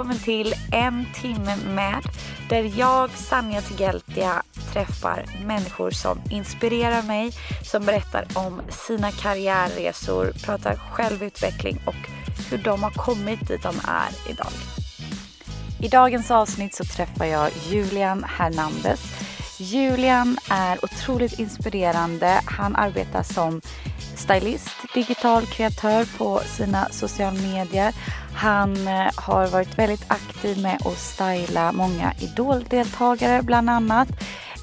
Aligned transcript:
Välkommen 0.00 0.24
till 0.24 0.54
En 0.72 1.06
timme 1.14 1.56
med 1.56 2.02
där 2.48 2.78
jag, 2.78 3.10
Sanja 3.10 3.60
Tigeltia, 3.60 4.42
träffar 4.72 5.24
människor 5.44 5.90
som 5.90 6.18
inspirerar 6.30 7.02
mig, 7.02 7.32
som 7.62 7.86
berättar 7.86 8.26
om 8.34 8.62
sina 8.68 9.10
karriärresor, 9.10 10.32
pratar 10.44 10.76
självutveckling 10.76 11.80
och 11.86 12.10
hur 12.50 12.58
de 12.58 12.82
har 12.82 12.90
kommit 12.90 13.48
dit 13.48 13.62
de 13.62 13.74
är 13.88 14.30
idag. 14.30 14.52
I 15.80 15.88
dagens 15.88 16.30
avsnitt 16.30 16.74
så 16.74 16.84
träffar 16.84 17.24
jag 17.24 17.50
Julian 17.70 18.24
Hernandez. 18.24 19.00
Julian 19.58 20.38
är 20.50 20.84
otroligt 20.84 21.38
inspirerande. 21.38 22.40
Han 22.44 22.76
arbetar 22.76 23.22
som 23.22 23.60
stylist, 24.16 24.70
digital 24.94 25.46
kreatör 25.46 26.18
på 26.18 26.40
sina 26.56 26.88
sociala 26.90 27.40
medier. 27.40 27.94
Han 28.34 28.88
eh, 28.88 29.10
har 29.14 29.46
varit 29.46 29.78
väldigt 29.78 30.04
aktiv 30.10 30.58
med 30.62 30.86
att 30.86 30.98
styla 30.98 31.72
många 31.72 32.12
idoldeltagare 32.20 33.42
bland 33.42 33.70
annat 33.70 34.08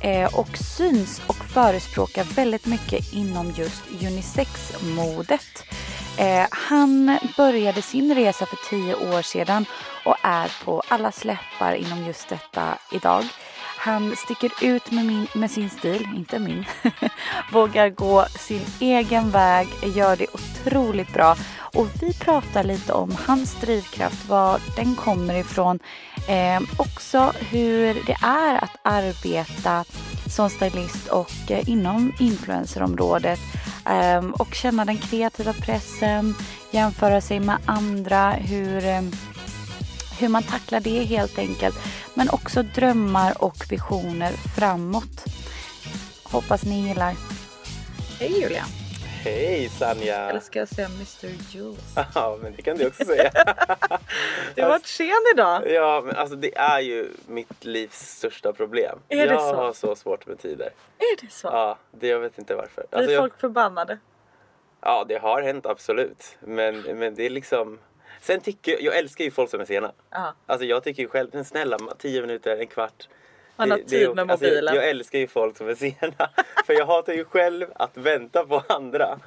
eh, 0.02 0.40
och 0.40 0.58
syns 0.58 1.22
och 1.28 1.36
förespråkar 1.36 2.24
väldigt 2.24 2.66
mycket 2.66 3.14
inom 3.14 3.52
just 3.52 3.84
unisex-modet. 4.02 5.64
Eh, 6.18 6.46
han 6.52 7.20
började 7.38 7.82
sin 7.82 8.16
resa 8.16 8.46
för 8.46 8.58
tio 8.70 8.96
år 8.96 9.22
sedan 9.22 9.66
och 10.06 10.16
är 10.24 10.66
på 10.66 10.82
alla 10.88 11.12
släppar 11.12 11.74
inom 11.74 12.06
just 12.06 12.30
detta 12.30 12.78
idag. 12.92 13.24
Han 13.78 14.16
sticker 14.16 14.52
ut 14.62 14.92
med, 14.92 15.06
min, 15.06 15.28
med 15.34 15.52
sin 15.52 15.70
stil, 15.70 16.08
inte 16.16 16.40
min. 16.40 16.66
Vågar 17.52 17.90
gå 17.90 18.26
sin 18.26 18.66
egen 18.80 19.32
väg, 19.32 19.68
gör 19.84 20.16
det 20.16 20.28
otroligt 20.34 21.14
bra. 21.14 21.36
Och 21.58 21.88
vi 22.02 22.14
pratar 22.14 22.64
lite 22.64 22.94
om 22.94 23.16
hans 23.28 23.56
drivkraft, 23.56 24.30
var 24.30 24.60
den 24.76 24.96
kommer 24.96 25.36
ifrån. 25.36 25.80
Eh, 26.28 26.62
också 26.78 27.34
hur 27.40 27.94
det 27.94 28.18
är 28.22 28.64
att 28.64 28.78
arbeta 28.82 29.86
som 30.30 30.50
stylist 30.50 31.08
och 31.08 31.52
eh, 31.52 31.70
inom 31.70 32.14
influencerområdet. 32.20 33.40
Eh, 33.86 34.26
och 34.26 34.54
känna 34.54 34.86
den 34.86 34.98
kreativa 34.98 35.54
pressen, 35.54 36.36
jämföra 36.72 37.22
sig 37.22 37.40
med 37.40 37.58
andra, 37.66 38.32
hur 38.32 38.86
eh, 38.86 39.02
hur 40.20 40.30
man 40.30 40.44
tacklar 40.44 40.80
det 40.80 41.04
helt 41.04 41.38
enkelt. 41.40 41.76
Men 42.14 42.30
också 42.30 42.64
drömmar 42.64 43.44
och 43.44 43.56
visioner 43.70 44.32
framåt. 44.32 45.24
Hoppas 46.24 46.64
ni 46.64 46.88
gillar. 46.88 47.14
Hej 48.20 48.42
Julia! 48.42 48.64
Hej 49.24 49.70
Sanja! 49.70 50.30
Eller 50.30 50.40
ska 50.40 50.60
jag 50.60 50.68
säga 50.68 50.88
Mr 50.88 51.28
Jules? 51.56 51.96
Ja, 52.16 52.38
men 52.42 52.54
det 52.56 52.62
kan 52.62 52.78
du 52.78 52.88
också 52.88 53.06
säga. 53.06 53.32
du 54.56 54.62
har 54.62 54.70
varit 54.70 54.86
sen 54.86 55.24
idag. 55.34 55.72
Ja, 55.72 56.02
men 56.06 56.16
alltså 56.16 56.36
det 56.36 56.58
är 56.58 56.80
ju 56.80 57.12
mitt 57.28 57.66
livs 57.66 58.00
största 58.18 58.54
problem. 58.54 59.00
Är 59.10 59.28
det 59.28 59.34
jag 59.34 59.42
så? 59.42 59.56
har 59.56 59.74
så 59.74 59.96
svårt 59.96 60.28
med 60.28 60.40
tider. 60.40 60.70
Är 60.98 61.22
det 61.22 61.32
så? 61.32 61.48
Ja, 61.48 61.78
det, 61.92 62.08
jag 62.08 62.20
vet 62.20 62.38
inte 62.38 62.56
varför. 62.56 62.86
Blir 62.90 62.98
Alltså, 63.00 63.12
jag, 63.12 63.22
folk 63.22 63.40
förbannade? 63.40 63.98
ja, 64.82 65.06
det 65.08 65.18
har 65.18 65.42
hänt 65.42 65.66
absolut. 65.66 66.38
Men, 66.40 66.82
men 66.82 67.16
det 67.16 67.26
är 67.26 67.30
liksom... 67.30 67.80
Sen 68.22 68.42
tycker 68.42 68.72
jag, 68.72 68.82
jag 68.82 68.98
älskar 68.98 69.26
ju 69.26 69.32
folk 69.32 69.50
som 69.50 69.62
är 69.62 69.66
sena. 69.66 69.92
Ja. 70.10 70.34
Alltså 70.46 70.66
jag 70.66 70.84
tycker 70.84 71.04
ju 71.04 71.10
själv, 71.10 71.30
men 71.34 71.46
snälla, 71.46 71.78
tio 71.98 72.22
minuter, 72.22 72.58
en 72.58 72.68
kvart. 72.68 73.08
Man 73.56 73.72
har 73.72 73.78
tid 73.78 74.16
med 74.16 74.32
alltså, 74.32 74.46
mobilen. 74.46 74.76
jag, 74.76 74.84
jag 74.84 74.90
älskar 74.90 75.20
ju 75.20 75.28
folk 75.28 75.58
som 75.58 75.68
är 75.70 75.76
sena. 75.76 76.30
För 76.66 76.74
jag 76.74 76.86
hatar 76.86 77.14
ju 77.14 77.26
själv 77.26 77.68
att 77.76 77.98
vänta 77.98 78.46
på 78.46 78.64
andra. 78.70 79.20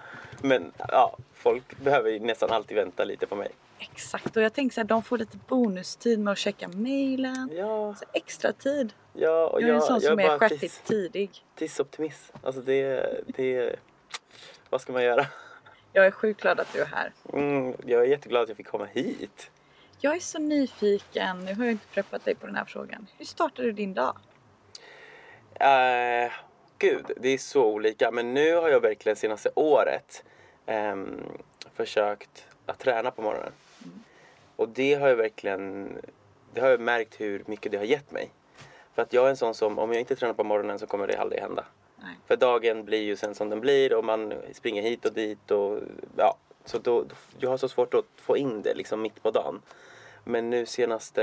Men 0.42 0.72
ja, 0.88 1.16
folk 1.34 1.78
behöver 1.78 2.10
ju 2.10 2.18
nästan 2.20 2.50
alltid 2.50 2.76
vänta 2.76 3.04
lite 3.04 3.26
på 3.26 3.36
mig. 3.36 3.48
Exakt 3.78 4.36
och 4.36 4.42
jag 4.42 4.52
tänker 4.52 4.74
så 4.74 4.80
här, 4.80 4.88
de 4.88 5.02
får 5.02 5.18
lite 5.18 5.36
bonustid 5.48 6.18
med 6.20 6.32
att 6.32 6.38
checka 6.38 6.68
mailen. 6.68 7.50
Ja, 7.52 7.94
Så 7.98 8.04
extra 8.12 8.52
tid. 8.52 8.92
ja 9.12 9.46
och 9.46 9.62
Jag 9.62 9.70
är 9.70 9.74
en 9.74 9.82
sån 9.82 10.00
som 10.00 10.18
är 10.18 10.38
stjärtigt 10.38 10.84
tidig. 10.84 11.30
tidsoptimist. 11.54 12.32
Alltså 12.42 12.60
det, 12.60 13.10
det... 13.26 13.76
Vad 14.70 14.80
ska 14.80 14.92
man 14.92 15.04
göra? 15.04 15.26
Jag 15.92 16.06
är 16.06 16.10
sjukt 16.10 16.40
glad 16.40 16.60
att 16.60 16.72
du 16.72 16.80
är 16.80 16.86
här. 16.86 17.12
Mm, 17.32 17.74
jag 17.86 18.00
är 18.02 18.06
jätteglad 18.06 18.42
att 18.42 18.48
jag 18.48 18.56
fick 18.56 18.66
komma 18.66 18.84
hit. 18.84 19.50
Jag 20.00 20.16
är 20.16 20.20
så 20.20 20.38
nyfiken, 20.38 21.40
nu 21.40 21.54
har 21.54 21.64
jag 21.64 21.72
inte 21.72 21.86
preppat 21.86 22.24
dig 22.24 22.34
på 22.34 22.46
den 22.46 22.56
här 22.56 22.64
frågan. 22.64 23.06
Hur 23.18 23.24
startade 23.24 23.68
du 23.68 23.72
din 23.72 23.94
dag? 23.94 24.16
Uh, 25.60 26.32
gud, 26.78 27.10
det 27.16 27.28
är 27.28 27.38
så 27.38 27.66
olika. 27.66 28.10
Men 28.10 28.34
nu 28.34 28.54
har 28.54 28.68
jag 28.68 28.80
verkligen 28.80 29.16
senaste 29.16 29.50
året 29.54 30.24
ehm, 30.66 31.22
försökt 31.74 32.46
att 32.66 32.78
träna 32.78 33.10
på 33.10 33.22
morgonen. 33.22 33.52
Och 34.56 34.68
det 34.68 34.94
har 34.94 35.08
jag 35.08 35.16
verkligen 35.16 35.98
det 36.54 36.60
har 36.60 36.68
jag 36.68 36.80
märkt 36.80 37.20
hur 37.20 37.42
mycket 37.46 37.72
det 37.72 37.78
har 37.78 37.84
gett 37.84 38.10
mig. 38.10 38.30
För 38.94 39.02
att 39.02 39.12
jag 39.12 39.26
är 39.26 39.30
en 39.30 39.36
sån 39.36 39.54
som, 39.54 39.78
om 39.78 39.92
jag 39.92 40.00
inte 40.00 40.16
tränar 40.16 40.34
på 40.34 40.44
morgonen 40.44 40.78
så 40.78 40.86
kommer 40.86 41.06
det 41.06 41.20
aldrig 41.20 41.42
hända. 41.42 41.64
Nej. 42.02 42.18
För 42.26 42.36
dagen 42.36 42.84
blir 42.84 43.02
ju 43.02 43.16
sen 43.16 43.34
som 43.34 43.50
den 43.50 43.60
blir 43.60 43.94
och 43.94 44.04
man 44.04 44.34
springer 44.52 44.82
hit 44.82 45.04
och 45.04 45.12
dit 45.12 45.50
och 45.50 45.78
ja. 46.16 46.36
Så 46.64 46.78
då, 46.78 47.04
jag 47.38 47.50
har 47.50 47.56
så 47.56 47.68
svårt 47.68 47.94
att 47.94 48.06
få 48.16 48.36
in 48.36 48.62
det 48.62 48.74
liksom 48.74 49.02
mitt 49.02 49.22
på 49.22 49.30
dagen. 49.30 49.62
Men 50.24 50.50
nu 50.50 50.66
senaste, 50.66 51.22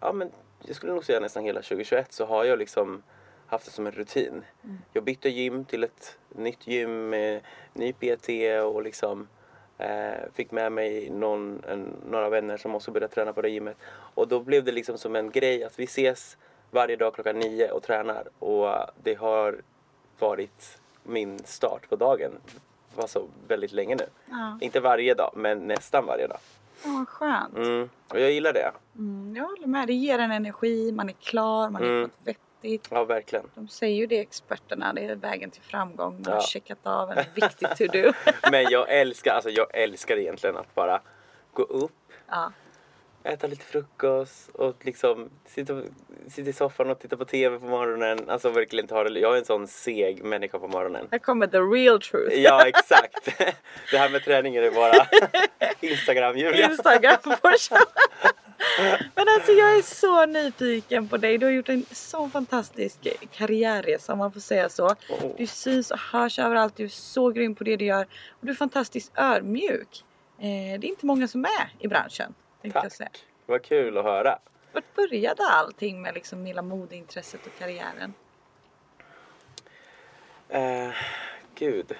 ja 0.00 0.12
men 0.12 0.30
jag 0.66 0.76
skulle 0.76 0.92
nog 0.92 1.04
säga 1.04 1.20
nästan 1.20 1.44
hela 1.44 1.62
2021 1.62 2.12
så 2.12 2.26
har 2.26 2.44
jag 2.44 2.58
liksom 2.58 3.02
haft 3.46 3.64
det 3.64 3.70
som 3.70 3.86
en 3.86 3.92
rutin. 3.92 4.44
Jag 4.92 5.04
bytte 5.04 5.28
gym 5.28 5.64
till 5.64 5.84
ett 5.84 6.18
nytt 6.28 6.66
gym 6.66 7.08
med 7.08 7.40
ny 7.72 7.92
PT 7.92 8.28
och 8.64 8.82
liksom 8.82 9.28
eh, 9.78 10.30
fick 10.34 10.50
med 10.50 10.72
mig 10.72 11.10
någon, 11.10 11.62
en, 11.68 11.96
några 12.10 12.28
vänner 12.28 12.56
som 12.56 12.74
också 12.74 12.90
började 12.90 13.14
träna 13.14 13.32
på 13.32 13.42
det 13.42 13.48
gymmet. 13.48 13.76
Och 14.14 14.28
då 14.28 14.40
blev 14.40 14.64
det 14.64 14.72
liksom 14.72 14.98
som 14.98 15.16
en 15.16 15.30
grej 15.30 15.64
att 15.64 15.78
vi 15.78 15.84
ses 15.84 16.36
varje 16.70 16.96
dag 16.96 17.14
klockan 17.14 17.38
nio 17.38 17.70
och 17.70 17.82
tränar. 17.82 18.28
Och 18.38 18.68
det 19.02 19.14
har 19.14 19.62
varit 20.18 20.78
min 21.02 21.38
start 21.44 21.88
på 21.88 21.96
dagen. 21.96 22.32
Alltså 22.96 23.26
väldigt 23.48 23.72
länge 23.72 23.94
nu. 23.96 24.06
Ja, 24.30 24.58
Inte 24.60 24.80
varje 24.80 25.14
dag, 25.14 25.30
men 25.34 25.58
nästan 25.58 26.06
varje 26.06 26.26
dag. 26.26 26.38
ja 26.84 26.90
vad 26.98 27.08
skönt. 27.08 27.56
Mm. 27.56 27.88
Och 28.08 28.20
jag 28.20 28.30
gillar 28.32 28.52
det. 28.52 28.72
Mm, 28.96 29.36
jag 29.36 29.44
håller 29.44 29.66
med. 29.66 29.86
Det 29.86 29.92
ger 29.92 30.18
en 30.18 30.30
energi, 30.32 30.92
man 30.92 31.08
är 31.08 31.12
klar, 31.12 31.70
man 31.70 31.82
är 31.82 31.86
Mm. 31.86 32.02
något 32.02 32.10
vettigt. 32.24 32.88
Ja, 32.90 33.04
verkligen. 33.04 33.44
De 33.54 33.68
säger 33.68 33.96
ju 33.96 34.06
det 34.06 34.18
experterna, 34.20 34.92
det 34.92 35.04
är 35.04 35.14
vägen 35.14 35.50
till 35.50 35.62
framgång. 35.62 36.12
Man 36.14 36.24
har 36.32 36.40
Ja. 36.40 36.40
checkat 36.46 36.78
av 36.86 37.10
en 37.10 37.24
viktig 37.34 37.68
to-do. 37.68 38.12
Men 38.50 38.64
jag 38.70 38.90
älskar, 39.00 39.34
alltså 39.34 39.50
jag 39.50 39.66
älskar 39.74 40.16
egentligen 40.16 40.56
att 40.56 40.74
bara 40.74 41.00
gå 41.52 41.62
upp, 41.62 41.92
ja. 42.28 42.52
Äta 43.24 43.46
lite 43.46 43.64
frukost 43.64 44.48
och 44.48 44.76
liksom 44.80 45.30
sitta, 45.44 45.82
sitta 46.28 46.50
i 46.50 46.52
soffan 46.52 46.90
och 46.90 46.98
titta 46.98 47.16
på 47.16 47.24
TV 47.24 47.58
på 47.58 47.66
morgonen. 47.66 48.18
Alltså 48.30 48.50
verkligen 48.50 48.86
ta 48.86 49.04
det. 49.04 49.20
Jag 49.20 49.34
är 49.34 49.38
en 49.38 49.44
sån 49.44 49.66
seg 49.66 50.24
människa 50.24 50.58
på 50.58 50.68
morgonen. 50.68 51.08
Här 51.10 51.18
kommer 51.18 51.46
the 51.46 51.58
real 51.58 52.00
truth. 52.00 52.36
Ja, 52.36 52.66
exakt. 52.66 53.38
Det 53.90 53.98
här 53.98 54.08
med 54.08 54.24
träningen 54.24 54.64
är 54.64 54.70
bara 54.70 55.06
Instagram, 55.80 56.38
Julia. 56.38 56.70
Instagram. 56.70 57.18
Men 59.14 59.26
alltså 59.36 59.52
jag 59.52 59.78
är 59.78 59.82
så 59.82 60.26
nyfiken 60.26 61.08
på 61.08 61.16
dig. 61.16 61.38
Du 61.38 61.46
har 61.46 61.52
gjort 61.52 61.68
en 61.68 61.84
så 61.90 62.28
fantastisk 62.28 63.08
karriärresa 63.32 64.12
om 64.12 64.18
man 64.18 64.32
får 64.32 64.40
säga 64.40 64.68
så. 64.68 64.86
Oh. 64.86 65.36
Du 65.38 65.46
syns 65.46 65.90
och 65.90 65.98
hörs 65.98 66.38
överallt. 66.38 66.76
Du 66.76 66.84
är 66.84 66.88
så 66.88 67.30
grym 67.30 67.54
på 67.54 67.64
det 67.64 67.76
du 67.76 67.84
gör. 67.84 68.06
Och 68.30 68.46
du 68.46 68.50
är 68.50 68.56
fantastiskt 68.56 69.12
ödmjuk. 69.14 70.04
Eh, 70.38 70.80
det 70.80 70.86
är 70.86 70.88
inte 70.88 71.06
många 71.06 71.28
som 71.28 71.44
är 71.44 71.72
i 71.78 71.88
branschen. 71.88 72.34
Tänkte 72.62 72.80
jag. 72.82 72.92
Tack. 72.92 73.24
Vad 73.46 73.62
kul 73.62 73.98
att 73.98 74.04
höra. 74.04 74.38
Vart 74.72 74.94
började 74.94 75.42
allting 75.42 76.02
med 76.02 76.14
liksom 76.14 76.46
hela 76.46 76.62
modeintresset 76.62 77.46
och 77.46 77.52
karriären? 77.58 78.14
Eh, 80.48 80.90
gud. 81.54 81.92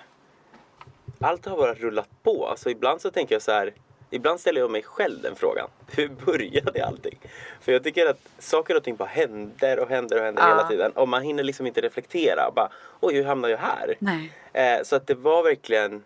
Allt 1.20 1.47
har 1.47 1.56
bara 1.56 1.75
rullat 1.75 2.09
på. 2.23 2.47
Alltså 2.47 2.70
ibland 2.70 3.00
så 3.00 3.11
tänker 3.11 3.35
jag 3.35 3.43
så 3.43 3.53
här. 3.53 3.73
Ibland 4.11 4.41
ställer 4.41 4.61
jag 4.61 4.70
mig 4.70 4.82
själv 4.82 5.23
den 5.23 5.37
frågan. 5.37 5.69
Hur 5.97 6.09
började 6.09 6.87
allting? 6.87 7.19
För 7.61 7.73
jag 7.73 7.85
tycker 7.85 8.06
att 8.06 8.29
saker 8.38 8.76
och 8.76 8.82
ting 8.85 8.97
bara 8.97 9.09
händer 9.09 9.79
och 9.79 9.88
händer 9.88 10.17
och 10.19 10.25
händer 10.25 10.43
Ja. 10.43 10.49
hela 10.49 10.69
tiden. 10.69 10.93
Och 10.93 11.09
man 11.09 11.23
hinner 11.23 11.43
liksom 11.43 11.67
inte 11.67 11.81
reflektera. 11.81 12.50
Bara, 12.56 12.69
oj 13.00 13.14
hur 13.14 13.25
hamnade 13.25 13.53
jag 13.53 13.59
här? 13.59 13.94
Nej. 13.99 14.32
Eh, 14.53 14.82
så 14.82 14.97
att 14.97 15.06
det 15.06 15.14
var 15.14 15.43
verkligen 15.43 16.03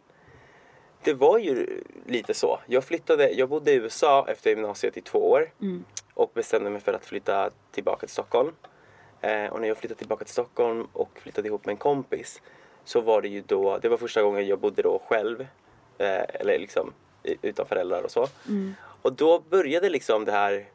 Det 1.07 1.15
var 1.15 1.39
ju 1.39 1.83
lite 2.07 2.35
så. 2.35 2.61
Jag 2.67 2.85
flyttade, 2.85 3.31
jag 3.31 3.49
bodde 3.49 3.73
i 3.73 3.75
USA 3.75 4.27
efter 4.29 4.51
gymnasiet 4.51 4.97
i 4.97 5.01
två 5.01 5.31
år. 5.31 5.51
Och 6.15 6.31
bestämde 6.35 6.71
mig 6.71 6.81
för 6.81 6.93
att 6.93 7.07
flytta 7.07 7.51
tillbaka 7.71 8.01
till 8.01 8.09
Stockholm. 8.13 8.53
Eh, 9.21 9.47
och 9.47 9.61
när 9.61 9.69
jag 9.69 9.79
flyttade 9.79 9.99
tillbaka 9.99 10.25
till 10.25 10.33
Stockholm 10.33 10.89
och 10.93 11.11
flyttade 11.15 11.49
ihop 11.49 11.67
med 11.67 11.73
en 11.73 11.77
kompis. 11.77 12.43
Så 12.85 13.01
var 13.01 13.23
det 13.23 13.29
ju 13.29 13.43
då, 13.47 13.79
det 13.79 13.89
var 13.89 13.97
första 13.97 14.23
gången 14.23 14.47
jag 14.47 14.59
bodde 14.59 14.83
då 14.83 15.03
själv. 15.09 15.41
Eh, 15.99 16.25
eller 16.35 16.59
liksom 16.59 16.93
utan 17.43 17.67
föräldrar 17.67 18.03
och 18.03 18.11
så. 18.11 18.29
Och 19.03 19.13
då 19.13 19.39
började 19.39 19.89
liksom 19.89 20.25
det 20.25 20.33
här 20.33 20.67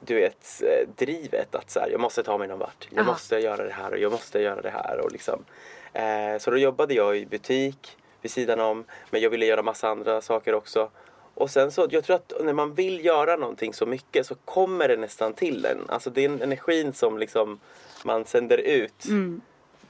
du 0.00 0.14
vet, 0.14 0.62
eh, 0.62 0.88
drivet 0.96 1.54
att 1.54 1.70
så 1.70 1.80
här, 1.80 1.90
jag 1.90 2.00
måste 2.00 2.22
ta 2.22 2.38
mig 2.38 2.48
någon 2.48 2.58
vart. 2.58 2.88
Jag 2.90 3.02
Aha. 3.02 3.12
måste 3.12 3.38
göra 3.38 3.64
det 3.64 3.72
här 3.72 3.92
och 3.92 3.98
jag 3.98 4.12
måste 4.12 4.38
göra 4.38 4.60
det 4.60 4.70
här. 4.70 5.00
Och 5.00 5.12
liksom. 5.12 5.44
eh, 5.92 6.38
så 6.38 6.50
då 6.50 6.56
jobbade 6.58 6.94
jag 6.94 7.16
i 7.16 7.26
butik 7.26 7.96
vid 8.22 8.30
sidan 8.30 8.60
om. 8.60 8.84
Men 9.10 9.20
jag 9.20 9.30
ville 9.30 9.46
göra 9.46 9.62
massa 9.62 9.88
andra 9.88 10.20
saker 10.20 10.54
också. 10.54 10.90
Och 11.34 11.50
sen 11.50 11.72
så, 11.72 11.86
jag 11.90 12.04
tror 12.04 12.16
att 12.16 12.32
när 12.40 12.52
man 12.52 12.74
vill 12.74 13.04
göra 13.04 13.36
någonting 13.36 13.74
så 13.74 13.86
mycket 13.86 14.26
så 14.26 14.34
kommer 14.34 14.88
det 14.88 14.96
nästan 14.96 15.32
till 15.32 15.64
en. 15.64 15.78
Alltså 15.88 16.10
det 16.10 16.24
är 16.24 16.28
en 16.28 16.42
energin 16.42 16.92
som 16.92 17.18
liksom 17.18 17.60
man 18.04 18.24
sänder 18.24 18.58
ut. 18.58 19.04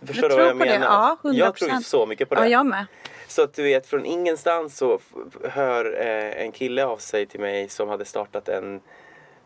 Förstår 0.07 0.31
Jag 0.31 0.31
du 0.31 0.37
vad 0.37 0.47
jag 0.47 0.59
på 0.59 0.65
det, 0.65 0.71
menar? 0.71 0.87
ja, 0.87 1.19
100%. 1.23 1.33
Jag 1.33 1.57
tror 1.57 1.81
så 1.81 2.07
mycket 2.07 2.29
på 2.29 2.35
det. 2.35 2.41
Ja, 2.41 2.47
jag 2.47 2.67
med. 2.67 2.87
Så 3.29 3.43
att 3.43 3.55
du 3.55 3.63
vet, 3.63 3.87
från 3.87 4.05
ingenstans 4.05 4.77
så 4.77 4.99
hör 5.45 6.01
eh, 6.01 6.45
en 6.45 6.53
kille 6.53 6.85
av 6.85 6.97
sig 6.97 7.27
till 7.27 7.41
mig 7.41 7.69
som 7.69 7.89
hade 7.89 8.05
startat 8.05 8.49
en, 8.49 8.81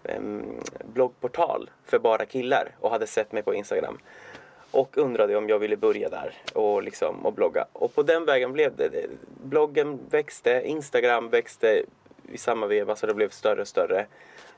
en 0.03 0.44
bloggportal 0.94 1.71
för 1.85 1.99
bara 1.99 2.27
killar 2.27 2.69
och 2.81 2.91
hade 2.91 3.06
sett 3.06 3.33
mig 3.33 3.43
på 3.43 3.55
Instagram. 3.55 3.99
Och 4.76 4.99
undrade 4.99 5.37
om 5.37 5.49
jag 5.49 5.58
ville 5.58 5.76
börja 5.76 6.08
där 6.08 6.32
och, 6.52 6.82
liksom, 6.82 7.26
och 7.26 7.32
blogga. 7.32 7.67
Och 7.73 7.94
på 7.94 8.02
den 8.02 8.25
vägen 8.25 8.52
blev 8.52 8.76
det. 8.76 9.06
Bloggen 9.43 9.99
växte, 10.11 10.62
Instagram 10.64 11.28
växte 11.28 11.82
i 12.32 12.38
samma 12.38 12.67
veva 12.67 12.96
så 12.96 13.06
det 13.06 13.14
blev 13.14 13.31
större 13.31 13.61
och 13.61 13.69
större. 13.69 14.06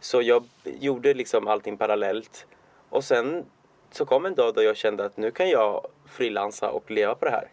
Så 0.01 0.23
jag 0.23 0.45
gjorde 0.65 1.15
liksom 1.15 1.49
allting 1.49 1.77
parallellt. 1.77 2.47
Och 2.89 3.05
sen 3.05 3.45
så 3.91 4.05
kom 4.05 4.27
en 4.27 4.35
dag 4.35 4.55
då 4.55 4.63
jag 4.63 4.77
kände 4.77 5.05
att 5.05 5.17
nu 5.17 5.31
kan 5.31 5.49
jag 5.49 5.87
frilansa 6.07 6.71
och 6.71 6.91
leva 6.91 7.15
på 7.15 7.25
det 7.25 7.31
här. 7.31 7.49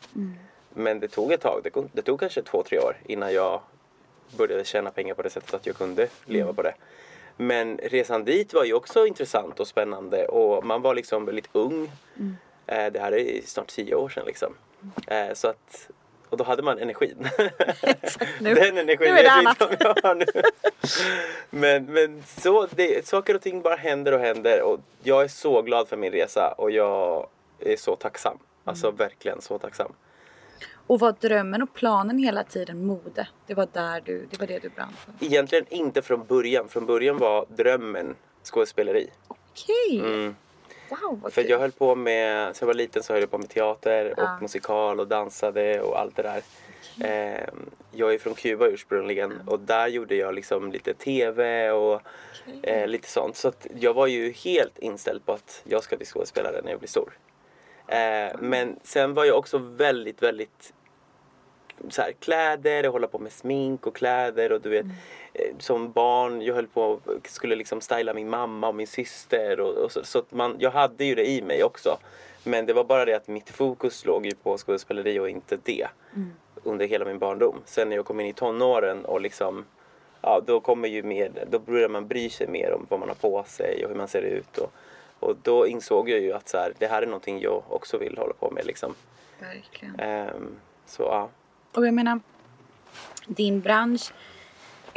Men 0.74 1.00
det 1.00 1.08
tog 1.08 1.32
ett 1.32 1.42
tag. 1.42 1.62
Det, 1.94 2.02
tog 2.02 2.20
kanske 2.20 2.42
två, 2.42 2.64
tre 2.64 2.80
år 2.80 2.96
innan 3.06 3.34
jag 3.34 3.62
började 4.38 4.66
tjäna 4.66 4.92
pengar 4.92 5.14
på 5.14 5.22
det 5.22 5.30
sättet 5.30 5.54
att 5.54 5.66
jag 5.66 5.76
kunde 5.76 6.08
leva 6.26 6.54
på 6.54 6.62
det. 6.62 6.74
Men 7.38 7.78
resan 7.78 8.26
dit 8.26 8.54
var 8.54 8.64
ju 8.64 8.74
också 8.74 9.08
intressant 9.08 9.60
och 9.60 9.68
spännande 9.68 10.28
och 10.28 10.66
man 10.66 10.82
var 10.82 10.96
liksom 10.96 11.26
väldigt 11.26 11.50
ung. 11.52 11.92
Eh, 12.24 12.32
det 12.66 13.00
här 13.00 13.12
är 13.14 13.42
snart 13.46 13.68
tio 13.68 13.96
år 13.96 14.10
sedan 14.10 14.24
liksom. 14.26 14.56
Eh, 15.08 15.34
så 15.34 15.48
att, 15.48 15.90
och 16.30 16.38
då 16.38 16.44
hade 16.44 16.64
man 16.64 16.80
energin. 16.80 17.28
Nu- 18.40 18.54
Den 18.56 18.78
energin 18.78 19.14
nu 19.14 19.20
är 19.20 19.24
det 19.24 19.32
annat. 19.32 19.58
jag 19.80 19.98
har 20.04 20.16
nu. 20.16 20.26
men 21.50 21.86
men 21.86 22.24
så, 22.28 22.68
det, 22.72 23.08
saker 23.08 23.36
och 23.36 23.42
ting 23.42 23.62
bara 23.62 23.76
händer 23.76 24.12
och 24.12 24.20
händer 24.20 24.62
och 24.62 24.80
jag 25.04 25.24
är 25.24 25.28
så 25.28 25.62
glad 25.62 25.88
för 25.88 25.98
min 25.98 26.12
resa 26.12 26.54
och 26.58 26.72
jag 26.72 27.28
är 27.60 27.78
så 27.78 27.96
tacksam. 27.96 28.38
Alltså 28.64 28.88
Mm. 28.88 28.98
verkligen 28.98 29.42
så 29.42 29.58
tacksam. 29.60 29.92
Och 30.88 31.00
var 31.00 31.16
drömmen 31.20 31.62
och 31.62 31.74
planen 31.74 32.18
hela 32.20 32.44
tiden 32.44 32.86
mode? 32.86 33.28
Det 33.48 33.54
var 33.54 33.68
där 33.72 34.02
du, 34.06 34.28
det 34.32 34.40
var 34.40 34.48
det 34.48 34.60
du 34.60 34.70
brann 34.70 34.94
för? 35.06 35.26
Egentligen 35.26 35.66
inte 35.70 36.02
från 36.02 36.26
början. 36.26 36.68
Från 36.70 36.86
början 36.86 37.18
var 37.18 37.46
drömmen 37.50 38.16
skådespeleri. 38.44 39.10
Okej! 39.28 40.00
Mm. 40.00 40.36
Wow 40.90 41.30
För 41.30 41.50
jag 41.50 41.60
höll 41.60 41.72
på 41.72 41.96
med, 41.96 42.56
sen 42.56 42.66
jag 42.66 42.68
var 42.68 42.74
liten 42.74 43.04
så 43.04 43.14
höll 43.14 43.22
jag 43.22 43.32
på 43.32 43.38
med 43.38 43.50
teater 43.50 44.12
och 44.12 44.20
Ja. 44.24 44.38
musikal 44.42 45.00
och 45.00 45.08
dansade 45.08 45.82
och 45.82 46.00
allt 46.00 46.16
det 46.16 46.24
där. 46.24 46.42
Ehm, 47.04 47.70
jag 47.92 48.14
är 48.14 48.18
från 48.18 48.34
Kuba 48.34 48.68
ursprungligen 48.68 49.42
och 49.48 49.60
där 49.60 49.88
gjorde 49.88 50.16
jag 50.16 50.34
liksom 50.34 50.72
lite 50.72 50.94
TV 50.94 51.72
och 51.72 52.02
eh, 52.64 52.88
lite 52.88 53.10
sånt. 53.10 53.36
Så 53.36 53.48
att 53.48 53.68
jag 53.80 53.94
var 53.94 54.08
ju 54.08 54.32
helt 54.32 54.80
inställd 54.80 55.26
på 55.26 55.32
att 55.34 55.62
jag 55.64 55.84
ska 55.84 55.98
bli 55.98 56.06
skådespelare 56.06 56.62
när 56.64 56.72
jag 56.72 56.80
blir 56.80 56.90
stor. 56.90 57.18
Eh, 57.88 58.36
men 58.40 58.80
sen 58.84 59.14
var 59.14 59.26
jag 59.26 59.38
också 59.38 59.58
väldigt, 59.58 60.24
väldigt 60.24 60.74
så 61.90 62.02
här, 62.02 62.12
kläder 62.20 62.86
och 62.86 62.92
hålla 62.94 63.08
på 63.08 63.20
med 63.20 63.32
smink 63.32 63.88
och 63.88 63.96
kläder 63.96 64.52
och 64.52 64.62
du 64.62 64.70
vet 64.70 64.86
eh, 64.86 64.92
som 65.60 65.92
barn 65.92 66.42
jag 66.42 66.56
höll 66.56 66.68
på 66.68 67.00
skulle 67.24 67.56
liksom 67.56 67.82
styla 67.82 68.14
min 68.14 68.30
mamma 68.30 68.68
och 68.68 68.76
min 68.76 68.88
syster 68.88 69.60
och, 69.60 69.74
och 69.74 69.92
så, 69.92 70.04
så 70.04 70.20
att 70.20 70.32
man, 70.32 70.56
jag 70.60 70.72
hade 70.72 71.06
ju 71.06 71.16
det 71.16 71.30
i 71.30 71.42
mig 71.42 71.64
också. 71.64 71.98
Men 72.44 72.66
det 72.66 72.74
var 72.74 72.84
bara 72.84 73.06
det 73.06 73.14
att 73.14 73.28
mitt 73.28 73.50
fokus 73.50 74.06
låg 74.06 74.26
ju 74.26 74.36
på 74.36 74.58
skådespeleri 74.58 75.20
och 75.20 75.30
inte 75.30 75.58
det 75.64 75.88
under 76.64 76.88
hela 76.88 77.06
min 77.06 77.20
barndom. 77.20 77.56
Sen 77.66 77.90
när 77.90 77.96
jag 77.96 78.06
kom 78.06 78.20
in 78.20 78.28
i 78.28 78.34
tonåren 78.34 79.06
och 79.06 79.22
liksom 79.22 79.66
ja 80.22 80.42
då 80.46 80.60
kommer 80.60 80.88
ju 80.88 81.04
mer 81.04 81.32
då 81.52 81.60
börjar 81.60 81.90
man 81.90 82.08
bry 82.08 82.30
sig 82.30 82.48
mer 82.48 82.74
om 82.74 82.86
vad 82.90 83.00
man 83.00 83.10
har 83.10 83.16
på 83.16 83.44
sig 83.48 83.84
och 83.84 83.90
hur 83.90 83.98
man 83.98 84.08
ser 84.08 84.22
ut 84.22 84.58
och, 84.58 84.72
och 85.20 85.36
då 85.42 85.68
insåg 85.68 86.10
jag 86.10 86.20
ju 86.20 86.34
att 86.34 86.50
så 86.50 86.58
här, 86.58 86.74
det 86.78 86.88
här 86.88 87.02
är 87.02 87.06
någonting 87.06 87.42
jag 87.42 87.64
också 87.70 87.98
vill 87.98 88.18
hålla 88.18 88.34
på 88.34 88.52
med 88.52 88.66
liksom. 88.66 88.96
Verkligen. 89.40 90.00
Ehm, 90.00 90.56
så 90.86 91.04
ja. 91.04 91.30
Och 91.74 91.88
jag 91.88 91.94
menar, 91.94 92.20
din 93.28 93.62
bransch 93.62 94.14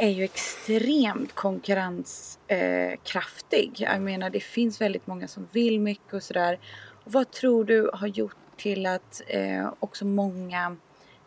är 0.01 0.09
ju 0.09 0.23
extremt 0.23 1.35
konkurrenskraftig. 1.35 3.81
Eh, 3.81 3.91
jag 3.91 4.01
menar, 4.01 4.29
det 4.29 4.39
finns 4.39 4.81
väldigt 4.81 5.07
många 5.07 5.27
som 5.27 5.47
vill 5.51 5.79
mycket 5.79 6.13
och 6.13 6.23
sådär. 6.23 6.59
Vad 7.03 7.31
tror 7.31 7.63
du 7.63 7.89
har 7.93 8.07
gjort 8.07 8.35
till 8.57 8.85
att 8.85 9.21
eh, 9.27 9.73
också 9.79 10.05
många, 10.05 10.75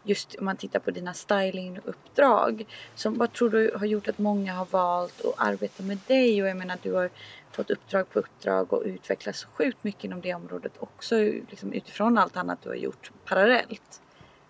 just 0.03 0.35
om 0.35 0.45
man 0.45 0.57
tittar 0.57 0.81
på 0.81 0.91
dina 0.91 1.15
stylinguppdrag, 1.15 2.67
som, 2.95 3.19
vad 3.19 3.33
tror 3.33 3.51
du 3.51 3.73
har 3.77 3.87
gjort 3.87 4.09
att 4.09 4.19
många 4.19 4.55
har 4.55 4.67
valt 4.71 5.25
att 5.25 5.35
arbeta 5.37 5.83
med 5.83 5.99
dig? 6.07 6.43
Och 6.43 6.49
jag 6.49 6.57
menar, 6.57 6.79
du 6.83 6.93
har 6.93 7.11
fått 7.51 7.71
uppdrag 7.71 8.11
på 8.11 8.19
uppdrag 8.19 8.73
och 8.73 8.83
utvecklats 8.85 9.41
så 9.41 9.49
sjukt 9.49 9.85
mycket 9.85 10.05
inom 10.05 10.21
det 10.21 10.35
området 10.35 10.73
också, 10.79 11.17
liksom 11.21 11.73
utifrån 11.73 12.19
allt 12.19 12.37
annat 12.37 12.63
du 12.63 12.69
har 12.69 12.77
gjort 12.77 13.13
parallellt. 13.25 14.01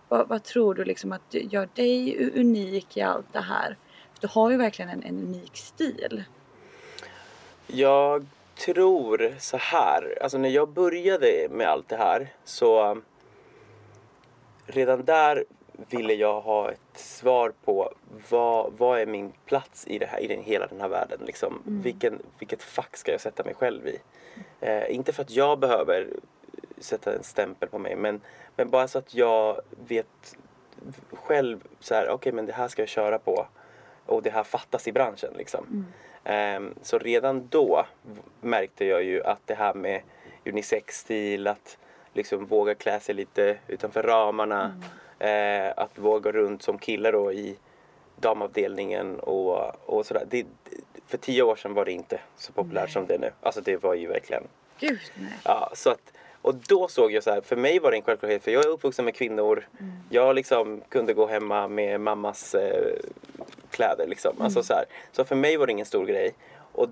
Vad, 0.09 0.29
vad 0.29 0.43
tror 0.43 0.75
du 0.75 0.85
liksom 0.85 1.13
att 1.13 1.35
gör 1.35 1.69
dig 1.75 2.31
unik 2.35 2.97
i 2.97 3.01
allt 3.01 3.33
det 3.33 3.41
här? 3.41 3.77
Du 4.23 4.29
har 4.29 4.51
ju 4.51 4.57
verkligen 4.57 4.91
en, 4.91 5.03
en 5.03 5.19
unik 5.19 5.57
stil. 5.57 6.25
Jag 7.67 8.27
tror 8.55 9.35
så 9.39 9.57
här. 9.57 10.19
Alltså 10.23 10.39
när 10.39 10.49
jag 10.49 10.69
började 10.69 11.49
med 11.51 11.67
allt 11.67 11.89
det 11.89 11.97
här 11.97 12.33
så 12.45 12.99
redan 14.67 15.05
där 15.05 15.45
ville 15.91 16.15
jag 16.15 16.41
ha 16.41 16.71
ett 16.71 16.99
svar 16.99 17.53
på 17.65 17.93
vad, 18.31 18.73
vad 18.73 19.01
är 19.01 19.07
min 19.07 19.33
plats 19.47 19.87
i, 19.87 19.99
det 19.99 20.07
här, 20.07 20.21
i 20.21 20.27
den, 20.27 20.43
hela 20.43 20.67
den 20.67 20.81
här 20.81 20.89
världen. 20.89 21.21
Liksom. 21.27 21.63
Vilken, 21.65 22.23
vilket 22.39 22.63
fack 22.63 22.97
ska 22.97 23.13
jag 23.13 23.21
sätta 23.21 23.45
mig 23.45 23.55
själv 23.55 23.87
i? 23.87 23.99
Eh, 24.61 24.95
inte 24.95 25.13
för 25.13 25.23
att 25.23 25.31
jag 25.31 25.59
behöver 25.59 26.09
sätta 26.79 27.15
en 27.15 27.23
stämpel 27.23 27.69
på 27.69 27.79
mig 27.79 27.97
men, 27.97 28.21
men 28.57 28.71
bara 28.71 28.89
så 28.89 28.99
att 28.99 29.15
jag 29.15 29.61
vet 29.87 30.37
själv 31.13 31.61
så 31.81 31.95
här, 31.95 32.09
okej 32.11 32.33
men 32.33 32.47
det 32.47 32.53
här 32.53 32.69
ska 32.69 32.83
jag 32.83 32.89
köra 32.89 33.19
på 33.19 33.47
och 34.07 34.23
det 34.23 34.31
här 34.31 34.45
fattas 34.45 34.89
i 34.89 34.93
branschen 34.93 35.35
liksom. 35.37 35.87
Ehm, 36.25 36.75
så 36.83 36.99
redan 36.99 37.49
då 37.49 37.87
märkte 38.41 38.85
jag 38.85 39.03
ju 39.05 39.25
att 39.25 39.41
det 39.45 39.55
här 39.55 39.75
med 39.75 40.03
unisex-stil, 40.45 41.47
att 41.47 41.79
liksom 42.13 42.47
våga 42.47 42.75
klä 42.75 43.01
sig 43.01 43.15
lite 43.15 43.59
utanför 43.69 44.03
ramarna, 44.03 44.81
eh, 45.19 45.73
att 45.77 45.99
våga 45.99 46.33
runt 46.33 46.63
som 46.63 46.79
kille 46.79 47.11
då 47.11 47.33
i 47.33 47.57
damavdelningen 48.17 49.21
och, 49.21 49.89
och 49.89 50.07
sådär. 50.07 50.27
Det, 50.31 50.47
för 51.07 51.19
tio 51.19 51.43
år 51.43 51.57
sedan 51.57 51.75
var 51.75 51.85
det 51.85 51.93
inte 51.93 52.21
så 52.37 52.53
populärt 52.53 52.85
Nej. 52.85 52.93
som 52.93 53.07
det 53.07 53.15
är 53.15 53.19
nu. 53.19 53.31
Alltså 53.41 53.61
det 53.61 53.83
var 53.83 53.95
ju 53.95 54.09
verkligen 54.09 54.43
Gud 54.79 55.01
nej. 55.15 55.33
Ja, 55.45 55.71
så 55.75 55.91
att, 55.91 56.13
och 56.43 56.55
då 56.55 56.89
såg 56.89 57.13
jag 57.13 57.23
så 57.23 57.31
här, 57.31 57.41
för 57.41 57.57
mig 57.57 57.79
var 57.79 57.91
det 57.91 57.97
en 57.97 58.03
självklarhet 58.03 58.45
för 58.45 58.51
jag 58.51 58.65
är 58.65 58.69
uppvuxen 58.69 59.05
med 59.05 59.15
kvinnor. 59.15 59.69
Jag 60.11 60.35
liksom 60.35 60.83
kunde 60.89 61.15
gå 61.15 61.27
hemma 61.27 61.69
med 61.69 62.01
mammas 62.01 62.55
eh, 62.55 62.99
kläder 63.73 64.07
liksom. 64.07 64.41
Alltså 64.41 64.63
så, 64.63 64.75
här. 64.75 64.85
så 65.13 65.25
för 65.25 65.37
mig 65.37 65.57
var 65.57 65.67
det 65.67 65.73
ingen 65.73 65.87
stor 65.87 66.07
grej. 66.07 66.35
Och 66.73 66.89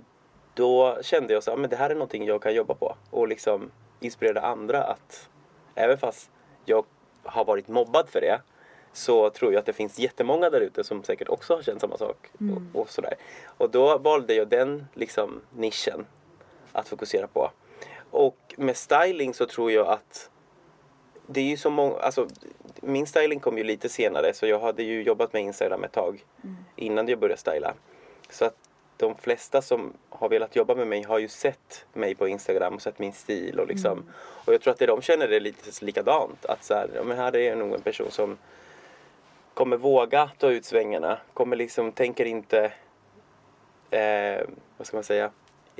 då 0.55 0.99
kände 1.03 1.33
jag 1.33 1.43
så 1.43 1.51
här, 1.51 1.59
men 1.59 1.71
det 1.71 1.77
här 1.77 1.91
är 1.91 1.95
någonting 1.95 2.27
jag 2.27 2.43
kan 2.43 2.55
jobba 2.55 2.75
på. 2.75 2.97
Och 3.11 3.29
liksom 3.29 3.71
inspirera 4.01 4.41
andra 4.41 4.83
att, 4.83 5.29
även 5.75 5.99
fast 5.99 6.31
jag 6.65 6.85
har 7.23 7.45
varit 7.45 7.69
mobbad 7.69 8.09
för 8.09 8.21
det, 8.21 8.41
så 8.93 9.31
tror 9.31 9.53
jag 9.53 9.61
att 9.61 9.67
det 9.67 9.73
finns 9.73 9.99
jättemånga 9.99 10.51
där 10.51 10.61
ute 10.61 10.85
som 10.85 11.05
säkert 11.05 11.29
också 11.29 11.55
har 11.55 11.63
känt 11.63 11.81
samma 11.81 11.97
sak. 11.97 12.31
Och, 12.75 12.81
och, 12.81 12.91
sådär. 12.91 13.15
och 13.47 13.71
då 13.71 13.99
valde 13.99 14.35
jag 14.35 14.49
den 14.49 14.87
liksom, 14.95 15.41
nischen 15.57 16.07
att 16.73 16.89
fokusera 16.89 17.27
på. 17.27 17.51
Och 18.11 18.55
med 18.57 18.77
styling 18.77 19.35
så 19.35 19.47
tror 19.47 19.73
jag 19.73 19.87
att 19.87 20.30
det 21.33 21.41
är 21.41 21.45
ju 21.45 21.57
så 21.57 21.71
många, 21.71 21.97
alltså 21.97 22.29
min 22.81 23.07
styling 23.07 23.41
kom 23.41 23.59
ju 23.59 23.65
lite 23.65 23.89
senare 23.89 24.35
så 24.35 24.47
jag 24.47 24.61
hade 24.61 24.83
ju 24.83 25.03
jobbat 25.03 25.33
med 25.33 25.43
Instagram 25.43 25.85
ett 25.85 25.93
tag 25.93 26.25
innan 26.77 27.09
jag 27.09 27.19
började 27.19 27.41
styla. 27.41 27.75
Så 28.31 28.45
att 28.45 28.57
de 28.97 29.17
flesta 29.17 29.63
som 29.63 29.93
har 30.09 30.29
velat 30.29 30.57
jobba 30.57 30.75
med 30.75 30.87
mig 30.87 31.03
har 31.03 31.19
ju 31.19 31.29
sett 31.29 31.87
mig 31.93 32.15
på 32.15 32.29
Instagram 32.29 32.75
och 32.75 32.83
sett 32.83 32.99
min 32.99 33.13
stil 33.13 33.61
och 33.61 33.67
liksom. 33.67 34.05
Och 34.45 34.55
jag 34.55 34.61
tror 34.61 34.73
att 34.73 34.79
det 34.79 34.87
de 34.87 35.03
känner 35.03 35.29
är 35.29 35.41
lite 35.41 35.85
likadant. 35.85 36.47
Att 36.47 36.65
så 36.65 36.75
här, 36.75 36.91
ja, 36.95 37.03
men 37.03 37.17
här 37.17 37.37
är 37.37 37.57
nog 37.57 37.75
en 37.75 37.83
person 37.83 38.11
som 38.11 38.39
kommer 39.55 39.77
våga 39.77 40.31
ta 40.39 40.51
ut 40.51 40.65
svängarna. 40.65 41.19
Kommer 41.35 41.57
liksom, 41.57 41.93
tänker 41.93 42.25
inte, 42.25 42.73
eh, 43.91 44.47
vad 44.77 44.87
ska 44.87 44.97
man 44.97 45.05
säga, 45.05 45.31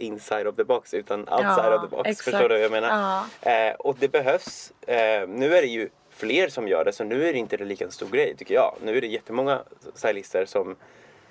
inside 0.01 0.47
of 0.47 0.57
the 0.57 0.65
box 0.65 0.95
utan 0.95 1.21
outside 1.21 1.45
Ja, 1.45 1.77
of 1.77 1.91
the 1.91 1.97
box. 1.97 2.09
exakt. 2.11 2.25
Förstår 2.25 2.49
du 2.49 2.55
vad 2.55 2.65
jag 2.65 2.71
menar? 2.73 3.25
Eh, 3.43 3.75
och 3.75 3.97
det 4.01 4.09
behövs. 4.09 4.73
Eh, 4.87 5.29
nu 5.29 5.57
är 5.57 5.63
det 5.63 5.69
ju 5.69 5.89
fler 6.11 6.49
som 6.49 6.69
gör 6.69 6.85
det 6.85 6.93
så 6.93 7.05
nu 7.05 7.29
är 7.29 7.33
det 7.33 7.39
inte 7.39 7.57
lika 7.57 7.85
en 7.85 7.91
stor 7.91 8.09
grej 8.09 8.37
tycker 8.37 8.55
jag. 8.55 8.75
Nu 8.85 8.97
är 8.97 9.01
det 9.01 9.07
jättemånga 9.07 9.63
stylister 9.95 10.45
som, 10.45 10.77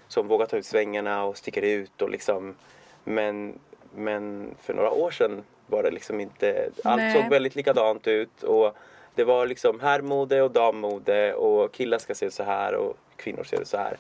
som 0.08 0.28
vågar 0.28 0.46
ta 0.46 0.58
ut 0.58 0.66
svängarna 0.66 1.24
och 1.24 1.38
sticker 1.38 1.62
ut 1.62 2.02
och 2.02 2.10
liksom. 2.10 2.56
Men, 3.04 3.60
men 3.96 4.56
för 4.62 4.74
några 4.74 4.92
år 4.92 5.12
sedan 5.12 5.44
var 5.68 5.84
det 5.84 5.92
liksom 5.92 6.20
inte, 6.20 6.70
allt 6.84 7.02
Nej. 7.02 7.14
såg 7.22 7.30
väldigt 7.30 7.56
likadant 7.56 8.08
ut 8.08 8.44
och 8.44 8.76
det 9.16 9.24
var 9.24 9.48
liksom 9.48 9.80
herrmode 9.80 10.42
och 10.42 10.52
dammode 10.52 11.34
och 11.34 11.72
killar 11.72 11.98
ska 11.98 12.16
se 12.16 12.26
ut 12.26 12.34
så 12.34 12.44
här 12.44 12.76
och 12.76 12.98
kvinnor 13.16 13.44
ser 13.44 13.62
ut 13.62 13.68
så 13.68 13.78
här. 13.78 13.98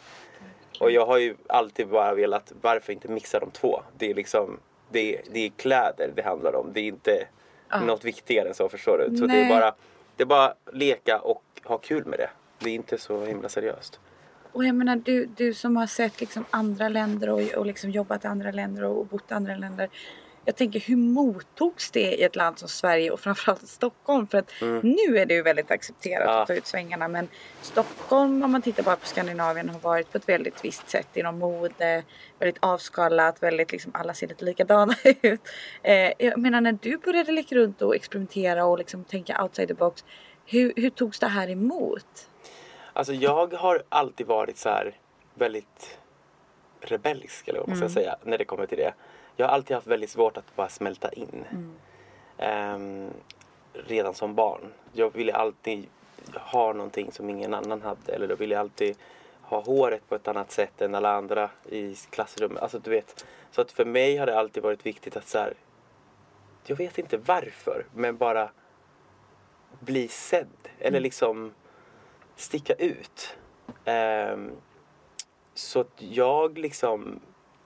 Och 0.79 0.91
jag 0.91 1.05
har 1.05 1.17
ju 1.17 1.36
alltid 1.48 1.88
bara 1.88 2.13
velat, 2.13 2.53
varför 2.62 2.93
inte 2.93 3.07
mixa 3.07 3.39
de 3.39 3.51
två? 3.51 3.81
Det 3.98 4.12
är 4.12 4.15
liksom, 4.15 4.59
det 4.91 5.15
är, 5.15 5.21
det 5.31 5.39
är 5.39 5.50
kläder 5.50 6.12
det 6.15 6.21
handlar 6.21 6.55
om. 6.55 6.69
Det 6.74 6.79
är 6.79 6.88
inte 6.88 7.27
något 7.86 8.05
viktigare 8.05 8.48
än 8.48 8.53
så 8.55 8.69
förstår 8.69 8.98
du. 8.98 9.17
Så 9.17 9.25
det 9.25 9.41
är 9.41 9.50
bara, 9.50 9.75
det 10.15 10.24
är 10.24 10.27
bara 10.27 10.53
leka 10.74 11.19
och 11.19 11.43
ha 11.63 11.77
kul 11.77 12.05
med 12.05 12.19
det. 12.19 12.29
Det 12.59 12.69
är 12.69 12.75
inte 12.75 12.98
så 12.98 13.25
himla 13.25 13.50
seriöst. 13.50 14.00
Och 14.51 14.65
jag 14.65 14.75
menar 14.75 14.95
du, 14.95 15.25
du 15.25 15.53
som 15.53 15.77
har 15.77 15.88
sett 15.88 16.19
liksom 16.21 16.45
andra 16.50 16.89
länder 16.89 17.29
och, 17.29 17.41
och 17.41 17.65
liksom 17.65 17.89
jobbat 17.89 18.25
i 18.25 18.27
andra 18.27 18.51
länder 18.51 18.83
och 18.83 19.05
bott 19.05 19.31
i 19.31 19.33
andra 19.33 19.55
länder. 19.55 19.89
Jag 20.46 20.55
tänker 20.55 20.79
hur 20.79 20.96
mottogs 20.96 21.91
det 21.91 22.00
i 22.15 22.24
ett 22.24 22.36
land 22.36 22.60
som 22.60 22.69
Sverige 22.69 23.12
och 23.12 23.19
framförallt 23.19 23.67
Stockholm? 23.67 24.27
För 24.27 24.38
att 24.38 24.51
nu 24.84 25.17
är 25.17 25.25
det 25.25 25.34
ju 25.34 25.41
väldigt 25.41 25.72
accepterat 25.72 26.22
Mm. 26.24 26.36
Ja. 26.36 26.41
att 26.41 26.48
ta 26.48 26.53
ut 26.53 26.67
svängarna 26.67 27.08
men 27.08 27.27
Stockholm 27.62 28.43
om 28.43 28.51
man 28.51 28.62
tittar 28.62 28.84
bara 28.84 28.96
på 28.96 29.05
Skandinavien 29.08 29.69
har 29.69 29.79
varit 29.79 30.12
på 30.12 30.17
ett 30.17 30.29
väldigt 30.29 30.65
visst 30.65 30.89
sätt 30.89 31.08
inom 31.17 31.39
mode. 31.39 32.03
Väldigt 32.39 32.58
avskalat, 32.63 33.43
väldigt 33.43 33.72
liksom 33.72 33.91
alla 33.96 34.13
ser 34.13 34.27
lite 34.27 34.46
likadana 34.46 34.96
ut. 35.22 35.41
Eh, 35.84 36.12
jag 36.17 36.38
menar 36.38 36.62
när 36.62 36.77
du 36.81 36.98
började 36.98 37.31
leka 37.31 37.55
runt 37.55 37.81
och 37.81 37.96
experimentera 37.96 38.65
och 38.65 38.77
liksom 38.77 39.03
tänka 39.03 39.43
outside 39.43 39.67
the 39.67 39.74
box. 39.74 40.05
Hur, 40.46 40.74
hur 40.75 40.89
togs 40.89 41.19
det 41.19 41.27
här 41.27 41.50
emot? 41.50 42.29
Alltså 42.93 43.13
jag 43.13 43.53
har 43.53 43.84
alltid 43.89 44.27
varit 44.27 44.58
så 44.58 44.69
här 44.69 44.96
väldigt 45.34 45.98
rebellisk 46.81 47.48
eller 47.48 47.60
vad 47.60 47.69
man 47.69 47.77
ska 47.77 47.89
säga 47.89 48.15
när 48.24 48.38
det 48.38 48.46
kommer 48.46 48.65
till 48.65 48.77
det. 48.77 48.93
Jag 49.39 49.48
har 49.48 49.53
alltid 49.53 49.75
haft 49.75 49.88
väldigt 49.88 50.10
svårt 50.10 50.38
att 50.38 50.55
bara 50.55 50.69
smälta 50.69 51.12
in. 51.12 51.46
Ehm, 52.38 53.10
redan 53.74 54.13
som 54.13 54.36
barn. 54.36 54.74
Jag 54.93 55.13
ville 55.13 55.34
alltid 55.34 55.88
ha 56.34 56.74
någonting 56.74 57.12
som 57.12 57.29
ingen 57.29 57.53
annan 57.53 57.81
hade. 57.81 58.13
Eller 58.13 58.27
då 58.27 58.36
ville 58.36 58.55
jag 58.55 58.60
alltid 58.60 58.98
ha 59.41 59.62
håret 59.62 60.10
på 60.10 60.15
ett 60.15 60.27
annat 60.27 60.51
sätt 60.51 60.81
än 60.81 60.96
alla 60.96 61.12
andra 61.12 61.50
i 61.69 61.96
klassrummet. 62.10 62.63
Alltså 62.63 62.79
du 62.79 62.89
vet. 62.89 63.25
Så 63.51 63.62
att 63.62 63.72
för 63.72 63.86
mig 63.86 64.17
har 64.17 64.25
det 64.25 64.39
alltid 64.39 64.63
varit 64.63 64.86
viktigt 64.86 65.17
att 65.17 65.27
så 65.27 65.38
här, 65.38 65.53
Jag 66.65 66.75
vet 66.75 66.98
inte 66.98 67.17
varför 67.17 67.86
men 67.93 68.17
bara 68.17 68.50
bli 69.79 70.08
sedd. 70.08 70.69
Eller 70.79 71.00
liksom 71.00 71.53
sticka 72.36 72.74
ut. 72.74 73.38
Ehm, 73.86 74.51
så 75.53 75.79
att 75.79 76.01
jag 76.01 76.58
liksom 76.58 77.19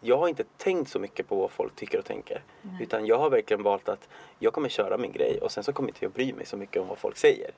jag 0.03 0.17
har 0.17 0.27
inte 0.27 0.43
tänkt 0.57 0.91
så 0.91 0.99
mycket 0.99 1.27
på 1.27 1.35
vad 1.35 1.51
folk 1.51 1.75
tycker 1.75 1.99
och 1.99 2.05
tänker. 2.05 2.41
Utan 2.81 3.05
jag 3.05 3.17
har 3.17 3.29
verkligen 3.29 3.63
valt 3.63 3.89
att 3.89 4.09
jag 4.39 4.53
kommer 4.53 4.69
köra 4.69 4.97
min 4.97 5.11
grej 5.11 5.39
och 5.41 5.51
sen 5.51 5.63
så 5.63 5.73
kommer 5.73 5.89
inte 5.89 6.05
jag 6.05 6.11
bry 6.11 6.33
mig 6.33 6.45
så 6.45 6.57
mycket 6.57 6.81
om 6.81 6.87
vad 6.87 6.97
folk 6.97 7.17
säger. 7.17 7.51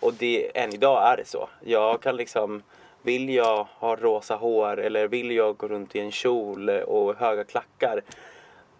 Och 0.00 0.14
det, 0.14 0.58
än 0.58 0.74
idag 0.74 1.12
är 1.12 1.16
det 1.16 1.26
så. 1.26 1.48
Jag 1.64 2.02
kan 2.02 2.16
liksom, 2.16 2.62
vill 3.02 3.28
jag 3.28 3.66
ha 3.78 3.96
rosa 3.96 4.36
hår 4.36 4.80
eller 4.80 5.08
vill 5.08 5.30
jag 5.30 5.56
gå 5.56 5.68
runt 5.68 5.96
i 5.96 6.00
en 6.00 6.10
kjol 6.12 6.68
och 6.68 7.16
höga 7.16 7.44
klackar. 7.44 8.02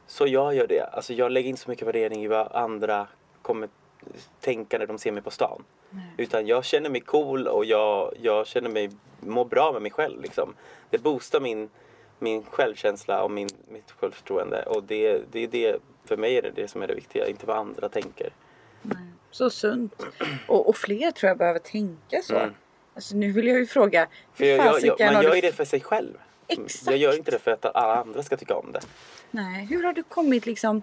Så 0.07 0.27
jag 0.27 0.55
gör 0.55 0.67
det. 0.67 0.81
Alltså 0.93 1.13
jag 1.13 1.33
lägger 1.33 1.49
inte 1.51 1.63
så 1.63 1.71
mycket 1.71 1.89
värdering 1.89 2.25
i 2.25 2.29
vad 2.29 2.53
andra 2.53 3.07
kommer 3.43 3.69
tänka 4.41 4.79
när 4.79 4.87
de 4.87 4.99
ser 4.99 5.13
mig 5.13 5.23
på 5.23 5.31
stan. 5.31 5.65
Utan 6.17 6.47
jag 6.47 6.65
känner 6.65 6.91
mig 6.91 7.01
cool 7.01 7.47
och 7.47 7.65
jag, 7.65 8.15
jag 8.23 8.47
känner 8.47 8.71
mig, 8.71 8.91
mår 9.21 9.45
bra 9.45 9.73
med 9.73 9.83
mig 9.83 9.91
själv 9.91 10.23
liksom. 10.23 10.55
Det 10.91 10.99
boostar 10.99 11.41
min, 11.41 11.71
min 12.19 12.45
självkänsla 12.45 13.23
och 13.23 13.31
min, 13.31 13.49
mitt 13.69 13.91
självförtroende. 13.91 14.63
Och 14.63 14.85
det, 14.85 15.23
det 15.33 15.45
är 15.45 15.49
det, 15.49 15.81
för 16.05 16.17
mig 16.17 16.37
är 16.37 16.43
det 16.43 16.51
det 16.51 16.69
som 16.69 16.83
är 16.83 16.87
det 16.87 16.95
viktiga, 16.95 17.27
inte 17.29 17.47
vad 17.47 17.57
andra 17.57 17.89
tänker. 17.89 18.33
Så 19.31 19.51
sunt. 19.51 20.03
Och, 20.47 20.69
och 20.69 20.77
fler 20.77 21.11
tror 21.11 21.29
jag 21.29 21.39
behöver 21.39 21.59
tänka 21.59 22.23
så. 22.23 22.37
Mm. 22.37 22.55
Alltså 22.95 23.17
nu 23.17 23.33
vill 23.33 23.47
jag 23.47 23.59
ju 23.59 23.67
fråga. 23.67 24.09
För 24.35 24.45
jag, 24.45 24.83
jag, 24.83 25.01
jag, 25.01 25.13
man 25.13 25.23
gör 25.23 25.35
ju 25.35 25.41
det 25.41 25.53
för 25.53 25.65
sig 25.65 25.81
själv. 25.81 26.13
Exakt. 26.49 26.87
Jag 26.87 26.97
gör 26.97 27.17
inte 27.17 27.31
det 27.31 27.39
för 27.39 27.51
att 27.51 27.65
alla 27.77 27.97
andra 27.97 28.23
ska 28.23 28.37
tycka 28.37 28.55
om 28.55 28.73
det. 28.73 28.81
Nej, 29.31 29.67
hur 29.67 29.83
har 29.83 29.93
du 29.93 30.03
kommit 30.03 30.47
liksom. 30.47 30.83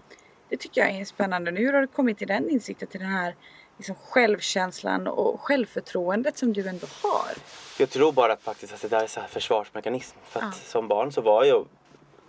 Det 0.49 0.57
tycker 0.57 0.81
jag 0.81 0.91
är 0.91 1.05
spännande. 1.05 1.51
Hur 1.51 1.73
har 1.73 1.81
du 1.81 1.87
kommit 1.87 2.17
till 2.17 2.27
den 2.27 2.49
insikten 2.49 2.87
till 2.87 2.99
den 2.99 3.09
här 3.09 3.35
liksom, 3.81 3.95
självkänslan 4.09 5.07
och 5.07 5.41
självförtroendet 5.41 6.37
som 6.37 6.53
du 6.53 6.67
ändå 6.67 6.87
har? 7.03 7.31
Jag 7.79 7.89
tror 7.89 8.11
bara 8.11 8.37
faktiskt 8.37 8.73
att 8.73 8.81
det 8.81 8.87
där 8.87 9.03
är 9.03 9.07
så 9.07 9.19
här 9.19 9.27
försvarsmekanism. 9.27 10.17
För 10.23 10.39
att 10.39 10.45
Ja. 10.45 10.51
som 10.51 10.87
barn 10.87 11.11
så 11.11 11.21
var 11.21 11.43
jag 11.45 11.65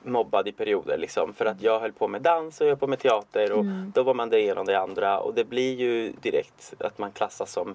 mobbad 0.03 0.49
i 0.49 0.53
perioder 0.53 0.99
liksom. 0.99 1.35
För 1.35 1.45
att 1.45 1.63
jag 1.63 1.81
höll 1.81 1.93
på 1.93 2.09
med 2.09 2.23
dans 2.23 2.61
och 2.61 2.67
jag 2.67 2.71
höll 2.71 2.79
på 2.79 2.87
med 2.87 2.99
teater 2.99 3.53
och 3.53 3.61
Mm. 3.61 3.93
då 3.95 4.03
var 4.03 4.15
man 4.15 4.31
det 4.31 4.41
ena 4.41 4.61
och 4.61 4.67
det 4.67 4.79
andra. 4.81 5.19
Och 5.19 5.35
det 5.35 5.45
blir 5.45 5.75
ju 5.75 6.13
direkt 6.13 6.75
att 6.79 6.99
man 6.99 7.13
klassas 7.13 7.53
som 7.53 7.75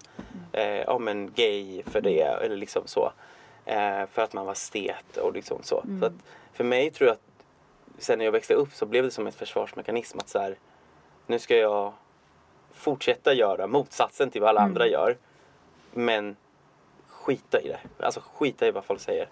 eh, 0.51 0.67
ja, 0.81 0.97
men 0.99 1.31
gay 1.35 1.83
för 1.83 2.01
det 2.01 2.21
eller 2.21 2.55
liksom 2.55 2.81
så. 2.85 3.11
Eh, 3.65 4.05
för 4.11 4.21
att 4.21 4.33
man 4.33 4.45
var 4.45 4.53
stet 4.53 5.17
och 5.17 5.33
liksom 5.33 5.59
så. 5.63 5.81
Mm. 5.81 5.99
så 5.99 6.05
att 6.05 6.13
för 6.53 6.63
mig 6.63 6.91
tror 6.91 7.07
jag 7.07 7.13
att 7.13 7.21
sen 7.97 8.17
när 8.17 8.25
jag 8.25 8.31
växte 8.31 8.53
upp 8.53 8.73
så 8.73 8.85
blev 8.85 9.03
det 9.03 9.11
som 9.11 9.27
ett 9.27 9.35
försvarsmekanism 9.35 10.19
att 10.19 10.29
så 10.29 10.39
här, 10.39 10.55
nu 11.25 11.39
ska 11.39 11.55
jag 11.57 11.93
fortsätta 12.77 13.33
göra 13.33 13.67
motsatsen 13.67 14.29
till 14.29 14.41
vad 14.41 14.49
alla 14.49 14.59
Mm. 14.61 14.69
andra 14.71 14.87
gör. 14.87 15.17
Men 15.93 16.35
skita 17.07 17.61
i 17.61 17.67
det. 17.67 17.79
Alltså 18.05 18.21
skita 18.33 18.67
i 18.67 18.71
vad 18.71 18.85
folk 18.85 18.99
säger. 19.01 19.27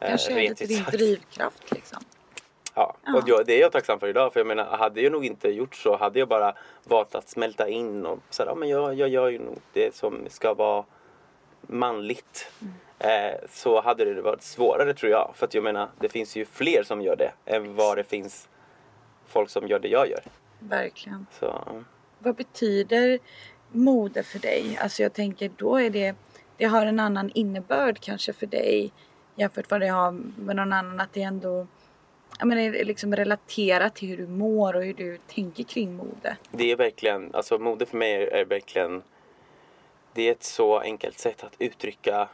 Eh, 0.00 0.08
Kanske 0.08 0.32
är 0.32 0.54
det 0.54 0.66
din 0.66 0.84
drivkraft 0.84 1.70
liksom. 1.70 2.02
Ja, 2.74 2.96
och 3.14 3.22
jag, 3.28 3.46
det 3.46 3.52
är 3.54 3.60
jag 3.60 3.72
tacksam 3.72 4.00
för 4.00 4.08
idag. 4.08 4.32
För 4.32 4.40
jag 4.40 4.46
menar, 4.46 4.64
hade 4.76 5.00
jag 5.00 5.12
nog 5.12 5.24
inte 5.26 5.48
gjort 5.48 5.74
så, 5.74 5.96
hade 5.96 6.18
jag 6.18 6.28
bara 6.28 6.54
valt 6.84 7.14
att 7.14 7.28
smälta 7.28 7.68
in 7.68 8.06
och 8.06 8.18
så 8.30 8.42
här, 8.42 8.50
ja, 8.50 8.54
men 8.54 8.68
jag, 8.68 8.94
jag 8.94 9.08
gör 9.08 9.28
ju 9.28 9.38
nog 9.38 9.58
det 9.72 9.94
som 9.94 10.26
ska 10.28 10.54
vara 10.54 10.84
manligt. 11.62 12.50
Eh, 12.98 13.34
så 13.50 13.80
hade 13.80 14.14
det 14.14 14.22
varit 14.22 14.42
svårare 14.42 14.94
tror 14.94 15.12
jag. 15.12 15.30
För 15.34 15.46
att 15.46 15.54
jag 15.54 15.64
menar, 15.64 15.88
det 15.98 16.08
finns 16.08 16.36
ju 16.36 16.44
fler 16.44 16.82
som 16.82 17.00
gör 17.02 17.16
det 17.16 17.32
än 17.44 17.74
vad 17.74 17.96
det 17.98 18.04
finns 18.04 18.48
folk 19.26 19.50
som 19.50 19.68
gör 19.68 19.78
det 19.78 19.88
jag 19.88 20.10
gör. 20.10 20.22
Verkligen. 20.58 21.26
Så, 21.40 21.64
vad 22.18 22.36
betyder 22.36 23.18
mode 23.72 24.22
för 24.22 24.38
dig? 24.38 24.78
Alltså 24.82 25.02
jag 25.02 25.12
tänker 25.12 25.50
då 25.56 25.76
är 25.76 25.90
det, 25.90 26.14
det 26.56 26.64
har 26.64 26.86
en 26.86 27.00
annan 27.00 27.30
innebörd 27.34 28.00
kanske 28.00 28.32
för 28.32 28.46
dig 28.46 28.92
jämfört 29.34 29.70
vad 29.70 29.80
det 29.80 29.88
har 29.88 30.12
med 30.36 30.56
någon 30.56 30.72
annan. 30.72 31.00
Att 31.00 31.12
det 31.12 31.22
ändå 31.22 31.66
jag 32.38 32.48
menar, 32.48 32.62
är 32.62 32.84
liksom 32.84 33.16
relaterat 33.16 33.94
till 33.94 34.08
hur 34.08 34.16
du 34.16 34.26
mår 34.26 34.76
och 34.76 34.84
hur 34.84 34.94
du 34.94 35.18
tänker 35.26 35.64
kring 35.64 35.96
mode. 35.96 36.36
det 36.50 36.70
är 36.70 36.76
verkligen, 36.76 37.34
alltså 37.34 37.58
mode 37.58 37.86
för 37.86 37.96
mig 37.96 38.12
är, 38.12 38.26
är 38.26 38.44
verkligen 38.44 39.02
det 40.12 40.28
är 40.28 40.32
ett 40.32 40.44
så 40.44 40.78
enkelt 40.78 41.18
sätt 41.18 41.44
att 41.44 41.54
uttrycka 41.58 42.28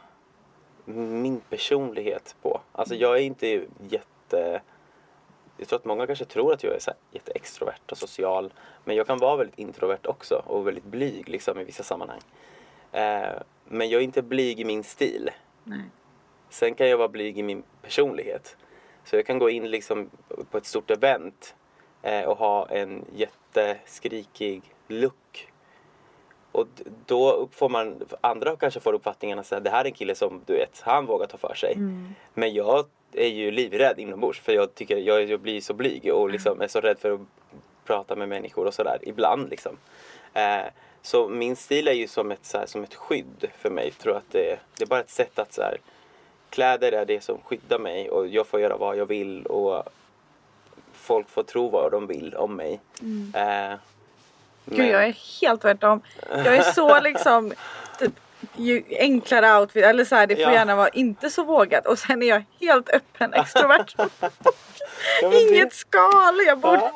min 0.85 1.41
personlighet 1.49 2.35
på. 2.41 2.61
Alltså 2.71 2.95
jag 2.95 3.17
är 3.17 3.21
inte 3.21 3.65
jätte 3.89 4.61
jag 5.57 5.67
tror 5.67 5.79
att 5.79 5.85
många 5.85 6.07
kanske 6.07 6.25
tror 6.25 6.53
att 6.53 6.63
jag 6.63 6.75
är 6.75 6.79
så 6.79 6.91
här 6.91 6.97
jätteextrovert 7.11 7.91
och 7.91 7.97
social. 7.97 8.53
Men 8.83 8.95
jag 8.95 9.07
kan 9.07 9.17
vara 9.17 9.35
väldigt 9.35 9.59
introvert 9.59 10.05
också 10.07 10.43
och 10.45 10.67
väldigt 10.67 10.83
blyg 10.83 11.29
liksom 11.29 11.59
i 11.59 11.63
vissa 11.63 11.83
sammanhang. 11.83 12.21
Eh, 12.91 13.41
men 13.65 13.89
jag 13.89 13.99
är 13.99 14.03
inte 14.03 14.21
blyg 14.21 14.59
i 14.59 14.65
min 14.65 14.83
stil. 14.83 15.29
Nej. 15.63 15.81
Sen 16.49 16.75
kan 16.75 16.89
jag 16.89 16.97
vara 16.97 17.07
blyg 17.07 17.37
i 17.37 17.43
min 17.43 17.63
personlighet. 17.81 18.57
Så 19.03 19.15
jag 19.15 19.25
kan 19.25 19.39
gå 19.39 19.49
in 19.49 19.71
liksom 19.71 20.09
på 20.51 20.57
ett 20.57 20.65
stort 20.65 20.91
event 20.91 21.55
eh, 22.01 22.23
och 22.23 22.37
ha 22.37 22.69
en 22.69 23.05
jätteskrikig 23.15 24.61
look. 24.87 25.51
Och 26.51 26.67
då 27.05 27.49
får 27.51 27.69
man, 27.69 28.05
andra 28.21 28.55
kanske 28.55 28.79
får 28.79 28.93
uppfattningen 28.93 29.39
att 29.39 29.49
det 29.49 29.69
här 29.69 29.81
är 29.81 29.85
en 29.85 29.93
kille 29.93 30.15
som 30.15 30.41
du 30.45 30.53
vet, 30.53 30.81
han 30.81 31.05
vågar 31.05 31.27
ta 31.27 31.37
för 31.37 31.53
sig. 31.53 31.77
Men 32.33 32.53
jag 32.53 32.85
är 33.17 33.27
ju 33.27 33.51
livrädd 33.51 33.99
inombords 33.99 34.39
för 34.39 34.53
jag 34.53 34.75
tycker 34.75 34.97
jag, 34.97 35.29
jag 35.29 35.39
blir 35.39 35.61
så 35.61 35.73
blyg 35.73 36.13
och 36.13 36.29
liksom 36.29 36.61
är 36.61 36.67
så 36.67 36.81
rädd 36.81 36.97
för 36.99 37.11
att 37.11 37.21
prata 37.85 38.15
med 38.15 38.29
människor 38.29 38.67
och 38.67 38.73
sådär 38.73 38.97
ibland 39.01 39.49
liksom. 39.49 39.77
Eh, 40.33 40.65
så 41.01 41.27
min 41.27 41.55
stil 41.55 41.87
är 41.87 41.93
ju 41.93 42.07
som 42.07 42.31
ett, 42.31 42.45
så 42.45 42.57
här, 42.57 42.65
som 42.65 42.83
ett 42.83 42.95
skydd 42.95 43.47
för 43.57 43.69
mig. 43.69 43.85
Jag 43.85 43.97
tror 43.97 44.17
att 44.17 44.31
det, 44.31 44.59
det 44.77 44.83
är 44.83 44.87
bara 44.87 44.99
ett 44.99 45.09
sätt 45.09 45.39
att 45.39 45.53
så 45.53 45.61
här, 45.61 45.77
kläder 46.49 46.91
är 46.91 47.05
det 47.05 47.23
som 47.23 47.37
skyddar 47.41 47.79
mig 47.79 48.09
och 48.09 48.27
jag 48.27 48.47
får 48.47 48.59
göra 48.59 48.77
vad 48.77 48.97
jag 48.97 49.05
vill 49.05 49.45
och 49.45 49.83
folk 50.93 51.29
får 51.29 51.43
tro 51.43 51.69
vad 51.69 51.91
de 51.91 52.07
vill 52.07 52.35
om 52.35 52.55
mig. 52.55 52.79
Eh, 53.33 53.77
Gud 54.65 54.87
jag 54.87 55.03
är 55.03 55.41
helt 55.41 55.61
tvärtom. 55.61 56.01
Jag 56.29 56.55
är 56.55 56.61
så 56.61 56.99
liksom 57.03 57.53
typ, 57.99 58.13
ju 58.55 58.83
enklare 58.89 59.59
outfit 59.61 59.83
eller 59.83 60.05
så 60.05 60.15
här, 60.15 60.27
det 60.27 60.35
får 60.35 60.43
Ja. 60.43 60.53
gärna 60.53 60.75
vara 60.75 60.89
inte 60.89 61.29
så 61.29 61.43
vågat 61.43 61.87
och 61.87 61.99
sen 61.99 62.23
är 62.23 62.27
jag 62.27 62.43
helt 62.61 62.89
öppen 62.89 63.33
extrovert. 63.33 63.95
Ja, 65.21 65.29
men 65.29 65.31
det- 65.31 65.41
Inget 65.41 65.73
skal, 65.73 66.37
jag 66.47 66.59
borde 66.59 66.77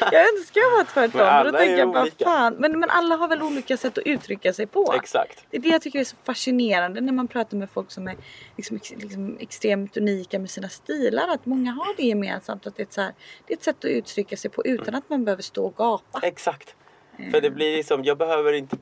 Jag 0.00 0.28
önskar 0.28 0.60
jag 0.60 0.70
var 0.70 0.84
tvärtom. 0.84 1.20
Men 1.20 1.44
då 1.52 1.58
tänker 1.58 1.78
jag 1.78 1.92
bara 1.92 2.06
fan. 2.24 2.54
Men, 2.58 2.80
men 2.80 2.90
alla 2.90 3.16
har 3.16 3.28
väl 3.28 3.42
olika 3.42 3.76
sätt 3.76 3.98
att 3.98 4.04
uttrycka 4.06 4.52
sig 4.52 4.66
på. 4.66 4.92
Exakt. 4.96 5.44
Det 5.50 5.56
är 5.56 5.60
det 5.60 5.68
jag 5.68 5.82
tycker 5.82 6.00
är 6.00 6.04
så 6.04 6.16
fascinerande 6.24 7.00
när 7.00 7.12
man 7.12 7.28
pratar 7.28 7.56
med 7.56 7.70
folk 7.70 7.90
som 7.90 8.08
är 8.08 8.16
liksom, 8.56 8.76
ex- 8.76 8.90
liksom 8.96 9.36
extremt 9.40 9.96
unika 9.96 10.38
med 10.38 10.50
sina 10.50 10.68
stilar. 10.68 11.28
Att 11.28 11.46
många 11.46 11.72
har 11.72 11.96
det 11.96 12.02
gemensamt. 12.02 12.66
Att 12.66 12.76
det, 12.76 12.82
är 12.82 12.86
ett 12.86 12.92
så 12.92 13.00
här, 13.00 13.12
det 13.46 13.52
är 13.52 13.56
ett 13.56 13.64
sätt 13.64 13.76
att 13.78 13.84
uttrycka 13.90 14.36
sig 14.36 14.50
på 14.50 14.64
utan 14.66 14.94
att 14.94 15.08
man 15.10 15.24
behöver 15.24 15.42
stå 15.42 15.66
och 15.66 15.76
gapa. 15.76 16.20
Exakt. 16.22 16.74
För 17.32 17.40
det 17.40 17.50
blir 17.50 17.76
liksom, 17.76 18.04
jag 18.04 18.18
behöver 18.18 18.52
inte 18.52 18.76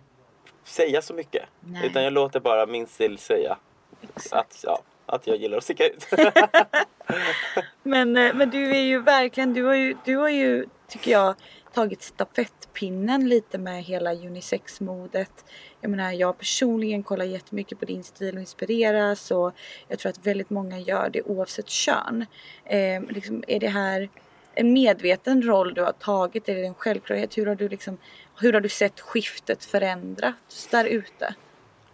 säga 0.68 1.02
så 1.02 1.14
mycket. 1.14 1.42
Nej. 1.60 1.86
Utan 1.86 2.04
jag 2.04 2.12
låter 2.12 2.40
bara 2.40 2.66
min 2.66 2.86
stil 2.86 3.18
säga 3.18 3.56
Exakt. 4.02 4.34
att, 4.34 4.64
ja, 4.64 4.82
att 5.06 5.26
jag 5.26 5.36
gillar 5.36 5.58
att 5.58 5.64
sticka 5.64 5.88
ut. 5.88 6.06
Men, 7.82 8.16
eh, 8.16 8.34
men 8.34 8.50
du 8.50 8.70
är 8.70 8.80
ju 8.80 9.02
verkligen, 9.02 9.54
du 9.54 9.64
har 9.64 9.74
ju, 9.74 9.96
du 10.04 10.16
har 10.16 10.28
ju 10.28 10.66
tycker 10.88 11.10
jag 11.10 11.34
tagit 11.74 12.02
stafettpinnen 12.02 13.28
lite 13.28 13.58
med 13.58 13.84
hela 13.84 14.14
unisex-modet. 14.14 15.44
Jag 15.80 15.90
menar 15.90 16.12
jag 16.12 16.38
personligen 16.38 17.02
kollar 17.02 17.24
jättemycket 17.24 17.78
på 17.78 17.84
din 17.84 18.04
stil 18.04 18.34
och 18.34 18.40
inspireras 18.40 19.30
och 19.30 19.52
jag 19.88 19.98
tror 19.98 20.10
att 20.10 20.26
väldigt 20.26 20.50
många 20.50 20.78
gör 20.78 21.10
det 21.10 21.22
oavsett 21.22 21.68
kön. 21.68 22.26
Eh, 22.64 23.02
liksom, 23.08 23.44
är 23.46 23.60
det 23.60 23.68
här 23.68 24.08
en 24.54 24.72
medveten 24.72 25.42
roll 25.42 25.74
du 25.74 25.82
har 25.82 25.92
tagit? 25.92 26.48
Är 26.48 26.54
det 26.54 26.66
en 26.66 26.74
självklarhet? 26.74 27.38
Hur 27.38 27.46
har 27.46 27.54
du, 27.54 27.68
liksom, 27.68 27.98
hur 28.40 28.52
har 28.52 28.60
du 28.60 28.68
sett 28.68 29.00
skiftet 29.00 29.64
förändrats 29.64 30.66
där 30.66 30.84
ute? 30.84 31.34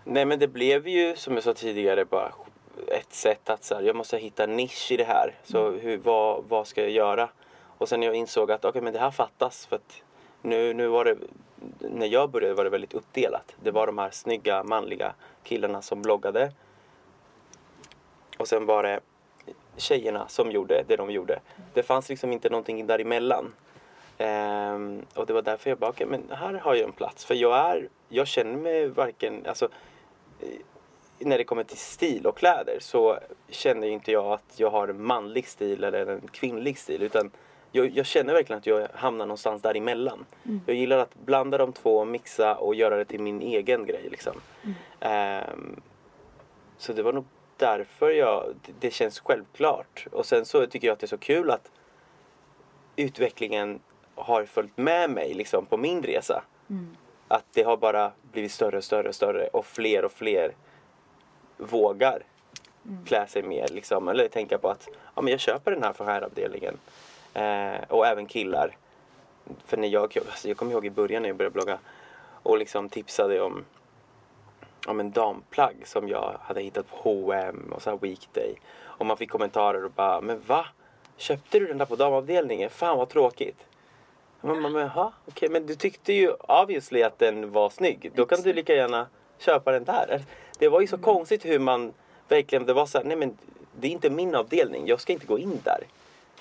Nej 0.04 0.24
men 0.24 0.38
det 0.38 0.48
blev 0.48 0.88
ju 0.88 1.16
som 1.16 1.34
jag 1.34 1.42
sa 1.42 1.54
tidigare 1.54 2.04
bara 2.04 2.32
ett 2.88 3.12
sätt 3.14 3.50
att 3.50 3.64
så 3.64 3.74
här, 3.74 3.82
jag 3.82 3.96
måste 3.96 4.18
hitta 4.18 4.46
nisch 4.46 4.92
i 4.92 4.96
det 4.96 5.04
här. 5.04 5.34
Så 5.44 5.70
hur, 5.70 5.96
vad, 5.98 6.44
vad 6.48 6.66
ska 6.66 6.82
jag 6.82 6.90
göra? 6.90 7.28
Och 7.78 7.88
sen 7.88 8.02
jag 8.02 8.14
insåg 8.14 8.52
att 8.52 8.64
okej 8.64 8.82
men 8.82 8.92
det 8.92 8.98
här 8.98 9.10
fattas 9.10 9.66
för 9.66 9.76
att 9.76 10.02
nu, 10.42 10.74
nu 10.74 10.86
var 10.86 11.04
det 11.04 11.16
när 11.78 12.06
jag 12.06 12.30
började 12.30 12.54
var 12.54 12.64
det 12.64 12.70
väldigt 12.70 12.94
uppdelat. 12.94 13.56
Det 13.62 13.70
var 13.70 13.86
de 13.86 13.98
här 13.98 14.10
snygga 14.10 14.64
manliga 14.64 15.14
killarna 15.42 15.82
som 15.82 16.02
bloggade. 16.02 16.52
Och 18.38 18.48
sen 18.48 18.66
var 18.66 18.82
det 18.82 19.00
tjejerna 19.76 20.28
som 20.28 20.50
gjorde 20.50 20.84
det 20.88 20.96
de 20.96 21.10
gjorde. 21.10 21.40
Det 21.74 21.82
fanns 21.82 22.08
liksom 22.08 22.32
inte 22.32 22.48
någonting 22.48 22.86
däremellan. 22.86 23.54
Ehm, 24.18 25.02
och 25.14 25.26
det 25.26 25.32
var 25.32 25.42
därför 25.42 25.70
jag 25.70 25.78
bara, 25.78 25.92
men 26.06 26.22
här 26.30 26.52
har 26.54 26.74
jag 26.74 26.84
en 26.84 26.92
plats. 26.92 27.24
För 27.24 27.34
jag 27.34 27.56
är, 27.56 27.88
jag 28.08 28.26
känner 28.26 28.56
mig 28.56 28.88
varken, 28.88 29.46
alltså 29.46 29.68
eh, 30.40 30.48
när 31.18 31.38
det 31.38 31.44
kommer 31.44 31.64
till 31.64 31.76
stil 31.78 32.26
och 32.26 32.36
kläder 32.36 32.76
så 32.80 33.18
känner 33.48 33.86
inte 33.88 34.12
jag 34.12 34.26
att 34.32 34.54
jag 34.60 34.70
har 34.70 34.88
en 34.88 35.04
manlig 35.04 35.48
stil 35.48 35.84
eller 35.84 36.06
en 36.06 36.20
kvinnlig 36.32 36.78
stil. 36.78 37.02
Utan 37.02 37.30
jag, 37.72 37.86
jag 37.90 38.06
känner 38.06 38.32
verkligen 38.32 38.58
att 38.58 38.66
jag 38.66 38.88
hamnar 38.94 39.26
någonstans 39.26 39.62
däremellan. 39.62 40.26
Jag 40.66 40.76
gillar 40.76 40.98
att 40.98 41.14
blanda 41.14 41.58
de 41.58 41.72
två, 41.72 42.04
mixa 42.04 42.54
och 42.56 42.74
göra 42.74 42.96
det 42.96 43.04
till 43.04 43.20
min 43.20 43.40
egen 43.42 43.86
grej 43.86 44.08
liksom. 44.10 44.40
Ehm, 45.00 45.80
så 46.78 46.92
det 46.92 47.02
var 47.02 47.12
nog 47.12 47.24
därför 47.56 48.10
jag, 48.10 48.54
det- 48.66 48.72
det 48.80 48.90
känns 48.90 49.20
självklart. 49.20 50.06
Och 50.12 50.26
sen 50.26 50.44
så 50.44 50.66
tycker 50.66 50.86
jag 50.88 50.92
att 50.92 50.98
det 51.00 51.04
är 51.04 51.08
så 51.08 51.18
kul 51.18 51.50
att 51.50 51.70
utvecklingen 52.96 53.80
har 54.14 54.44
följt 54.44 54.76
med 54.76 55.10
mig 55.10 55.34
liksom 55.34 55.66
på 55.66 55.76
min 55.76 56.02
resa. 56.02 56.42
Att 57.28 57.44
det 57.52 57.62
har 57.62 57.76
bara 57.76 58.12
blivit 58.32 58.52
större 58.52 58.76
och 58.76 58.84
större 58.84 59.08
och 59.08 59.14
större 59.14 59.46
och 59.46 59.66
fler 59.66 60.04
och 60.04 60.12
fler 60.12 60.54
vågar 61.56 62.22
klä 63.06 63.26
sig 63.26 63.42
mer 63.42 63.68
liksom. 63.68 64.08
Eller 64.08 64.28
tänka 64.28 64.58
på 64.58 64.68
att 64.68 64.88
ja, 65.14 65.22
men 65.22 65.30
jag 65.30 65.40
köper 65.40 65.70
den 65.70 65.82
här 65.82 65.92
för 65.92 66.04
herravdelningen. 66.04 66.78
Eh, 67.34 67.82
och 67.88 68.06
även 68.06 68.26
killar. 68.26 68.76
För 69.66 69.76
när 69.76 69.88
jag, 69.88 70.02
alltså 70.02 70.48
jag 70.48 70.56
kommer 70.56 70.72
ihåg 70.72 70.86
i 70.86 70.90
början 70.90 71.22
när 71.22 71.28
jag 71.28 71.36
började 71.36 71.54
blogga 71.54 71.78
och 72.42 72.58
liksom 72.58 72.88
tipsade 72.88 73.40
om 73.40 73.64
om 74.86 75.00
en 75.00 75.10
damplagg 75.10 75.76
som 75.84 76.08
jag 76.08 76.38
hade 76.42 76.60
hittat 76.60 76.90
på 76.90 76.96
H&M 76.96 77.72
och 77.76 77.82
så 77.82 77.90
här 77.90 77.96
weekday. 77.96 78.54
Och 78.76 79.06
man 79.06 79.16
fick 79.16 79.30
kommentarer 79.30 79.84
och 79.84 79.90
bara, 79.90 80.20
men 80.20 80.40
va? 80.46 80.66
Köpte 81.16 81.58
du 81.58 81.66
den 81.66 81.78
där 81.78 81.86
på 81.86 81.96
damavdelningen? 81.96 82.70
Fan 82.70 82.98
vad 82.98 83.08
tråkigt. 83.08 83.66
Man 84.44 84.62
bara, 84.62 84.72
men 84.72 84.90
okej, 85.26 85.48
men 85.48 85.66
du 85.66 85.74
tyckte 85.74 86.12
ju 86.12 86.32
obviously 86.32 87.02
att 87.02 87.18
den 87.18 87.52
var 87.52 87.70
snygg. 87.70 88.12
Då 88.14 88.26
kan 88.26 88.42
du 88.42 88.52
lika 88.52 88.74
gärna 88.74 89.06
köpa 89.38 89.72
den 89.72 89.84
där. 89.84 90.22
Det 90.58 90.68
var 90.68 90.80
ju 90.80 90.86
så 90.86 90.98
konstigt 90.98 91.44
hur 91.44 91.58
man 91.58 91.92
verkligen, 92.28 92.66
det 92.66 92.72
var 92.72 92.86
så 92.86 92.98
här, 92.98 93.04
nej 93.04 93.16
men 93.16 93.38
det 93.80 93.86
är 93.86 93.90
inte 93.90 94.10
min 94.10 94.34
avdelning, 94.34 94.86
jag 94.86 95.00
ska 95.00 95.12
inte 95.12 95.26
gå 95.26 95.38
in 95.38 95.60
där. 95.64 95.78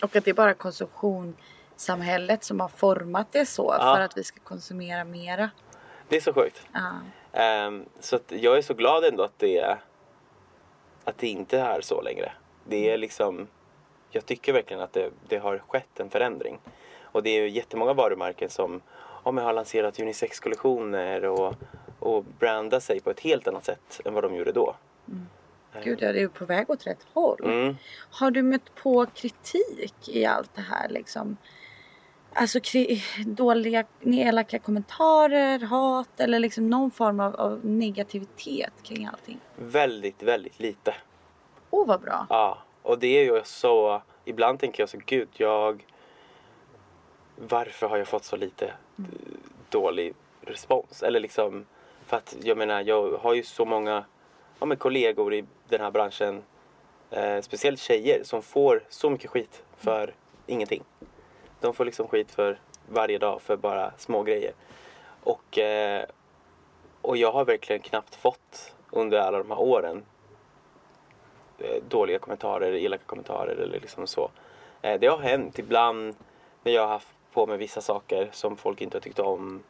Och 0.01 0.15
att 0.15 0.25
det 0.25 0.31
är 0.31 0.33
bara 0.33 0.53
konsumtionssamhället 0.53 2.43
som 2.43 2.59
har 2.59 2.67
format 2.67 3.27
det 3.31 3.45
så 3.45 3.75
Ja. 3.79 3.95
för 3.95 4.01
att 4.01 4.17
vi 4.17 4.23
ska 4.23 4.39
konsumera 4.39 5.03
mera. 5.03 5.49
Det 6.07 6.15
är 6.17 6.21
så 6.21 6.33
sjukt. 6.33 6.61
Ja. 6.73 6.91
Ehm, 7.39 7.85
så 7.99 8.19
jag 8.27 8.57
är 8.57 8.61
så 8.61 8.73
glad 8.73 9.03
ändå 9.05 9.23
att 9.23 9.39
det, 9.39 9.77
att 11.03 11.17
det 11.17 11.27
inte 11.27 11.59
är 11.59 11.81
så 11.81 12.01
längre. 12.01 12.31
Det 12.67 12.89
är 12.89 12.97
liksom, 12.97 13.47
jag 14.11 14.25
tycker 14.25 14.53
verkligen 14.53 14.81
att 14.83 14.93
det, 14.93 15.09
det 15.27 15.37
har 15.37 15.57
skett 15.67 15.99
en 15.99 16.09
förändring. 16.09 16.59
Och 17.13 17.23
det 17.23 17.29
är 17.29 17.41
ju 17.41 17.49
jättemånga 17.49 17.93
varumärken 17.93 18.49
som 18.49 18.81
ja, 19.23 19.31
men 19.31 19.43
har 19.43 19.53
lanserat 19.53 19.99
unisex-kollektioner 19.99 21.25
och, 21.25 21.53
och 21.99 22.23
brandar 22.39 22.79
sig 22.79 22.99
på 22.99 23.09
ett 23.09 23.19
helt 23.19 23.47
annat 23.47 23.65
sätt 23.65 24.01
än 24.05 24.13
vad 24.13 24.23
de 24.23 24.35
gjorde 24.35 24.51
då. 24.51 24.75
Gud, 25.83 26.01
ja, 26.01 26.11
det 26.11 26.21
är 26.21 26.27
på 26.27 26.45
väg 26.45 26.69
åt 26.69 26.87
rätt 26.87 27.05
håll. 27.13 27.39
Mm. 27.43 27.75
Har 28.11 28.31
du 28.31 28.41
mött 28.41 28.75
på 28.75 29.05
kritik 29.05 30.09
i 30.09 30.25
allt 30.25 30.55
det 30.55 30.61
här 30.61 30.89
liksom? 30.89 31.37
Alltså 32.33 32.59
dåliga, 33.25 33.85
elaka 34.05 34.59
kommentarer, 34.59 35.59
hat 35.59 36.19
eller 36.19 36.39
liksom 36.39 36.69
någon 36.69 36.91
form 36.91 37.19
av, 37.19 37.35
av 37.35 37.65
negativitet 37.65 38.73
kring 38.83 39.05
allting. 39.05 39.39
Väldigt, 39.55 40.23
väldigt 40.23 40.59
lite. 40.59 40.95
Åh 41.69 41.87
vad 41.87 42.01
bra. 42.01 42.27
Ja, 42.29 42.57
och 42.81 42.99
det 42.99 43.07
är 43.07 43.23
ju 43.23 43.41
så, 43.45 44.01
ibland 44.25 44.59
tänker 44.59 44.81
jag 44.81 44.89
så 44.89 44.99
gud, 45.05 45.29
jag 45.33 45.85
varför 47.35 47.87
har 47.87 47.97
jag 47.97 48.07
fått 48.07 48.23
så 48.23 48.35
lite 48.35 48.65
eh, 48.65 49.03
dålig 49.69 50.13
respons? 50.41 51.03
Eller 51.03 51.19
liksom, 51.19 51.65
för 52.05 52.17
att 52.17 52.35
jag 52.43 52.57
menar, 52.57 52.81
jag 52.81 53.17
har 53.17 53.33
ju 53.33 53.43
så 53.43 53.65
många 53.65 54.05
ja, 54.59 54.65
men 54.65 54.77
kollegor 54.77 55.33
i 55.33 55.45
den 55.69 55.81
här 55.81 55.91
branschen, 55.91 56.43
eh, 57.11 57.41
speciellt 57.41 57.79
tjejer, 57.79 58.23
som 58.23 58.41
får 58.41 58.83
så 58.89 59.09
mycket 59.09 59.29
skit 59.29 59.63
för 59.77 60.13
ingenting. 60.47 60.83
De 61.59 61.73
får 61.73 61.85
liksom 61.85 62.07
skit 62.07 62.31
för 62.31 62.59
varje 62.89 63.17
dag 63.17 63.41
för 63.41 63.57
bara 63.57 63.91
små 63.97 64.23
grejer. 64.23 64.53
Och, 65.23 65.57
eh, 65.57 66.05
och 67.01 67.17
jag 67.17 67.31
har 67.31 67.45
verkligen 67.45 67.81
knappt 67.81 68.15
fått 68.15 68.75
under 68.91 69.19
alla 69.19 69.37
de 69.37 69.51
här 69.51 69.59
åren 69.59 70.03
eh, 71.59 71.83
dåliga 71.89 72.19
kommentarer, 72.19 72.73
elaka 72.73 73.03
kommentarer 73.05 73.55
eller 73.55 73.79
liksom 73.79 74.07
så. 74.07 74.31
Eh, 74.81 74.99
det 74.99 75.07
har 75.07 75.17
hänt 75.17 75.59
ibland 75.59 76.15
när 76.63 76.71
jag 76.71 76.81
har 76.81 76.87
haft 76.87 77.07
på 77.33 77.45
mig 77.45 77.57
vissa 77.57 77.81
saker 77.81 78.29
som 78.31 78.57
folk 78.57 78.81
inte 78.81 78.97
har 78.97 79.01
tyckt 79.01 79.19
om. 79.19 79.63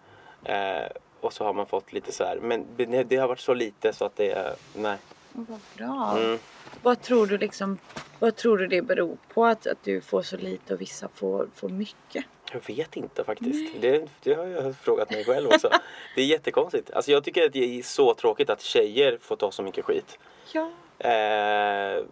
Eh, 0.43 0.87
och 1.19 1.33
så 1.33 1.43
har 1.43 1.53
man 1.53 1.65
fått 1.65 1.93
lite 1.93 2.11
så 2.11 2.23
här. 2.23 2.39
Men 2.41 2.65
det, 2.75 3.03
det 3.03 3.17
har 3.17 3.27
varit 3.27 3.39
så 3.39 3.53
lite 3.53 3.93
så 3.93 4.05
att 4.05 4.15
det 4.15 4.31
är, 4.31 4.55
nej. 4.75 4.97
Vad 5.31 5.59
bra. 5.77 6.17
Mm. 6.17 6.39
Vad 6.81 7.01
tror 7.01 7.27
du 7.27 7.37
liksom, 7.37 7.77
vad 8.19 8.35
tror 8.35 8.57
du 8.57 8.67
det 8.67 8.81
beror 8.81 9.17
på 9.33 9.45
att, 9.45 9.67
att 9.67 9.83
du 9.83 10.01
får 10.01 10.21
så 10.21 10.37
lite 10.37 10.73
och 10.73 10.81
vissa 10.81 11.07
får, 11.07 11.47
får 11.55 11.69
mycket? 11.69 12.25
Jag 12.51 12.75
vet 12.75 12.95
inte 12.95 13.23
faktiskt. 13.23 13.81
Det, 13.81 14.07
det 14.23 14.33
har 14.33 14.45
jag 14.45 14.75
frågat 14.75 15.11
mig 15.11 15.25
själv 15.25 15.47
också. 15.47 15.69
det 16.15 16.21
är 16.21 16.25
jättekonstigt. 16.25 16.91
Alltså 16.91 17.11
jag 17.11 17.23
tycker 17.23 17.45
att 17.45 17.53
det 17.53 17.79
är 17.79 17.83
så 17.83 18.13
tråkigt 18.13 18.49
att 18.49 18.61
tjejer 18.61 19.17
får 19.21 19.35
ta 19.35 19.51
så 19.51 19.63
mycket 19.63 19.85
skit. 19.85 20.19
Ja. 20.53 20.71
Eh, 20.99 22.03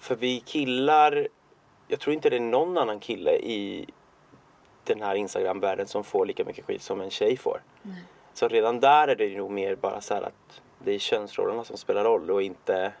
för 0.00 0.16
vi 0.16 0.40
killar, 0.40 1.28
jag 1.88 2.00
tror 2.00 2.14
inte 2.14 2.30
det 2.30 2.36
är 2.36 2.40
någon 2.40 2.78
annan 2.78 3.00
kille 3.00 3.32
i 3.36 3.86
den 4.94 5.02
här 5.02 5.14
Instagram-världen 5.14 5.86
som 5.86 6.04
får 6.04 6.26
lika 6.26 6.44
mycket 6.44 6.64
skit 6.64 6.82
som 6.82 7.00
en 7.00 7.10
tjej 7.10 7.36
får. 7.36 7.62
Så 8.34 8.48
redan 8.48 8.80
där 8.80 9.08
är 9.08 9.16
det 9.16 9.36
nog 9.36 9.50
mer 9.50 9.74
bara 9.74 10.00
så 10.00 10.14
här 10.14 10.22
att 10.22 10.60
det 10.78 10.92
är 10.92 10.98
könsrollerna 10.98 11.64
som 11.64 11.76
spelar 11.76 12.04
roll 12.04 12.30
och 12.30 12.42
inte 12.42 12.92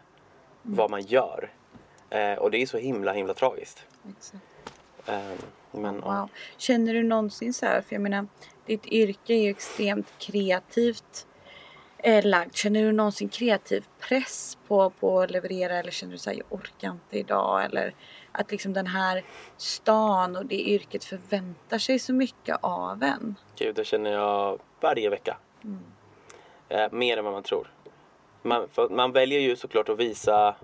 vad 0.62 0.90
man 0.90 1.02
gör. 1.02 1.52
Eh, 2.10 2.34
och 2.34 2.50
det 2.50 2.62
är 2.62 2.66
så 2.66 2.78
himla 2.78 3.12
himla 3.12 3.34
tragiskt. 3.34 3.86
Eh, 5.06 5.18
men. 5.70 6.00
Wow. 6.00 6.28
Känner 6.56 6.94
du 6.94 7.02
någonsin 7.02 7.54
så 7.54 7.66
här, 7.66 7.80
för 7.80 7.94
jag 7.94 8.02
menar 8.02 8.26
ditt 8.66 8.86
yrke 8.86 9.34
är 9.34 9.42
ju 9.42 9.50
extremt 9.50 10.12
kreativt 10.18 11.26
eh, 11.98 12.24
lagd. 12.24 12.54
Känner 12.54 12.82
du 12.82 12.92
någonsin 12.92 13.28
kreativ 13.28 13.84
press 14.00 14.58
på, 14.68 14.90
på 14.90 15.20
att 15.20 15.30
leverera 15.30 15.78
eller 15.78 15.90
känner 15.90 16.12
du 16.12 16.18
så 16.18 16.30
här, 16.30 16.36
jag 16.36 16.60
orkar 16.60 16.90
inte 16.90 17.18
idag 17.18 17.64
eller 17.64 17.94
att 18.38 18.50
liksom 18.50 18.72
den 18.72 18.86
här 18.86 19.24
stan 19.56 20.36
och 20.36 20.46
det 20.46 20.68
yrket 20.68 21.04
förväntar 21.04 21.78
sig 21.78 21.98
så 21.98 22.12
mycket 22.12 22.56
av 22.60 23.02
en? 23.02 23.34
Gud, 23.58 23.74
det 23.74 23.84
känner 23.84 24.12
jag 24.12 24.58
varje 24.80 25.10
vecka. 25.10 25.36
Eh, 26.68 26.92
mer 26.92 27.16
än 27.16 27.24
vad 27.24 27.32
man 27.32 27.42
tror. 27.42 27.72
Man, 28.42 28.68
man 28.90 29.12
väljer 29.12 29.40
ju 29.40 29.56
såklart 29.56 29.88
att 29.88 29.98
visa 29.98 30.54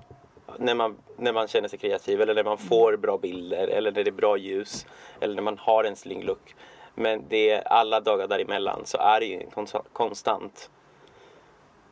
när 0.59 0.75
man, 0.75 0.97
när 1.17 1.33
man 1.33 1.49
känner 1.49 1.69
sig 1.69 1.79
kreativ 1.79 2.21
eller 2.21 2.35
när 2.35 2.45
man 2.45 2.59
får 2.59 2.97
bra 2.97 3.19
bilder 3.19 3.69
eller 3.69 3.93
när 3.93 4.05
det 4.05 4.11
är 4.11 4.13
bra 4.13 4.37
ljus 4.37 4.87
eller 5.21 5.35
när 5.35 5.43
man 5.43 5.59
har 5.59 5.85
en 5.85 5.97
sling 5.97 6.23
look. 6.23 6.55
Men 6.95 7.25
det 7.29 7.51
är 7.51 7.69
alla 7.69 8.01
dagar 8.01 8.29
däremellan 8.29 8.81
så 8.85 8.99
är 8.99 9.21
det 9.21 9.27
ju 9.27 9.47
konstant. 9.93 10.71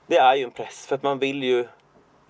Det 0.07 0.17
är 0.17 0.35
ju 0.35 0.45
en 0.45 0.51
press 0.51 0.87
för 0.87 0.95
att 0.95 1.03
man 1.03 1.19
vill 1.19 1.43
ju 1.43 1.69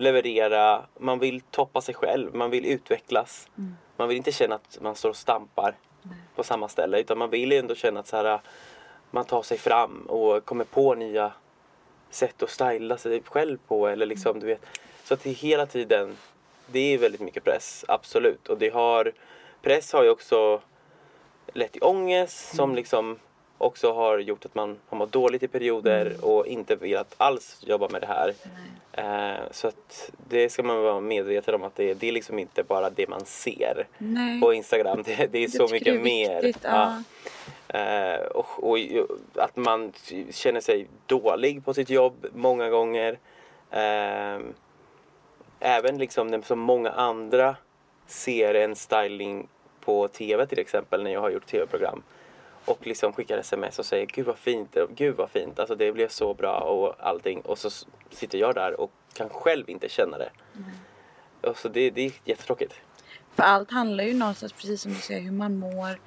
leverera, 0.01 0.85
man 0.97 1.19
vill 1.19 1.41
toppa 1.41 1.81
sig 1.81 1.95
själv, 1.95 2.35
man 2.35 2.49
vill 2.49 2.65
utvecklas. 2.65 3.47
Man 3.97 4.07
vill 4.07 4.17
inte 4.17 4.31
känna 4.31 4.55
att 4.55 4.77
man 4.81 4.95
står 4.95 5.09
och 5.09 5.15
stampar 5.15 5.75
på 6.35 6.43
samma 6.43 6.67
ställe 6.67 6.99
utan 6.99 7.17
man 7.17 7.29
vill 7.29 7.51
ju 7.51 7.57
ändå 7.57 7.75
känna 7.75 7.99
att 7.99 8.07
så 8.07 8.17
här, 8.17 8.41
man 9.11 9.25
tar 9.25 9.41
sig 9.41 9.57
fram 9.57 10.01
och 10.01 10.45
kommer 10.45 10.63
på 10.63 10.95
nya 10.95 11.33
sätt 12.09 12.43
att 12.43 12.49
styla 12.49 12.97
sig 12.97 13.21
själv 13.25 13.57
på 13.67 13.87
eller 13.87 14.05
liksom 14.05 14.39
du 14.39 14.45
vet. 14.45 14.65
Så 15.03 15.13
att 15.13 15.23
det 15.23 15.31
hela 15.31 15.65
tiden, 15.65 16.17
det 16.67 16.79
är 16.79 16.97
väldigt 16.97 17.21
mycket 17.21 17.43
press, 17.43 17.85
absolut. 17.87 18.47
Och 18.47 18.57
det 18.57 18.69
har, 18.69 19.11
press 19.61 19.93
har 19.93 20.03
ju 20.03 20.09
också 20.09 20.61
lett 21.53 21.71
till 21.71 21.83
ångest 21.83 22.55
som 22.55 22.75
liksom 22.75 23.19
också 23.61 23.93
har 23.93 24.19
gjort 24.19 24.45
att 24.45 24.55
man 24.55 24.77
har 24.89 24.97
mått 24.97 25.11
dåligt 25.11 25.43
i 25.43 25.47
perioder 25.47 26.25
och 26.25 26.47
inte 26.47 26.75
velat 26.75 27.15
alls 27.17 27.57
jobba 27.65 27.89
med 27.89 28.01
det 28.01 28.07
här. 28.07 28.33
Eh, 28.93 29.41
så 29.51 29.67
att 29.67 30.11
det 30.29 30.49
ska 30.49 30.63
man 30.63 30.81
vara 30.83 30.99
medveten 30.99 31.55
om 31.55 31.63
att 31.63 31.75
det, 31.75 31.93
det 31.93 32.07
är 32.07 32.11
liksom 32.11 32.39
inte 32.39 32.63
bara 32.63 32.89
det 32.89 33.09
man 33.09 33.25
ser 33.25 33.87
Nej. 33.97 34.41
på 34.41 34.53
Instagram. 34.53 35.03
Det, 35.05 35.31
det 35.31 35.43
är 35.43 35.47
så 35.47 35.63
Jag 35.63 35.69
tycker 35.69 35.93
mycket 35.93 35.95
är 35.95 36.29
mer. 36.29 36.41
viktigt, 36.41 36.63
ja. 36.63 37.03
Eh, 37.67 38.21
och, 38.25 38.69
och 38.69 38.77
att 39.35 39.55
man 39.55 39.93
känner 40.31 40.61
sig 40.61 40.87
dålig 41.05 41.65
på 41.65 41.73
sitt 41.73 41.89
jobb 41.89 42.25
många 42.33 42.69
gånger. 42.69 43.17
Eh, 43.71 44.39
även 45.59 45.97
liksom 45.97 46.27
när 46.27 46.41
så 46.41 46.55
många 46.55 46.89
andra 46.89 47.55
ser 48.07 48.53
en 48.53 48.75
styling 48.75 49.47
på 49.85 50.07
TV 50.07 50.45
till 50.45 50.59
exempel 50.59 51.03
när 51.03 51.11
jag 51.11 51.21
har 51.21 51.29
gjort 51.29 51.45
TV-program. 51.45 52.03
Och 52.65 52.87
liksom 52.87 53.13
skickar 53.13 53.37
sms 53.37 53.79
och 53.79 53.85
säger 53.85 54.05
gud 54.05 54.25
vad 54.25 54.37
fint, 54.37 54.77
gud 54.89 55.15
vad 55.15 55.29
fint, 55.29 55.59
alltså 55.59 55.75
det 55.75 55.91
blev 55.91 56.07
så 56.07 56.33
bra 56.33 56.59
och 56.59 56.95
allting. 56.99 57.41
Och 57.41 57.57
så 57.57 57.69
sitter 58.09 58.37
jag 58.37 58.55
där 58.55 58.79
och 58.79 58.91
kan 59.13 59.29
själv 59.29 59.69
inte 59.69 59.89
känna 59.89 60.17
det. 60.17 60.29
Och 61.41 61.57
så 61.57 61.67
det, 61.67 61.89
det 61.89 62.05
är 62.05 62.11
jättetråkigt. 62.25 62.73
För 63.35 63.43
allt 63.43 63.71
handlar 63.71 64.03
ju 64.03 64.13
någonstans 64.13 64.53
precis 64.53 64.81
som 64.81 64.93
du 64.93 64.97
säger 64.97 65.21
hur 65.21 65.31
man 65.31 65.59
mår. 65.59 65.99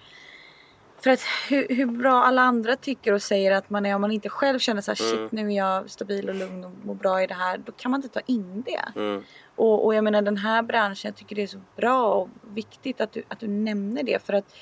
För 1.04 1.10
att 1.10 1.20
hur, 1.48 1.68
hur 1.68 1.86
bra 1.86 2.24
alla 2.24 2.42
andra 2.42 2.76
tycker 2.76 3.12
och 3.12 3.22
säger 3.22 3.52
att 3.52 3.70
man 3.70 3.86
är 3.86 3.94
om 3.94 4.00
man 4.00 4.12
inte 4.12 4.28
själv 4.28 4.58
känner 4.58 4.80
så 4.80 4.90
här 4.90 4.96
shit 4.96 5.32
nu 5.32 5.52
är 5.52 5.56
jag 5.56 5.90
stabil 5.90 6.28
och 6.28 6.34
lugn 6.34 6.64
och 6.64 6.70
mår 6.84 6.94
bra 6.94 7.22
i 7.22 7.26
det 7.26 7.34
här. 7.34 7.58
Då 7.58 7.72
kan 7.72 7.90
man 7.90 7.98
inte 7.98 8.08
ta 8.08 8.20
in 8.26 8.62
det. 8.62 9.00
Mm. 9.00 9.22
Och, 9.56 9.84
och 9.84 9.94
jag 9.94 10.04
menar 10.04 10.22
den 10.22 10.36
här 10.36 10.62
branschen, 10.62 11.08
jag 11.08 11.16
tycker 11.16 11.36
det 11.36 11.42
är 11.42 11.46
så 11.46 11.60
bra 11.76 12.14
och 12.14 12.28
viktigt 12.42 13.00
att 13.00 13.12
du, 13.12 13.22
att 13.28 13.40
du 13.40 13.48
nämner 13.48 14.02
det. 14.02 14.22
För 14.22 14.32
att 14.32 14.54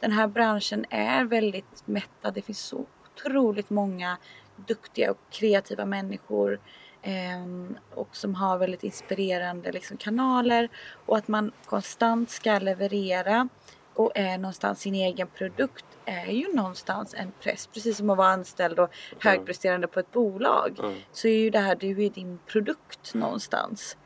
den 0.00 0.12
här 0.12 0.26
branschen 0.26 0.84
är 0.90 1.24
väldigt 1.24 1.82
mättad. 1.86 2.34
Det 2.34 2.42
finns 2.42 2.60
så 2.60 2.86
otroligt 3.04 3.70
många 3.70 4.16
duktiga 4.56 5.10
och 5.10 5.18
kreativa 5.30 5.84
människor. 5.84 6.60
ehm, 7.02 7.78
och 7.94 8.16
som 8.16 8.34
har 8.34 8.58
väldigt 8.58 8.84
inspirerande 8.84 9.72
liksom, 9.72 9.96
kanaler. 9.96 10.68
Och 11.06 11.16
att 11.16 11.28
man 11.28 11.52
konstant 11.66 12.30
ska 12.30 12.58
leverera 12.58 13.48
och 13.94 14.12
är 14.14 14.38
någonstans 14.38 14.80
sin 14.80 14.94
egen 14.94 15.26
produkt 15.26 15.84
är 16.04 16.26
ju 16.26 16.54
någonstans 16.54 17.14
en 17.14 17.32
press. 17.40 17.66
Precis 17.66 17.96
som 17.96 18.10
att 18.10 18.18
vara 18.18 18.28
anställd 18.28 18.78
och 18.78 18.90
högpresterande 19.18 19.86
på 19.86 20.00
ett 20.00 20.12
bolag. 20.12 20.78
Mm. 20.78 20.94
Så 21.12 21.28
är 21.28 21.38
ju 21.38 21.50
det 21.50 21.58
här, 21.58 21.76
du 21.76 22.04
är 22.04 22.10
din 22.10 22.38
produkt 22.46 23.14
någonstans. 23.14 23.96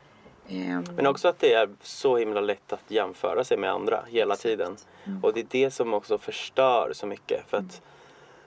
Ehm, 0.49 0.83
Men 0.95 1.07
också 1.07 1.27
att 1.27 1.39
det 1.39 1.53
är 1.53 1.69
så 1.81 2.17
himla 2.17 2.41
lätt 2.41 2.73
att 2.73 2.91
jämföra 2.91 3.43
sig 3.43 3.57
med 3.57 3.71
andra 3.71 4.03
hela 4.07 4.35
tiden. 4.35 4.77
Och 5.23 5.33
det 5.33 5.39
är 5.39 5.45
det 5.49 5.71
som 5.71 5.93
också 5.93 6.17
förstör 6.17 6.91
så 6.93 7.07
mycket. 7.07 7.49
För 7.49 7.57
att 7.57 7.81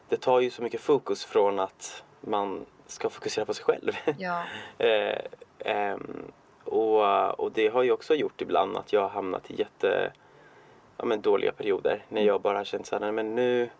det 0.08 0.16
tar 0.16 0.40
ju 0.40 0.50
så 0.50 0.62
mycket 0.62 0.80
fokus 0.80 1.24
från 1.24 1.58
att 1.58 2.02
man 2.20 2.66
ska 2.86 3.10
fokusera 3.10 3.44
på 3.44 3.54
sig 3.54 3.64
själv. 3.64 3.92
Ja. 4.18 4.42
eh, 4.78 5.18
ehm, 5.58 6.22
och, 6.64 7.40
och 7.40 7.52
det 7.52 7.68
har 7.68 7.82
ju 7.82 7.92
också 7.92 8.14
gjort 8.14 8.40
ibland 8.40 8.76
att 8.76 8.92
jag 8.92 9.00
har 9.00 9.08
hamnat 9.08 9.50
i 9.50 9.54
jätte 9.58 10.12
ja, 10.96 11.04
men 11.04 11.20
dåliga 11.20 11.52
perioder. 11.52 12.04
När 12.08 12.22
jag 12.22 12.40
bara 12.40 12.58
har 12.58 12.64
känt 12.64 12.86
så 12.86 12.98
här, 12.98 13.12
men 13.12 13.34
nu 13.34 13.70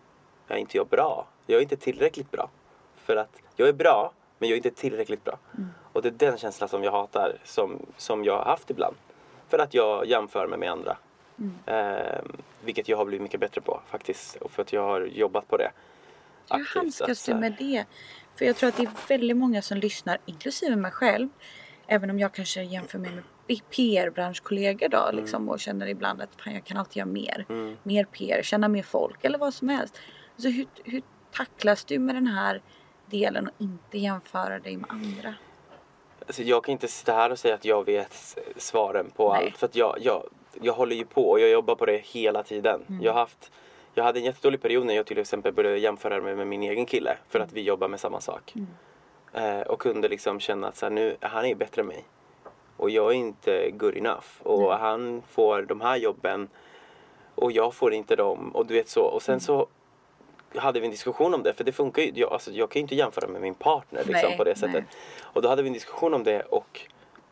är 0.47 0.57
inte 0.57 0.77
jag 0.77 0.87
bra. 0.87 1.27
Jag 1.45 1.57
är 1.57 1.61
inte 1.61 1.77
tillräckligt 1.77 2.31
bra. 2.31 2.49
För 2.95 3.15
att 3.15 3.41
jag 3.55 3.67
är 3.69 3.73
bra, 3.73 4.11
men 4.37 4.49
jag 4.49 4.53
är 4.53 4.57
inte 4.57 4.81
tillräckligt 4.81 5.23
bra. 5.23 5.37
Och 5.99 6.03
det 6.03 6.09
är 6.09 6.29
den 6.29 6.37
känslan 6.37 6.69
som 6.69 6.83
jag 6.83 6.91
hatar, 6.91 7.37
som, 7.43 7.85
som 7.97 8.23
jag 8.23 8.37
har 8.37 8.45
haft 8.45 8.69
ibland. 8.69 8.95
För 9.47 9.59
att 9.59 9.73
jag 9.73 10.05
jämför 10.05 10.47
mig 10.47 10.59
med 10.59 10.71
andra. 10.71 10.97
Ehm, 11.65 12.31
vilket 12.63 12.89
jag 12.89 12.97
har 12.97 13.05
blivit 13.05 13.23
mycket 13.23 13.39
bättre 13.39 13.61
på 13.61 13.81
faktiskt. 13.87 14.35
Och 14.35 14.51
för 14.51 14.61
att 14.61 14.73
jag 14.73 14.83
har 14.83 15.01
jobbat 15.01 15.47
på 15.47 15.57
det. 15.57 15.71
Hur 16.49 16.75
handskas 16.75 17.25
du 17.25 17.33
med 17.35 17.55
det? 17.59 17.85
För 18.35 18.45
jag 18.45 18.55
tror 18.55 18.69
att 18.69 18.77
det 18.77 18.83
är 18.83 19.07
väldigt 19.07 19.37
många 19.37 19.61
som 19.61 19.77
lyssnar, 19.77 20.17
inklusive 20.25 20.75
mig 20.75 20.91
själv. 20.91 21.29
Även 21.87 22.09
om 22.09 22.19
jag 22.19 22.33
kanske 22.33 22.63
jämför 22.63 22.99
mig 22.99 23.11
med 23.11 23.61
PR-branschkollegor 23.69 24.89
då 24.89 25.09
liksom, 25.13 25.49
och 25.49 25.59
känner 25.59 25.87
ibland 25.87 26.21
att 26.21 26.41
fan, 26.41 26.53
jag 26.53 26.63
kan 26.63 26.77
alltid 26.77 26.97
göra 26.97 27.09
mer. 27.09 27.45
Mm. 27.49 27.77
Mer 27.83 28.03
PR, 28.03 28.41
känna 28.43 28.67
mer 28.67 28.83
folk 28.83 29.25
eller 29.25 29.37
vad 29.37 29.53
som 29.53 29.69
helst. 29.69 29.99
Alltså, 30.35 30.49
hur, 30.49 30.67
hur 30.83 31.01
tacklas 31.31 31.85
du 31.85 31.99
med 31.99 32.15
den 32.15 32.27
här 32.27 32.61
delen 33.05 33.47
och 33.47 33.53
inte 33.57 33.97
jämföra 33.97 34.59
dig 34.59 34.77
med 34.77 34.91
andra? 34.91 35.33
Alltså 36.29 36.43
jag 36.43 36.63
kan 36.63 36.71
inte 36.71 36.87
sitta 36.87 37.13
här 37.13 37.31
och 37.31 37.39
säga 37.39 37.55
att 37.55 37.65
jag 37.65 37.85
vet 37.85 38.37
svaren 38.57 39.11
på 39.15 39.33
Nej. 39.33 39.45
allt. 39.45 39.57
För 39.57 39.65
att 39.65 39.75
jag, 39.75 39.97
jag, 40.01 40.23
jag 40.61 40.73
håller 40.73 40.95
ju 40.95 41.05
på 41.05 41.29
och 41.29 41.39
jag 41.39 41.49
jobbar 41.49 41.75
på 41.75 41.85
det 41.85 41.97
hela 41.97 42.43
tiden. 42.43 42.81
Mm. 42.89 43.03
Jag, 43.03 43.13
har 43.13 43.19
haft, 43.19 43.51
jag 43.93 44.03
hade 44.03 44.19
en 44.19 44.25
jättedålig 44.25 44.61
period 44.61 44.85
när 44.85 44.93
jag 44.93 45.05
till 45.05 45.17
exempel 45.17 45.53
började 45.53 45.77
jämföra 45.77 46.21
mig 46.21 46.35
med 46.35 46.47
min 46.47 46.63
egen 46.63 46.85
kille. 46.85 47.17
För 47.29 47.39
att 47.39 47.51
vi 47.53 47.61
jobbar 47.61 47.87
med 47.87 47.99
samma 47.99 48.21
sak. 48.21 48.53
Mm. 48.55 49.59
Eh, 49.59 49.67
och 49.67 49.79
kunde 49.81 50.07
liksom 50.07 50.39
känna 50.39 50.67
att 50.67 50.77
så 50.77 50.85
här, 50.85 50.91
nu, 50.91 51.17
han 51.21 51.45
är 51.45 51.55
bättre 51.55 51.81
än 51.81 51.87
mig. 51.87 52.03
Och 52.77 52.89
jag 52.89 53.07
är 53.11 53.15
inte 53.15 53.71
good 53.71 53.97
enough. 53.97 54.27
Och 54.43 54.73
han 54.73 55.21
får 55.29 55.61
de 55.61 55.81
här 55.81 55.97
jobben. 55.97 56.49
Och 57.35 57.51
jag 57.51 57.73
får 57.73 57.93
inte 57.93 58.15
dem. 58.15 58.51
Och 58.55 58.65
du 58.65 58.73
vet 58.73 58.89
så. 58.89 59.01
Och 59.03 59.21
sen 59.21 59.33
Mm. 59.33 59.39
så 59.39 59.67
hade 60.55 60.79
vi 60.79 60.85
en 60.85 60.91
diskussion 60.91 61.33
om 61.33 61.43
det. 61.43 61.53
För 61.53 61.63
det 61.63 61.71
funkar 61.71 62.01
ju. 62.01 62.11
Jag, 62.15 62.33
alltså, 62.33 62.51
jag 62.51 62.69
kan 62.69 62.79
ju 62.79 62.81
inte 62.81 62.95
jämföra 62.95 63.27
med 63.27 63.41
min 63.41 63.55
partner 63.55 64.03
liksom, 64.05 64.29
Nej, 64.29 64.37
på 64.37 64.43
det 64.43 64.49
nej. 64.49 64.59
sättet. 64.59 64.85
Och 65.21 65.41
då 65.41 65.49
hade 65.49 65.61
vi 65.61 65.67
en 65.67 65.73
diskussion 65.73 66.13
om 66.13 66.23
det 66.23 66.41
och 66.41 66.81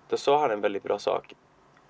då 0.10 0.18
sa 0.18 0.42
han 0.42 0.52
en 0.52 0.62
väldigt 0.62 0.84
bra 0.84 1.00
sak. 1.00 1.34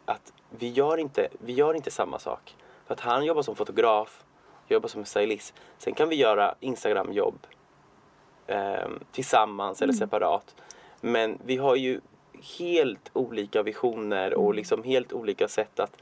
Att 0.05 0.33
vi 0.49 0.69
gör 0.69 0.97
inte, 0.97 1.27
vi 1.39 1.53
gör 1.53 1.73
inte 1.73 1.91
samma 1.91 2.19
sak. 2.19 2.55
För 2.85 2.93
att 2.93 2.99
han 2.99 3.25
jobbar 3.25 3.41
som 3.41 3.55
fotograf, 3.55 4.23
jag 4.67 4.75
jobbar 4.75 4.89
som 4.89 5.05
stylist. 5.05 5.53
Sen 5.77 5.93
kan 5.93 6.09
vi 6.09 6.15
göra 6.15 6.55
Instagram-jobb 6.59 7.47
eh, 8.47 8.89
tillsammans 9.11 9.81
eller 9.81 9.93
separat. 9.93 10.55
Men 11.01 11.39
vi 11.45 11.57
har 11.57 11.75
ju 11.75 12.01
helt 12.59 13.09
olika 13.13 13.63
visioner 13.63 14.33
och 14.33 14.53
liksom 14.53 14.83
helt 14.83 15.13
olika 15.13 15.47
sätt 15.47 15.79
att, 15.79 15.97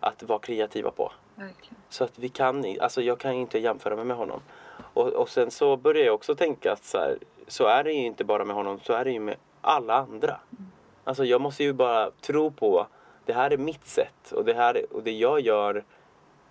att 0.00 0.22
vara 0.22 0.38
kreativa 0.38 0.90
på. 0.90 1.12
Verkligen. 1.36 1.76
Så 1.88 2.04
att 2.04 2.18
vi 2.18 2.28
kan, 2.28 2.64
alltså 2.80 3.02
jag 3.02 3.18
kan 3.18 3.32
inte 3.32 3.58
jämföra 3.58 3.96
mig 3.96 4.04
med 4.04 4.16
honom. 4.16 4.40
Och, 4.94 5.08
och 5.08 5.28
sen 5.28 5.50
så 5.50 5.76
börjar 5.76 6.04
jag 6.04 6.14
också 6.14 6.34
tänka 6.34 6.72
att 6.72 6.84
så, 6.84 6.98
här, 6.98 7.18
så 7.46 7.66
är 7.66 7.84
det 7.84 7.92
ju 7.92 8.04
inte 8.04 8.24
bara 8.24 8.44
med 8.44 8.56
honom, 8.56 8.80
så 8.80 8.92
är 8.92 9.04
det 9.04 9.10
ju 9.10 9.20
med 9.20 9.36
alla 9.60 9.94
andra. 9.94 10.40
Alltså 11.04 11.24
jag 11.24 11.40
måste 11.40 11.64
ju 11.64 11.72
bara 11.72 12.10
tro 12.10 12.50
på, 12.50 12.86
det 13.24 13.32
här 13.32 13.50
är 13.50 13.56
mitt 13.56 13.86
sätt 13.86 14.32
och 14.32 14.44
det, 14.44 14.54
här, 14.54 14.86
och 14.90 15.02
det 15.02 15.12
jag 15.12 15.40
gör 15.40 15.84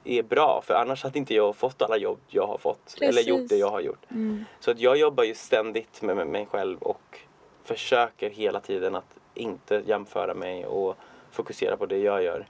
är 0.03 0.23
bra. 0.23 0.61
För 0.65 0.73
annars 0.73 1.03
hade 1.03 1.19
inte 1.19 1.35
jag 1.35 1.55
fått 1.55 1.81
alla 1.81 1.97
jobb 1.97 2.19
jag 2.27 2.47
har 2.47 2.57
fått. 2.57 2.95
Eller 3.01 3.11
Precis. 3.11 3.27
gjort 3.27 3.49
det 3.49 3.57
jag 3.57 3.71
har 3.71 3.81
gjort. 3.81 4.11
Mm. 4.11 4.45
Så 4.59 4.71
att 4.71 4.79
jag 4.79 4.97
jobbar 4.97 5.23
ju 5.23 5.35
ständigt 5.35 6.01
med 6.01 6.15
med 6.15 6.27
mig 6.27 6.45
själv 6.51 6.77
och 6.79 7.19
försöker 7.63 8.29
hela 8.29 8.59
tiden 8.59 8.95
att 8.95 9.15
inte 9.33 9.83
jämföra 9.85 10.33
mig 10.33 10.65
och 10.65 10.95
fokusera 11.31 11.77
på 11.77 11.85
det 11.85 11.97
jag 11.97 12.23
gör. 12.23 12.45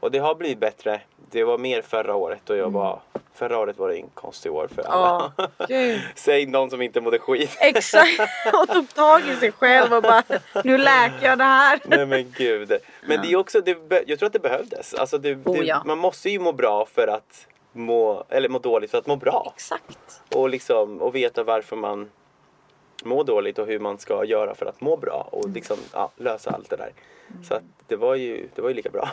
Och 0.00 0.10
det 0.10 0.18
har 0.18 0.34
blivit 0.34 0.58
bättre. 0.58 1.00
Det 1.30 1.44
var 1.44 1.58
mer 1.58 1.82
förra 1.82 2.14
året 2.14 2.50
och 2.50 2.56
jag 2.56 2.70
var 2.70 3.00
förra 3.34 3.58
året 3.58 3.78
var 3.78 3.88
det 3.88 3.96
en 3.96 4.08
konstig 4.14 4.52
år 4.52 4.68
för 4.74 4.82
alla. 4.82 5.32
Ja, 5.36 5.66
gud. 5.68 6.00
Säg 6.14 6.46
någon 6.46 6.70
som 6.70 6.82
inte 6.82 7.00
mådde 7.00 7.18
skit. 7.18 7.56
Exakt. 7.60 8.20
Och 8.52 8.68
tog 8.68 8.94
tag 8.94 9.28
i 9.28 9.36
sig 9.36 9.52
själv 9.52 9.92
och 9.92 10.02
bara 10.02 10.22
nu 10.64 10.78
läker 10.78 11.26
jag 11.26 11.38
det 11.38 11.44
här. 11.44 11.80
Nej 11.84 12.06
men 12.06 12.34
gud. 12.36 12.72
Men 13.06 13.22
det 13.22 13.32
är 13.32 13.36
också, 13.36 13.60
det, 13.60 14.02
jag 14.06 14.18
tror 14.18 14.26
att 14.26 14.32
det 14.32 14.38
behövdes. 14.38 14.94
Alltså 14.94 15.18
det, 15.18 15.34
Oh, 15.34 15.58
det, 15.58 15.64
ja. 15.64 15.82
Man 15.86 15.98
måste 15.98 16.30
ju 16.30 16.38
må 16.38 16.52
bra 16.52 16.86
för 16.86 17.08
att 17.08 17.46
må, 17.72 18.24
eller 18.28 18.48
må 18.48 18.58
dåligt 18.58 18.90
för 18.90 18.98
att 18.98 19.06
må 19.06 19.16
bra. 19.16 19.52
Exakt. 19.56 20.22
Och 20.34 20.48
liksom, 20.48 21.02
och 21.02 21.14
veta 21.14 21.44
varför 21.44 21.76
man 21.76 22.10
mår 23.04 23.24
dåligt 23.24 23.58
och 23.58 23.66
hur 23.66 23.78
man 23.78 23.98
ska 23.98 24.24
göra 24.24 24.54
för 24.54 24.66
att 24.66 24.80
må 24.80 24.96
bra 24.96 25.28
och 25.32 25.48
liksom, 25.48 25.76
ja, 25.92 26.10
lösa 26.16 26.50
allt 26.50 26.70
det 26.70 26.76
där. 26.76 26.92
Så 27.48 27.54
att 27.54 27.62
det 27.86 27.96
var 27.96 28.14
ju, 28.14 28.48
det 28.54 28.62
var 28.62 28.68
ju 28.68 28.74
lika 28.74 28.90
bra. 28.90 29.08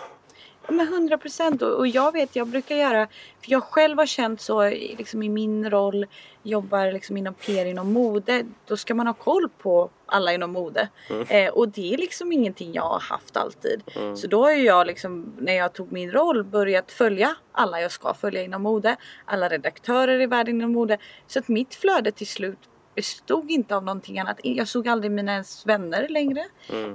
Men 0.69 0.88
100 0.88 1.17
procent. 1.17 1.62
Och 1.62 1.88
jag 1.88 2.12
vet 2.12 2.36
jag 2.36 2.47
brukar 2.47 2.75
göra 2.75 3.08
för 3.41 3.51
jag 3.51 3.63
själv 3.63 3.97
har 3.97 4.06
känt 4.06 4.41
så 4.41 4.65
i- 4.65 4.95
liksom 4.97 5.23
i 5.23 5.30
min 5.30 5.69
roll 5.69 6.06
jobbar 6.43 6.91
liksom 6.91 7.17
inom 7.17 7.34
PR 7.34 7.65
inom 7.65 7.93
mode 7.93 8.45
då 8.67 8.78
ska 8.78 8.95
man 8.95 9.08
ha 9.08 9.13
koll 9.13 9.49
på 9.58 9.89
alla 10.06 10.34
inom 10.34 10.51
mode. 10.51 10.89
Eh, 11.30 11.49
och 11.54 11.69
det 11.69 11.93
är 11.93 11.97
liksom 11.97 12.32
ingenting 12.32 12.73
jag 12.73 12.84
har 12.84 12.99
haft 12.99 13.38
alltid. 13.38 13.84
Så 14.17 14.28
då 14.28 14.43
har 14.43 14.51
jag 14.51 14.88
liksom 14.88 15.34
när 15.39 15.54
jag 15.54 15.73
tog 15.73 15.91
min 15.91 16.12
roll 16.12 16.43
börjat 16.43 16.91
följa 16.91 17.36
alla 17.51 17.82
jag 17.82 17.91
ska 17.91 18.13
följa 18.13 18.43
inom 18.43 18.62
mode 18.63 18.95
alla 19.25 19.49
redaktörer 19.49 20.21
i 20.21 20.25
världen 20.25 20.56
inom 20.56 20.71
mode. 20.71 20.97
Så 21.28 21.39
att 21.39 21.47
mitt 21.47 21.75
flöde 21.75 22.12
till 22.12 22.28
slut 22.28 22.60
bestod 22.95 23.51
inte 23.51 23.75
av 23.75 23.84
någonting 23.84 24.19
annat. 24.19 24.39
Jag 24.43 24.67
såg 24.67 24.88
aldrig 24.88 25.12
mina 25.12 25.32
ens 25.32 25.65
vänner 25.65 26.08
längre. 26.10 26.45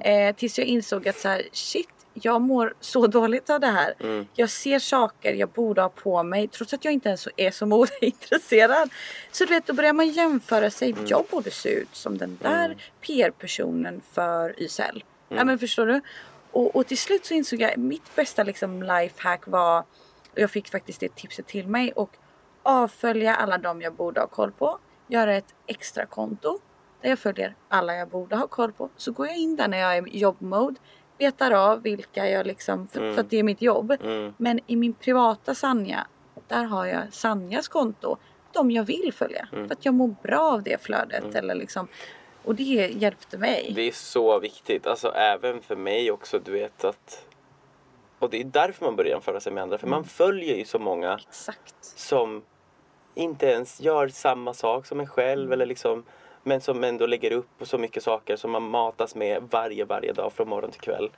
Eh, 0.01 0.35
tills 0.37 0.59
jag 0.59 0.67
insåg 0.67 1.09
att 1.09 1.19
så 1.19 1.29
här, 1.29 1.43
shit, 1.53 1.89
jag 2.15 2.41
mår 2.41 2.75
så 2.81 3.07
dåligt 3.07 3.51
av 3.51 3.61
det 3.61 3.67
här. 3.67 3.95
Jag 4.35 4.51
ser 4.51 4.79
saker 4.79 5.35
jag 5.35 5.49
borde 5.49 5.83
ha 5.83 5.89
på 5.89 6.23
mig 6.23 6.49
trots 6.49 6.75
att 6.75 6.85
jag 6.85 6.95
inte 6.95 7.09
ens 7.09 7.29
är 7.37 7.51
så 7.51 7.67
modeintresserad. 7.77 8.91
Så 9.33 9.45
du 9.45 9.51
vet, 9.51 9.67
då 9.67 9.73
börjar 9.73 9.93
man 9.93 10.09
jämföra 10.09 10.71
sig. 10.71 10.95
Jag 11.07 11.25
borde 11.31 11.51
se 11.51 11.69
ut 11.69 11.95
som 11.95 12.19
den 12.19 12.39
där 12.43 12.77
PR-personen 13.01 14.01
för 14.13 14.63
YSL. 14.63 15.05
Ja 15.29 15.45
men 15.45 15.59
förstår 15.59 15.87
du? 15.87 16.01
Och, 16.51 16.77
och 16.77 16.87
till 16.87 16.99
slut 16.99 17.27
så 17.27 17.35
insåg 17.35 17.61
jag 17.61 17.79
mitt 17.79 18.15
bästa 18.17 18.43
liksom 18.43 18.83
lifehack 18.83 19.47
var, 19.47 19.79
och 20.33 20.39
jag 20.39 20.51
fick 20.51 20.69
faktiskt 20.69 21.01
det 21.01 21.15
tipset 21.15 21.47
till 21.47 21.69
mig 21.69 21.93
och 21.93 22.17
avfölja 22.63 23.35
alla 23.35 23.59
de 23.59 23.83
jag 23.83 23.95
borde 23.95 24.21
ha 24.21 24.27
koll 24.27 24.53
på. 24.53 24.79
Göra 25.07 25.37
ett 25.37 25.55
extra 25.67 26.07
konto 26.07 26.59
där 27.03 27.09
jag 27.09 27.19
följer 27.19 27.55
alla 27.69 27.95
jag 27.95 28.09
borde 28.09 28.37
ha 28.37 28.47
koll 28.47 28.73
på. 28.73 28.91
Så 28.97 29.13
går 29.13 29.27
jag 29.27 29.37
in 29.37 29.57
där 29.57 29.69
när 29.69 29.79
jag 29.79 29.97
är 29.97 30.09
i 30.09 30.19
jobbmode. 30.19 30.77
Betar 31.21 31.51
av 31.51 31.83
vilka 31.83 32.29
jag 32.29 32.47
liksom, 32.47 32.89
för, 32.89 33.13
för 33.13 33.21
att 33.21 33.31
det 33.31 33.39
är 33.39 33.43
mitt 33.43 33.63
jobb. 33.63 33.97
Mm. 34.03 34.35
Men 34.37 34.61
i 34.67 34.77
min 34.77 34.93
privata 34.93 35.55
Sanja, 35.55 36.07
där 36.49 36.65
har 36.65 36.87
jag 36.87 37.03
Sanjas 37.13 37.69
konto. 37.69 38.17
De 38.53 38.71
jag 38.71 38.85
vill 38.85 39.13
följa. 39.13 39.49
Mm. 39.53 39.69
För 39.69 39.75
att 39.75 39.85
jag 39.85 39.95
mår 39.95 40.15
bra 40.23 40.41
av 40.41 40.63
det 40.63 40.83
flödet. 40.83 41.35
Eller 41.35 41.55
liksom, 41.55 41.89
och 42.45 42.55
det 42.55 42.93
hjälpte 42.93 43.39
mig. 43.39 43.73
Det 43.75 43.83
är 43.83 43.93
så 43.93 44.39
viktigt, 44.39 44.87
alltså 44.87 45.13
även 45.15 45.61
för 45.63 45.77
mig 45.77 46.11
också, 46.11 46.39
du 46.39 46.53
vet 46.53 46.85
att 46.85 47.27
och 48.19 48.31
det 48.31 48.41
är 48.41 48.45
därför 48.45 48.85
man 48.85 48.97
börjar 48.97 49.11
jämföra 49.11 49.41
sig 49.41 49.53
med 49.53 49.63
andra, 49.63 49.79
för 49.79 49.87
man 49.87 50.05
följer 50.05 50.57
ju 50.57 50.65
så 50.65 50.79
många 50.79 51.19
Exakt. 51.29 51.85
som 51.85 52.43
inte 53.15 53.47
ens 53.47 53.81
gör 53.81 54.09
samma 54.09 54.55
sak 54.55 54.87
som 54.87 55.01
en 55.01 55.07
själv 55.07 55.53
eller 55.53 55.67
liksom 55.67 56.05
men 56.43 56.61
som 56.61 56.85
ändå 56.85 57.07
lägger 57.07 57.33
upp 57.33 57.49
så 57.63 57.79
mycket 57.79 58.03
saker 58.03 58.37
som 58.37 58.51
man 58.51 58.63
matas 58.63 59.15
med 59.15 59.43
varje, 59.51 59.85
varje 59.85 60.13
dag 60.13 60.33
från 60.33 60.49
morgon 60.49 60.71
till 60.71 60.81
kväll. 60.81 61.11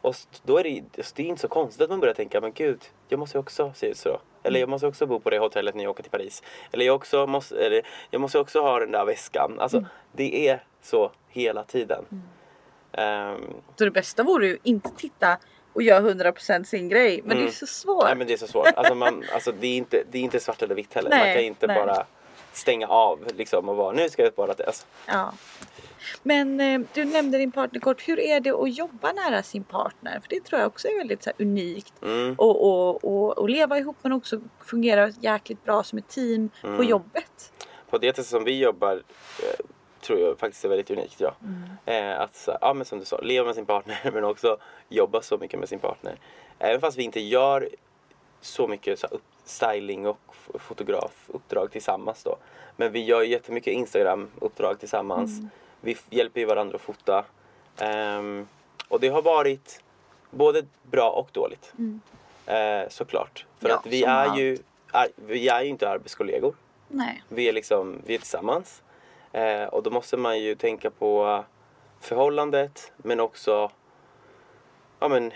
Och 0.00 0.16
då 0.42 0.58
är 0.58 0.64
det, 0.64 0.82
det 1.14 1.22
är 1.22 1.26
inte 1.26 1.40
så 1.40 1.48
konstigt 1.48 1.82
att 1.82 1.90
man 1.90 2.00
börjar 2.00 2.14
tänka, 2.14 2.40
men 2.40 2.52
gud, 2.52 2.80
jag 3.08 3.18
måste 3.18 3.38
också 3.38 3.72
se 3.74 3.86
ut 3.86 3.96
så. 3.96 4.20
Eller 4.42 4.60
jag 4.60 4.68
måste 4.68 4.86
också 4.86 5.06
bo 5.06 5.20
på 5.20 5.30
det 5.30 5.38
hotellet 5.38 5.74
när 5.74 5.82
jag 5.82 5.90
åker 5.90 6.02
till 6.02 6.10
Paris. 6.12 6.42
Eller 6.72 6.84
jag, 6.84 6.94
också 6.94 7.26
måste, 7.26 7.66
eller 7.66 7.82
jag 8.10 8.20
måste 8.20 8.38
också 8.38 8.60
ha 8.62 8.80
den 8.80 8.90
där 8.90 9.04
väskan. 9.04 9.60
Alltså, 9.60 9.84
det 10.12 10.48
är 10.48 10.64
så 10.82 11.10
hela 11.28 11.64
tiden. 11.64 12.04
Ehm, 12.92 13.40
Så 13.76 13.84
det 13.84 13.90
bästa 13.90 14.22
vore 14.22 14.46
ju 14.46 14.58
inte 14.62 14.90
titta 14.96 15.38
och 15.72 15.82
göra 15.82 16.00
100% 16.00 16.64
sin 16.64 16.88
grej. 16.88 17.20
Men 17.24 17.36
det 17.36 17.44
är 17.44 17.48
så 17.50 17.66
svårt. 17.66 18.02
Mm. 18.02 18.06
Nej 18.08 18.16
men 18.16 18.26
det 18.26 18.32
är 18.32 18.36
så 18.36 18.46
svårt. 18.46 18.66
Alltså, 18.76 18.94
man, 18.94 19.24
alltså, 19.34 19.52
det, 19.60 19.66
är 19.66 19.76
inte, 19.76 20.02
det 20.10 20.18
är 20.18 20.22
inte 20.22 20.40
svart 20.40 20.62
eller 20.62 20.74
vitt 20.74 20.94
heller. 20.94 21.10
man 21.10 21.18
Nej, 21.18 21.34
kan 21.34 21.44
inte 21.44 21.66
nej. 21.66 21.76
bara 21.76 22.06
stänga 22.52 22.88
av 22.88 23.18
liksom, 23.36 23.68
och 23.68 23.76
vara 23.76 23.92
nu 23.92 24.08
ska 24.10 24.22
jag 24.22 24.32
bara 24.34 24.54
det. 24.54 24.66
Alltså, 24.66 24.86
Ja. 25.06 25.32
Men 26.22 26.60
eh, 26.60 26.80
du 26.94 27.04
nämnde 27.04 27.38
din 27.38 27.52
partner 27.52 27.80
kort. 27.80 28.08
Hur 28.08 28.20
är 28.20 28.40
det 28.40 28.50
att 28.50 28.76
jobba 28.76 29.12
nära 29.12 29.42
sin 29.42 29.64
partner? 29.64 30.20
För 30.20 30.28
det 30.28 30.40
tror 30.40 30.60
jag 30.60 30.66
också 30.66 30.88
är 30.88 30.98
väldigt 30.98 31.22
så 31.22 31.30
här, 31.38 31.44
unikt. 31.46 31.92
mm, 32.02 32.34
Och, 32.38 32.64
och, 32.64 33.04
och, 33.04 33.38
och 33.38 33.48
leva 33.48 33.78
ihop 33.78 33.96
men 34.02 34.12
också 34.12 34.40
fungera 34.64 35.08
jäkligt 35.20 35.64
bra 35.64 35.82
som 35.82 35.98
ett 35.98 36.08
team 36.08 36.50
Mm. 36.64 36.76
på 36.76 36.84
jobbet. 36.84 37.52
på 37.90 37.98
det 37.98 38.06
sättet 38.08 38.26
som 38.26 38.44
vi 38.44 38.58
jobbar 38.58 38.92
eh, 39.42 39.64
tror 40.00 40.18
jag 40.20 40.38
faktiskt 40.38 40.64
är 40.64 40.68
väldigt 40.68 40.90
unikt. 40.90 41.20
Ja. 41.20 41.34
Mm. 41.86 42.12
Eh, 42.14 42.20
att 42.20 42.34
så, 42.34 42.56
ja, 42.60 42.74
men 42.74 42.84
som 42.84 42.98
du 42.98 43.04
sa, 43.04 43.18
leva 43.20 43.46
med 43.46 43.54
sin 43.54 43.66
partner 43.66 43.98
men 44.12 44.24
också 44.24 44.56
jobba 44.88 45.22
så 45.22 45.38
mycket 45.38 45.60
med 45.60 45.68
sin 45.68 45.78
partner. 45.78 46.16
Även 46.58 46.80
fast 46.80 46.98
vi 46.98 47.02
inte 47.02 47.20
gör 47.20 47.68
så 48.42 48.68
mycket 48.68 48.98
så, 48.98 49.06
upp, 49.06 49.22
styling 49.44 50.06
och 50.06 50.18
fotografuppdrag 50.54 51.70
tillsammans 51.72 52.22
då. 52.22 52.36
Men 52.76 52.92
vi 52.92 53.04
gör 53.04 53.22
jättemycket 53.22 53.72
Instagram-uppdrag 53.72 54.78
tillsammans. 54.78 55.38
Mm. 55.38 55.50
Vi 55.80 55.96
hjälper 56.10 56.40
ju 56.40 56.46
varandra 56.46 56.76
att 56.76 56.82
fota. 56.82 57.24
Ehm, 57.78 58.48
och 58.88 59.00
det 59.00 59.08
har 59.08 59.22
varit 59.22 59.82
både 60.30 60.62
bra 60.82 61.10
och 61.10 61.28
dåligt. 61.32 61.72
Eh, 62.46 62.88
såklart. 62.88 63.46
För 63.58 63.66
Mm. 63.66 63.74
Ja, 63.74 63.78
att 63.78 63.86
vi 63.86 64.04
är, 64.04 64.28
allt. 64.28 64.38
ju, 64.38 64.58
är, 64.92 65.08
vi 65.16 65.48
är 65.48 65.62
ju 65.62 65.68
inte 65.68 65.90
arbetskollegor. 65.90 66.54
Nej. 66.88 67.22
Vi 67.28 67.48
är, 67.48 67.52
liksom, 67.52 68.02
vi 68.06 68.14
är 68.14 68.18
tillsammans. 68.18 68.82
Eh, 69.32 69.64
och 69.64 69.82
då 69.82 69.90
måste 69.90 70.16
man 70.16 70.40
ju 70.40 70.54
tänka 70.54 70.90
på 70.90 71.44
förhållandet 72.00 72.92
men 72.96 73.20
också 73.20 73.70
ja, 75.00 75.08
men, 75.08 75.32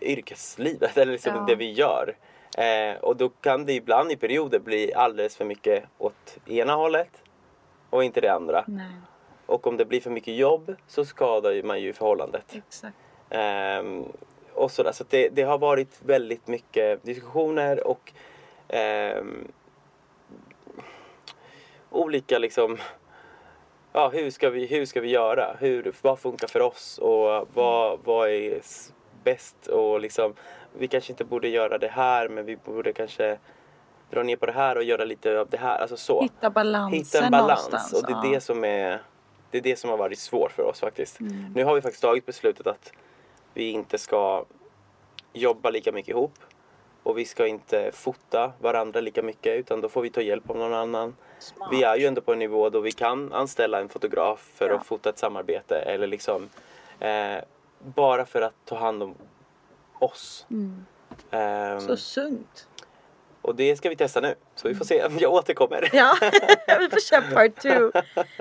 yrkeslivet 0.00 0.96
eller 0.96 1.12
liksom 1.12 1.34
Ja. 1.34 1.44
det 1.48 1.54
vi 1.54 1.72
gör. 1.72 2.16
Eh, 2.58 2.96
och 3.00 3.16
då 3.16 3.28
kan 3.28 3.64
det 3.66 3.72
ibland 3.72 4.12
i 4.12 4.16
perioder 4.16 4.58
bli 4.58 4.94
alldeles 4.94 5.36
för 5.36 5.44
mycket 5.44 5.84
åt 5.98 6.38
ena 6.46 6.74
hållet 6.74 7.22
och 7.90 8.04
inte 8.04 8.20
det 8.20 8.28
andra. 8.28 8.64
Nej. 8.68 8.92
Och 9.46 9.66
om 9.66 9.76
det 9.76 9.84
blir 9.84 10.00
för 10.00 10.10
mycket 10.10 10.34
jobb 10.34 10.74
så 10.86 11.04
skadar 11.04 11.62
man 11.62 11.80
ju 11.80 11.92
förhållandet. 11.92 12.54
Exakt. 12.54 12.96
Ehm, 13.30 14.04
och 14.54 14.70
sådär. 14.70 14.92
Så 14.92 15.04
det, 15.08 15.28
det 15.28 15.42
har 15.42 15.58
varit 15.58 16.00
väldigt 16.02 16.46
mycket 16.46 17.02
diskussioner 17.02 17.86
och 17.86 18.12
ehm, 18.68 19.48
olika 21.90 22.38
liksom 22.38 22.78
Ja, 23.92 24.08
hur 24.08 24.30
ska 24.30 24.50
vi, 24.50 24.66
hur 24.66 24.86
ska 24.86 25.00
vi 25.00 25.08
göra? 25.10 25.56
Hur, 25.60 25.94
vad 26.02 26.18
funkar 26.18 26.48
för 26.48 26.60
oss 26.60 26.98
och 26.98 27.48
vad, 27.54 27.98
vad 28.04 28.30
är 28.30 28.60
bäst? 29.24 29.66
Och 29.66 30.00
liksom, 30.00 30.34
vi 30.78 30.88
kanske 30.88 31.12
inte 31.12 31.24
borde 31.24 31.48
göra 31.48 31.78
det 31.78 31.88
här 31.88 32.28
men 32.28 32.44
vi 32.44 32.56
borde 32.56 32.92
kanske 32.92 33.38
dra 34.10 34.22
ner 34.22 34.36
på 34.36 34.46
det 34.46 34.52
här 34.52 34.76
och 34.76 34.84
göra 34.84 35.04
lite 35.04 35.40
av 35.40 35.48
det 35.50 35.56
här. 35.56 35.78
Alltså 35.78 35.96
så. 35.96 36.22
Hitta 36.22 36.50
balansen 36.50 36.98
Hitta 36.98 37.24
en 37.24 37.30
balans 37.30 37.92
och 37.92 38.06
det 38.06 38.12
är 38.28 38.34
det 38.34 38.40
som 38.40 38.64
är 38.64 39.00
det 39.50 39.58
är 39.58 39.62
det 39.62 39.78
som 39.78 39.90
har 39.90 39.96
varit 39.96 40.18
svårt 40.18 40.52
för 40.52 40.62
oss 40.62 40.80
faktiskt. 40.80 41.20
Mm. 41.20 41.52
Nu 41.54 41.64
har 41.64 41.74
vi 41.74 41.80
faktiskt 41.80 42.02
tagit 42.02 42.26
beslutet 42.26 42.66
att 42.66 42.92
vi 43.54 43.70
inte 43.70 43.98
ska 43.98 44.44
jobba 45.32 45.70
lika 45.70 45.92
mycket 45.92 46.08
ihop 46.08 46.34
och 47.02 47.18
vi 47.18 47.24
ska 47.24 47.46
inte 47.46 47.90
fota 47.92 48.52
varandra 48.60 49.00
lika 49.00 49.22
mycket 49.22 49.58
utan 49.58 49.80
då 49.80 49.88
får 49.88 50.02
vi 50.02 50.10
ta 50.10 50.20
hjälp 50.20 50.50
av 50.50 50.56
någon 50.56 50.74
annan. 50.74 51.16
Smart. 51.38 51.68
Vi 51.72 51.82
är 51.82 51.96
ju 51.96 52.06
ändå 52.06 52.20
på 52.20 52.32
en 52.32 52.38
nivå 52.38 52.70
då 52.70 52.80
vi 52.80 52.92
kan 52.92 53.32
anställa 53.32 53.80
en 53.80 53.88
fotograf 53.88 54.50
för 54.54 54.68
Ja. 54.68 54.76
att 54.76 54.86
fota 54.86 55.10
ett 55.10 55.18
samarbete 55.18 55.76
eller 55.78 56.06
liksom 56.06 56.48
eh, 57.00 57.36
bara 57.84 58.26
för 58.26 58.42
att 58.42 58.54
ta 58.64 58.78
hand 58.78 59.02
om 59.02 59.14
oss. 59.98 60.46
Mm. 60.50 60.86
Ehm, 61.30 61.80
Så 61.80 61.96
sunt. 61.96 62.68
och 63.42 63.54
det 63.54 63.76
ska 63.76 63.88
vi 63.88 63.96
testa 63.96 64.20
nu 64.20 64.34
så 64.54 64.68
vi 64.68 64.74
får 64.74 64.84
se. 64.84 65.06
Jag 65.18 65.32
återkommer. 65.32 65.90
Ja, 65.92 66.16
vi 66.78 66.88
får 66.90 67.00
köra 67.00 67.22
part 67.34 67.56
two. 67.56 67.90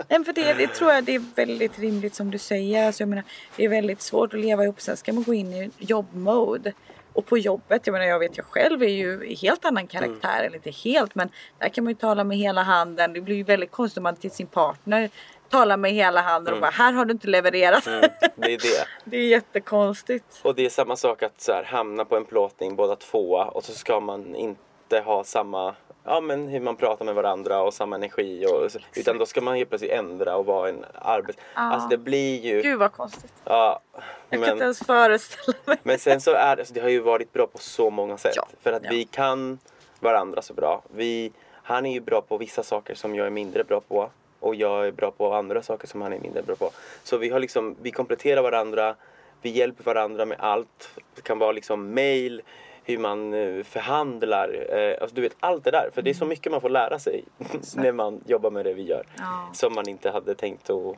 Nej, 0.09 0.25
för 0.25 0.33
det, 0.33 0.53
det 0.53 0.67
tror 0.67 0.91
jag 0.91 1.03
det 1.03 1.15
är 1.15 1.23
väldigt 1.35 1.79
rimligt 1.79 2.15
som 2.15 2.31
du 2.31 2.37
säger. 2.37 2.87
Alltså, 2.87 3.01
jag 3.01 3.09
menar, 3.09 3.23
det 3.55 3.65
är 3.65 3.69
väldigt 3.69 4.01
svårt 4.01 4.33
att 4.33 4.39
leva 4.39 4.63
ihop. 4.63 4.81
Sen 4.81 4.97
ska 4.97 5.13
man 5.13 5.23
gå 5.23 5.33
in 5.33 5.53
i 5.53 5.71
jobbmode. 5.77 6.73
Och 7.13 7.25
på 7.25 7.37
jobbet, 7.37 7.87
jag 7.87 7.93
menar 7.93 8.05
jag 8.05 8.19
vet 8.19 8.37
jag 8.37 8.45
själv 8.45 8.83
är 8.83 8.87
ju 8.87 9.23
i 9.25 9.35
helt 9.35 9.65
annan 9.65 9.87
karaktär. 9.87 10.43
Eller 10.43 10.55
inte 10.55 10.71
helt 10.71 11.15
men 11.15 11.29
där 11.57 11.69
kan 11.69 11.83
man 11.83 11.91
ju 11.91 11.95
tala 11.97 12.23
med 12.23 12.37
hela 12.37 12.63
handen. 12.63 13.13
Det 13.13 13.21
blir 13.21 13.35
ju 13.35 13.43
väldigt 13.43 13.71
konstigt 13.71 13.97
om 13.97 14.03
man 14.03 14.15
till 14.15 14.31
sin 14.31 14.47
partner 14.47 15.09
talar 15.49 15.77
med 15.77 15.91
hela 15.91 16.21
handen 16.21 16.53
och 16.53 16.61
bara 16.61 16.71
här 16.71 16.93
har 16.93 17.05
du 17.05 17.11
inte 17.11 17.27
levererat. 17.27 17.87
Mm, 17.87 18.09
det 18.35 18.53
är 18.53 18.57
det. 18.57 18.87
det 19.03 19.17
är 19.17 19.27
jättekonstigt. 19.27 20.39
Och 20.41 20.55
det 20.55 20.65
är 20.65 20.69
samma 20.69 20.95
sak 20.95 21.23
att 21.23 21.41
så 21.41 21.53
här, 21.53 21.63
hamna 21.63 22.05
på 22.05 22.17
en 22.17 22.25
plåtning 22.25 22.75
båda 22.75 22.95
två 22.95 23.31
och 23.31 23.63
så 23.63 23.71
ska 23.71 23.99
man 23.99 24.35
inte 24.35 24.99
ha 24.99 25.23
samma 25.23 25.75
Ja 26.03 26.21
men 26.21 26.47
hur 26.47 26.59
man 26.59 26.75
pratar 26.75 27.05
med 27.05 27.15
varandra 27.15 27.61
och 27.61 27.73
samma 27.73 27.95
energi 27.95 28.45
och, 28.45 28.81
utan 28.95 29.17
då 29.17 29.25
ska 29.25 29.41
man 29.41 29.55
helt 29.55 29.69
plötsligt 29.69 29.91
ändra 29.91 30.35
och 30.35 30.45
vara 30.45 30.69
en 30.69 30.85
arbets... 30.95 31.39
Alltså 31.53 31.87
det 31.87 31.97
blir 31.97 32.39
ju... 32.45 32.61
Gud 32.61 32.79
vad 32.79 32.91
konstigt. 32.91 33.33
Ja, 33.43 33.81
Jag 33.93 34.03
kan 34.29 34.39
inte 34.39 34.55
men, 34.55 34.61
ens 34.61 34.79
föreställa 34.79 35.57
mig. 35.65 35.77
men 35.83 35.99
sen 35.99 36.21
så 36.21 36.31
är 36.31 36.55
det, 36.55 36.61
alltså, 36.61 36.73
det 36.73 36.81
har 36.81 36.89
ju 36.89 36.99
varit 36.99 37.33
bra 37.33 37.47
på 37.47 37.57
så 37.57 37.89
många 37.89 38.17
sätt. 38.17 38.33
Ja, 38.35 38.47
För 38.61 38.73
att 38.73 38.83
ja. 38.83 38.89
vi 38.91 39.03
kan 39.03 39.59
varandra 39.99 40.41
så 40.41 40.53
bra. 40.53 40.81
Vi, 40.93 41.31
han 41.51 41.85
är 41.85 41.93
ju 41.93 41.99
bra 41.99 42.21
på 42.21 42.37
vissa 42.37 42.63
saker 42.63 42.95
som 42.95 43.15
jag 43.15 43.25
är 43.27 43.31
mindre 43.31 43.63
bra 43.63 43.81
på 43.81 44.09
och 44.39 44.55
jag 44.55 44.87
är 44.87 44.91
bra 44.91 45.11
på 45.11 45.33
andra 45.33 45.61
saker 45.61 45.87
som 45.87 46.01
han 46.01 46.13
är 46.13 46.19
mindre 46.19 46.41
bra 46.41 46.55
på. 46.55 46.71
Så 47.03 47.17
vi 47.17 47.29
har 47.29 47.39
liksom, 47.39 47.75
vi 47.81 47.91
kompletterar 47.91 48.41
varandra, 48.41 48.95
vi 49.41 49.49
hjälper 49.49 49.83
varandra 49.83 50.25
med 50.25 50.37
allt. 50.39 50.89
Det 51.15 51.21
kan 51.21 51.39
vara 51.39 51.51
liksom 51.51 51.93
mail, 51.93 52.41
hur 52.83 52.97
man 52.97 53.33
eh, 53.33 53.63
förhandlar, 53.63 54.65
eh, 54.77 55.01
alltså 55.01 55.15
du 55.15 55.21
vet 55.21 55.35
allt 55.39 55.63
det 55.63 55.71
där. 55.71 55.89
För 55.93 56.01
det 56.01 56.09
är 56.09 56.13
så 56.13 56.23
Mm. 56.23 56.29
mycket 56.29 56.51
man 56.51 56.61
får 56.61 56.69
lära 56.69 56.99
sig 56.99 57.23
när 57.75 57.91
man 57.91 58.23
jobbar 58.27 58.51
med 58.51 58.65
det 58.65 58.73
vi 58.73 58.81
gör. 58.83 59.05
Ja. 59.17 59.49
Som 59.53 59.73
man 59.73 59.89
inte 59.89 60.09
hade 60.11 60.35
tänkt 60.35 60.69
att 60.69 60.95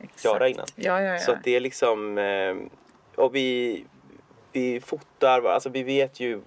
Exakt. 0.00 0.24
göra 0.24 0.48
innan. 0.48 0.66
Ja, 0.76 1.00
ja, 1.02 1.12
ja. 1.12 1.18
Så 1.18 1.36
det 1.44 1.56
är 1.56 1.60
liksom, 1.60 2.18
eh, 2.18 2.56
och 3.16 3.34
vi, 3.34 3.84
vi 4.52 4.80
fotar, 4.80 5.42
alltså 5.44 5.68
vi 5.68 5.82
vet 5.82 6.20
ju 6.20 6.40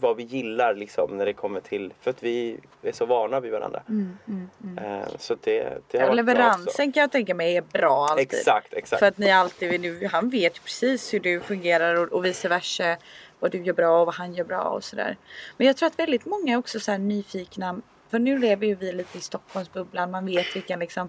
vad 0.00 0.16
vi 0.16 0.22
gillar 0.22 0.74
liksom 0.74 1.16
när 1.16 1.26
det 1.26 1.32
kommer 1.32 1.60
till, 1.60 1.92
för 2.00 2.10
att 2.10 2.22
vi 2.22 2.56
är 2.82 2.92
så 2.92 3.06
vana 3.06 3.40
vid 3.40 3.52
varandra. 3.52 3.82
Mm, 3.88 4.18
mm, 4.28 4.50
mm. 4.64 4.84
Eh, 4.84 5.08
så 5.18 5.36
det, 5.40 5.78
det 5.90 5.98
har 5.98 6.14
leveransen 6.14 6.92
kan 6.92 7.00
jag 7.00 7.12
tänka 7.12 7.34
mig 7.34 7.56
är 7.56 7.62
bra 7.62 8.06
alltid. 8.10 8.32
Exakt, 8.32 8.74
exakt. 8.74 9.00
För 9.00 9.06
att 9.06 9.18
ni 9.18 9.30
alltid, 9.30 10.06
han 10.10 10.30
vet 10.30 10.56
ju 10.56 10.60
precis 10.60 11.14
hur 11.14 11.20
du 11.20 11.40
fungerar 11.40 11.94
och, 11.94 12.12
och 12.12 12.24
vice 12.24 12.48
versa. 12.48 12.96
Vad 13.40 13.50
du 13.50 13.62
gör 13.62 13.74
bra 13.74 14.00
och 14.00 14.06
vad 14.06 14.14
han 14.14 14.34
gör 14.34 14.44
bra 14.44 14.62
och 14.62 14.84
sådär. 14.84 15.16
Men 15.56 15.66
jag 15.66 15.76
tror 15.76 15.86
att 15.86 15.98
väldigt 15.98 16.26
många 16.26 16.52
är 16.52 16.56
också 16.56 16.80
så 16.80 16.96
nyfikna. 16.96 17.80
För 18.10 18.18
nu 18.18 18.38
lever 18.38 18.66
ju 18.66 18.74
vi 18.74 18.92
lite 18.92 19.18
i 19.18 19.20
Stockholmsbubblan. 19.20 20.10
Man 20.10 20.26
vet 20.26 20.56
vilken 20.56 20.78
liksom 20.78 21.08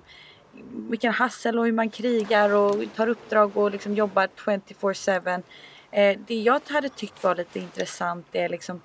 vilken 0.71 1.13
hassel 1.13 1.59
och 1.59 1.65
hur 1.65 1.71
man 1.71 1.89
krigar 1.89 2.53
och 2.53 2.75
tar 2.95 3.09
uppdrag 3.09 3.57
och 3.57 3.71
liksom 3.71 3.93
jobbar 3.93 4.27
24-7. 4.35 5.43
Eh, 5.91 6.19
det 6.27 6.35
jag 6.35 6.61
hade 6.69 6.89
tyckt 6.89 7.23
var 7.23 7.35
lite 7.35 7.59
intressant 7.59 8.25
är 8.31 8.49
liksom 8.49 8.81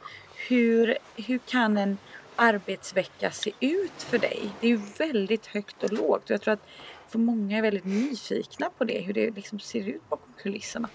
hur, 0.49 0.99
hur 1.17 1.39
kan 1.39 1.77
en 1.77 1.99
arbetsvecka 2.37 3.31
se 3.31 3.53
ut 3.61 4.03
för 4.03 4.19
dig? 4.19 4.51
Det 4.61 4.67
är 4.67 4.71
ju 4.71 4.81
väldigt 4.99 5.47
högt 5.47 5.83
och 5.83 5.93
lågt 5.93 6.25
och 6.25 6.31
jag 6.31 6.41
tror 6.41 6.55
att 6.55 6.67
för 7.09 7.19
många 7.19 7.59
är 7.59 7.63
väldigt 7.63 7.85
nyfikna 7.85 8.71
på 8.79 8.85
det, 8.85 9.01
hur 9.01 9.13
det 9.13 9.31
liksom 9.31 9.59
ser 9.59 9.89
ut 9.89 10.09
bakom 10.09 10.33
kulisserna. 10.37 10.89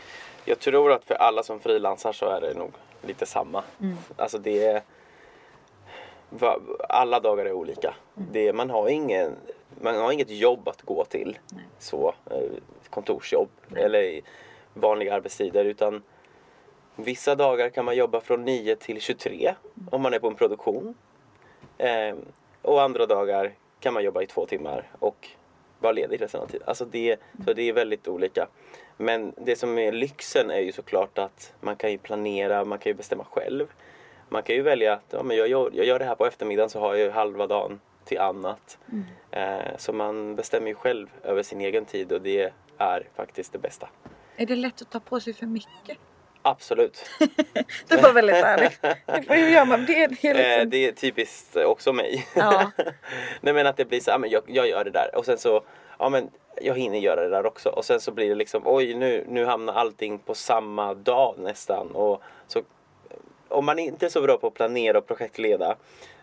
Jag 0.46 0.60
tror 0.60 0.92
att 0.92 1.06
för 1.06 1.16
alla 1.16 1.44
som 1.44 1.60
frilansar 1.60 2.14
så 2.14 2.30
är 2.30 2.42
det 2.42 2.54
nog 2.54 2.72
lite 3.02 3.26
samma. 3.26 3.64
Mm. 3.82 3.98
Alltså 4.18 4.38
det 4.38 4.64
är... 4.64 4.82
Alla 6.90 7.20
dagar 7.20 7.46
är 7.46 7.52
olika. 7.52 7.96
Mm. 8.18 8.30
Det, 8.32 8.54
man, 8.54 8.70
har 8.70 8.90
ingen, 8.90 9.36
man 9.82 9.96
har 9.96 10.12
inget 10.12 10.30
jobb 10.30 10.68
att 10.68 10.82
gå 10.82 11.06
till. 11.06 11.38
Nej. 11.52 11.64
Så, 11.80 12.14
eh, 12.32 12.50
kontorsjobb 12.90 13.50
eller 13.76 14.02
i 14.02 14.24
vanliga 14.80 15.16
arbetstider. 15.16 15.66
Utan 15.66 16.02
vissa 16.96 17.36
dagar 17.36 17.70
kan 17.70 17.86
man 17.86 17.96
jobba 17.96 18.22
från 18.22 18.46
9 18.46 18.76
till 18.76 19.02
23 19.02 19.56
Mm. 19.78 19.90
om 19.92 20.02
man 20.02 20.14
är 20.14 20.20
på 20.20 20.28
en 20.28 20.36
produktion. 20.36 20.96
Eh, 21.78 22.16
och 22.62 22.82
andra 22.82 23.06
dagar 23.06 23.52
kan 23.80 23.94
man 23.94 24.04
jobba 24.04 24.22
i 24.22 24.28
två 24.28 24.46
timmar 24.46 24.84
och 25.00 25.28
vara 25.80 25.92
ledig 25.92 26.22
resten 26.22 26.42
av 26.42 26.46
tiden. 26.48 26.68
Alltså 26.68 26.86
det, 26.86 27.18
så 27.46 27.54
det 27.54 27.70
är 27.70 27.74
väldigt 27.74 28.08
olika. 28.08 28.48
Men 28.98 29.34
det 29.38 29.56
som 29.56 29.78
är 29.78 29.92
lyxen 29.92 30.52
är 30.52 30.60
ju 30.60 30.72
såklart 30.72 31.18
att 31.18 31.54
man 31.62 31.76
kan 31.76 31.92
ju 31.92 31.98
planera, 31.98 32.66
man 32.66 32.80
kan 32.80 32.90
ju 32.90 32.94
bestämma 32.94 33.24
själv. 33.32 33.68
Man 34.30 34.44
kan 34.44 34.56
ju 34.56 34.62
välja 34.62 34.94
att 34.94 35.06
ja, 35.10 35.24
men 35.24 35.38
jag, 35.38 35.48
gör, 35.48 35.70
jag 35.74 35.86
gör 35.86 36.00
det 36.00 36.06
här 36.06 36.16
på 36.16 36.26
eftermiddagen 36.26 36.70
så 36.70 36.80
har 36.80 36.96
jag 36.96 37.04
ju 37.06 37.10
halva 37.10 37.48
dagen 37.48 37.80
till 38.06 38.20
annat. 38.20 38.78
Eh, 39.32 39.78
så 39.78 39.94
man 39.94 40.36
bestämmer 40.36 40.68
ju 40.68 40.76
själv 40.76 41.08
över 41.24 41.44
sin 41.44 41.62
egen 41.62 41.86
tid 41.86 42.12
och 42.12 42.22
det 42.22 42.52
är 42.78 43.08
faktiskt 43.16 43.54
det 43.54 43.60
bästa. 43.60 43.90
Är 44.40 44.46
det 44.46 44.56
lätt 44.56 44.82
att 44.82 44.90
ta 44.92 45.00
på 45.00 45.20
sig 45.20 45.34
för 45.34 45.46
mycket? 45.46 45.98
Absolut. 46.42 47.06
Det 47.88 48.02
var 48.02 48.14
väldigt 48.14 48.36
ärligt. 48.36 48.80
Hur 49.30 49.50
gör 49.50 49.66
man 49.66 49.86
det? 49.86 50.08
Det 50.08 50.28
är 50.28 50.36
Eh, 50.36 50.38
liksom... 50.38 50.70
det 50.70 50.88
är 50.88 50.92
typiskt 50.92 51.56
också 51.56 51.94
mig. 51.94 52.28
Ja. 52.36 52.72
Nej 53.42 53.54
men 53.54 53.68
att 53.68 53.78
det 53.78 53.86
blir 53.86 54.00
så, 54.00 54.10
ja, 54.12 54.18
men 54.18 54.30
jag, 54.30 54.44
jag 54.48 54.68
gör 54.68 54.84
det 54.84 54.90
där 54.92 55.16
och 55.16 55.26
sen 55.26 55.38
så, 55.38 55.64
ja 56.00 56.10
men 56.10 56.30
jag 56.62 56.78
hinner 56.78 56.98
göra 57.00 57.22
det 57.22 57.30
där 57.30 57.46
också 57.46 57.70
och 57.70 57.86
sen 57.86 58.00
så 58.02 58.12
blir 58.12 58.30
det 58.30 58.36
liksom, 58.36 58.62
oj 58.66 58.94
nu, 58.94 59.26
nu 59.28 59.46
hamnar 59.46 59.74
allting 59.74 60.20
på 60.20 60.36
samma 60.36 60.94
dag 60.94 61.36
nästan 61.38 61.92
och 61.92 62.24
så 62.48 62.62
om 63.50 63.66
man 63.66 63.80
inte 63.80 64.06
är 64.06 64.10
så 64.10 64.22
bra 64.22 64.38
på 64.38 64.48
att 64.48 64.54
planera 64.54 64.98
och 64.98 65.08
projektleda 65.08 65.76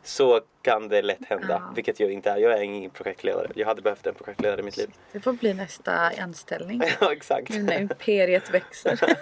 så 0.03 0.41
kan 0.62 0.89
det 0.89 1.03
lätt 1.03 1.25
hända, 1.29 1.47
Ja. 1.67 1.73
vilket 1.75 2.01
jag 2.01 2.12
inte 2.12 2.31
är. 2.31 2.37
Jag 2.37 2.53
är 2.53 2.62
ingen 2.62 2.91
projektledare. 2.91 3.49
Jag 3.55 3.67
hade 3.67 3.83
behövt 3.83 4.07
en 4.07 4.15
projektledare 4.15 4.61
i 4.61 4.65
mitt 4.65 4.77
liv. 4.77 4.91
Det 5.12 5.21
får 5.21 5.33
bli 5.33 5.55
nästa 5.55 5.93
anställning. 6.19 6.83
ja, 7.01 7.12
exakt. 7.12 7.49
Nu 7.49 7.62
när 7.62 7.81
imperiet 7.81 8.51
växer. 8.55 8.99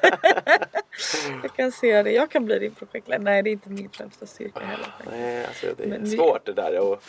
jag 1.43 1.57
kan 1.57 1.73
se 1.73 2.03
det. 2.03 2.11
Jag 2.12 2.31
kan 2.31 2.45
bli 2.45 2.59
din 2.59 2.75
projektledare. 2.75 3.23
Nej, 3.25 3.43
det 3.43 3.51
är 3.51 3.53
inte 3.53 3.71
min 3.71 3.88
främsta 3.90 4.27
styrka 4.27 4.61
heller. 4.61 4.85
faktiskt. 4.85 5.11
Nej, 5.11 5.45
alltså 5.47 5.67
det 5.77 5.85
är 5.85 5.88
Men 5.88 6.11
svårt 6.11 6.45
det 6.47 6.53
där 6.53 6.93
att 6.93 7.03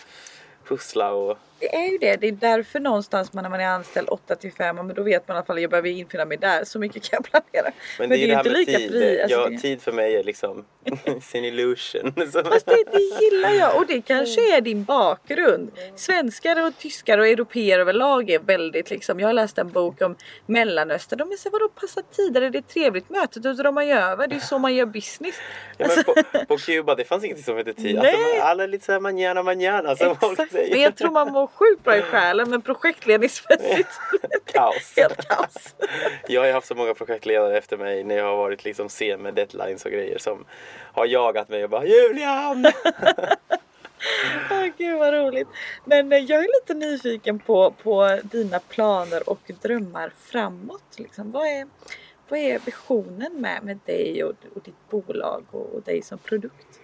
pussla 0.67 1.11
och 1.13 1.37
Det 1.59 1.75
är 1.75 1.91
ju 1.91 1.97
det. 1.97 2.15
Det 2.15 2.27
är 2.27 2.31
därför 2.31 2.79
någonstans 2.79 3.33
man 3.33 3.43
när 3.43 3.49
man 3.49 3.59
är 3.59 3.65
anställd 3.67 4.09
8 4.09 4.35
till 4.35 4.51
5, 4.53 4.75
men 4.75 4.87
då 4.93 5.03
vet 5.03 5.27
man 5.27 5.35
i 5.35 5.37
alla 5.37 5.45
fall 5.45 5.61
jag 5.61 5.69
behöver 5.69 5.89
infinna 5.89 6.25
mig 6.25 6.37
där. 6.37 6.63
Så 6.63 6.79
mycket 6.79 7.03
kan 7.03 7.19
jag 7.23 7.43
planera. 7.51 7.71
Men, 7.99 8.09
det 8.09 8.15
är 8.15 8.17
ju 8.17 8.27
det 8.27 8.33
här 8.35 8.39
inte 8.39 8.49
med 8.51 8.59
lika 8.59 8.77
tid. 8.79 8.91
fri. 8.91 9.21
Alltså, 9.21 9.37
ja, 9.37 9.49
det- 9.49 9.57
tid 9.57 9.81
för 9.81 9.91
mig 9.91 10.15
är 10.15 10.23
liksom 10.23 10.65
sin 11.21 11.45
illusion. 11.45 12.13
Fast 12.33 12.65
det, 12.65 12.83
det 12.91 13.23
gillar 13.25 13.49
jag 13.49 13.77
och 13.77 13.85
det 13.87 14.01
kanske 14.01 14.57
är 14.57 14.61
din 14.61 14.83
bakgrund. 14.83 15.71
Svenskar 15.95 16.67
och 16.67 16.77
tyskar 16.77 17.17
och 17.17 17.27
europeer 17.27 17.79
överlag 17.79 18.29
är 18.29 18.39
väldigt 18.39 18.89
liksom. 18.89 19.19
Jag 19.19 19.27
har 19.27 19.33
läst 19.33 19.57
en 19.57 19.69
bok 19.71 20.01
om 20.01 20.15
Mellanöstern. 20.45 21.19
De 21.19 21.31
är 21.31 21.35
så 21.37 21.49
vadå 21.49 21.69
passa 21.69 22.01
tider? 22.01 22.41
Är 22.41 22.49
det 22.49 22.57
ett 22.57 22.67
trevligt 22.67 23.09
möte? 23.09 23.39
Då 23.39 23.53
drar 23.53 23.71
man 23.71 23.87
ju 23.87 23.93
över. 23.93 24.27
Det 24.27 24.35
är 24.35 24.39
så 24.39 24.59
man 24.59 24.75
gör 24.75 24.85
business. 24.85 25.35
Ja, 25.77 25.87
men 25.95 26.03
på, 26.03 26.45
på 26.47 26.57
Kuba 26.57 26.95
det 26.95 27.05
fanns 27.05 27.23
ingenting 27.23 27.45
som 27.45 27.57
hette 27.57 27.73
tid. 27.73 27.97
Alltså, 27.97 28.17
alla 28.41 28.63
är 28.63 28.67
lite 28.67 28.85
såhär 28.85 28.99
manana 28.99 29.43
manana 29.43 29.95
som 29.95 30.15
folk 30.15 30.31
Exakt. 30.33 30.51
säger. 30.51 30.71
Men 30.71 30.81
jag 30.81 30.95
tror 30.95 31.11
man 31.11 31.33
sjukt 31.47 31.83
bra 31.83 31.97
i 31.97 32.01
själen 32.01 32.49
men 32.49 32.61
projektledningsmässigt 32.61 33.89
Kaos. 34.45 34.93
helt 34.97 35.27
kaos. 35.27 35.75
Jag 36.27 36.41
har 36.41 36.51
haft 36.51 36.67
så 36.67 36.75
många 36.75 36.93
projektledare 36.93 37.57
efter 37.57 37.77
mig 37.77 38.03
när 38.03 38.15
jag 38.15 38.25
har 38.25 38.37
varit 38.37 38.63
liksom 38.63 38.89
sen 38.89 39.21
med 39.21 39.33
deadlines 39.33 39.85
och 39.85 39.91
grejer 39.91 40.17
som 40.17 40.45
har 40.93 41.05
jagat 41.05 41.49
mig 41.49 41.63
och 41.63 41.69
bara 41.69 41.85
Julian! 41.85 42.65
Åh, 44.51 44.67
Gud 44.77 44.99
vad 44.99 45.13
roligt. 45.13 45.47
Men 45.85 46.11
eh, 46.11 46.19
jag 46.19 46.43
är 46.43 46.61
lite 46.61 46.73
nyfiken 46.73 47.39
på, 47.39 47.71
på 47.71 48.19
dina 48.23 48.59
planer 48.59 49.29
och 49.29 49.51
drömmar 49.61 50.11
framåt. 50.19 50.95
Liksom. 50.97 51.31
Vad, 51.31 51.47
är, 51.47 51.67
vad 52.29 52.39
är 52.39 52.59
visionen 52.59 53.41
med, 53.41 53.63
med 53.63 53.79
dig 53.85 54.23
och, 54.23 54.35
och 54.55 54.61
ditt 54.61 54.89
bolag 54.89 55.45
och, 55.51 55.75
och 55.75 55.81
dig 55.81 56.01
som 56.01 56.17
produkt? 56.17 56.79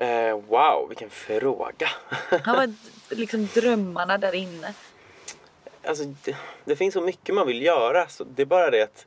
Eh, 0.00 0.40
wow, 0.48 0.88
vilken 0.88 1.10
fråga! 1.10 1.88
Vad 2.30 2.56
är 2.56 2.74
liksom 3.14 3.48
drömmarna 3.54 4.18
där 4.18 4.34
inne? 4.34 4.74
alltså, 5.86 6.04
det, 6.24 6.36
det 6.64 6.76
finns 6.76 6.94
så 6.94 7.00
mycket 7.00 7.34
man 7.34 7.46
vill 7.46 7.62
göra 7.62 8.08
så 8.08 8.24
det 8.24 8.42
är 8.42 8.46
bara 8.46 8.70
det 8.70 8.82
att 8.82 9.06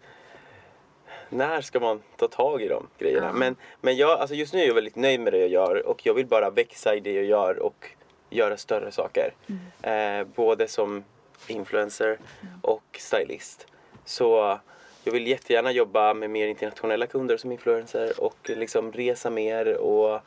när 1.30 1.62
ska 1.62 1.80
man 1.80 2.02
ta 2.18 2.28
tag 2.28 2.62
i 2.62 2.68
de 2.68 2.88
grejerna? 2.98 3.28
Ja. 3.28 3.34
Men, 3.34 3.56
men 3.82 3.98
jag, 3.98 4.20
alltså 4.20 4.36
just 4.36 4.54
nu 4.54 4.62
är 4.62 4.68
jag 4.68 4.74
väldigt 4.74 4.96
nöjd 4.96 5.20
med 5.20 5.34
det 5.34 5.40
jag 5.40 5.50
gör 5.50 5.88
och 5.88 6.06
jag 6.06 6.14
vill 6.14 6.26
bara 6.26 6.50
växa 6.50 6.96
i 6.96 7.00
det 7.00 7.12
jag 7.12 7.26
gör 7.26 7.60
och 7.60 7.90
göra 8.30 8.58
större 8.58 8.92
saker. 8.92 9.34
Eh, 9.82 10.24
både 10.36 10.68
som 10.68 11.04
influencer 11.48 12.20
och 12.62 12.84
stylist. 13.00 13.68
Så 14.06 14.60
jag 15.04 15.14
vill 15.14 15.28
jättegärna 15.28 15.72
jobba 15.72 16.14
med 16.14 16.30
mer 16.30 16.48
internationella 16.48 17.08
kunder 17.08 17.38
som 17.38 17.52
influencer 17.52 18.22
och 18.22 18.38
liksom 18.44 18.92
resa 18.92 19.30
mer 19.30 19.78
och 19.78 20.22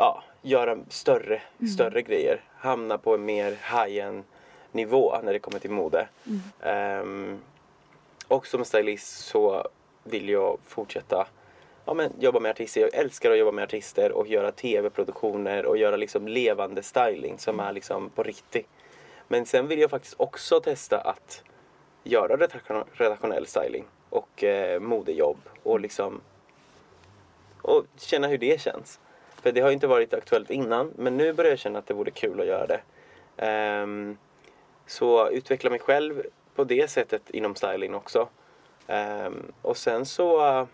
ja, 0.00 0.22
göra 0.42 0.78
större, 0.88 1.42
större 1.74 2.02
grejer. 2.02 2.40
Hamna 2.56 2.98
på 2.98 3.14
en 3.14 3.24
mer 3.24 3.50
high-end 3.50 4.24
nivå 4.72 5.16
när 5.22 5.32
det 5.32 5.38
kommer 5.38 5.58
till 5.58 5.70
mode. 5.70 6.08
Ehm, 6.62 7.38
och 8.28 8.46
som 8.46 8.64
stylist 8.64 9.24
så 9.24 9.68
vill 10.04 10.28
jag 10.28 10.58
fortsätta 10.66 11.26
ja, 11.84 11.94
men, 11.94 12.12
jobba 12.20 12.40
med 12.40 12.50
artister. 12.50 12.80
Jag 12.80 12.94
älskar 12.94 13.30
att 13.30 13.38
jobba 13.38 13.52
med 13.52 13.64
artister 13.64 14.12
och 14.12 14.26
göra 14.26 14.52
tv-produktioner 14.52 15.66
och 15.66 15.76
göra 15.76 15.96
liksom 15.96 16.28
levande 16.28 16.82
styling 16.82 17.38
som 17.38 17.60
är 17.60 17.72
liksom 17.72 18.10
på 18.10 18.22
riktigt. 18.22 18.68
Men 19.28 19.46
sen 19.46 19.68
vill 19.68 19.78
jag 19.78 19.90
faktiskt 19.90 20.14
också 20.16 20.60
testa 20.60 21.00
att 21.00 21.42
göra 22.04 22.36
redaktion- 22.36 22.84
redaktionell 22.92 23.46
styling 23.46 23.84
och 24.10 24.44
eh, 24.44 24.80
modejobb 24.80 25.38
och 25.62 25.80
liksom 25.80 26.20
och 27.62 27.84
känna 27.96 28.26
hur 28.26 28.38
det 28.38 28.60
känns. 28.60 29.00
För 29.42 29.52
det 29.52 29.60
har 29.60 29.68
ju 29.68 29.74
inte 29.74 29.86
varit 29.86 30.14
aktuellt 30.14 30.50
innan 30.50 30.92
men 30.96 31.16
nu 31.16 31.32
börjar 31.32 31.50
jag 31.50 31.58
känna 31.58 31.78
att 31.78 31.86
det 31.86 31.94
vore 31.94 32.10
kul 32.10 32.40
att 32.40 32.46
göra 32.46 32.66
det. 32.66 32.80
Ehm, 33.36 34.16
så 34.86 35.30
utveckla 35.30 35.70
mig 35.70 35.78
själv 35.78 36.22
på 36.54 36.64
det 36.64 36.90
sättet 36.90 37.30
inom 37.30 37.54
styling 37.54 37.94
också. 37.94 38.28
Ehm, 38.86 39.52
och 39.62 39.76
sen 39.76 40.06
så 40.06 40.46
eh, 40.46 40.66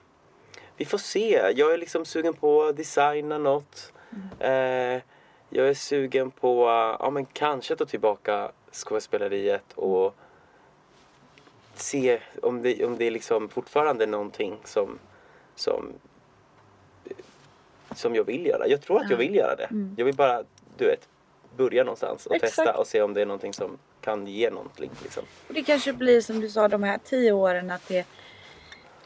vi 0.77 0.85
får 0.85 0.99
se. 0.99 1.53
Jag 1.57 1.73
är 1.73 1.79
liksom 1.79 2.05
sugen 2.05 2.35
på 2.35 2.63
att 2.63 2.77
designa 2.77 3.39
något. 3.39 3.93
Eh, 4.39 5.01
jag 5.51 5.69
är 5.69 5.75
sugen 5.75 6.31
på 6.31 6.69
eh, 6.69 6.97
ja, 7.01 7.11
men 7.11 7.27
kanske 7.27 7.77
ta 7.77 7.85
tillbaka 7.85 8.51
skådespeleriet 8.73 9.73
och 9.75 10.15
se 11.75 12.21
om 12.43 12.63
det, 12.63 12.85
om 12.85 12.97
det 12.97 13.05
är 13.05 13.11
liksom 13.11 13.49
fortfarande 13.49 14.07
någonting 14.07 14.59
som, 14.65 14.99
som 15.55 15.93
som 17.97 18.15
jag 18.15 18.25
vill 18.25 18.47
göra. 18.47 18.67
Jag 18.69 18.81
tror 18.81 19.01
att 19.01 19.11
jag 19.11 19.17
vill 19.17 19.35
göra 19.35 19.57
det. 19.57 19.69
Jag 19.97 20.05
vill 20.05 20.15
bara, 20.15 20.43
du 20.79 20.87
vet, 20.87 21.09
börja 21.57 21.85
någonstans 21.85 22.27
och 22.27 22.35
Exakt. 22.35 22.57
testa 22.57 22.79
och 22.79 22.87
se 22.87 23.03
om 23.03 23.15
det 23.15 23.21
är 23.21 23.27
någonting 23.27 23.53
som 23.53 23.79
kan 24.01 24.27
ge 24.27 24.51
någonting. 24.51 24.91
Liksom. 25.03 25.23
Och 25.49 25.55
det 25.55 25.63
kanske 25.63 25.93
blir 25.93 26.21
som 26.21 26.41
du 26.41 26.49
sa 26.49 26.69
de 26.69 26.83
här 26.83 26.99
tio 27.05 27.33
åren 27.33 27.71
att 27.71 27.89
det 27.89 28.07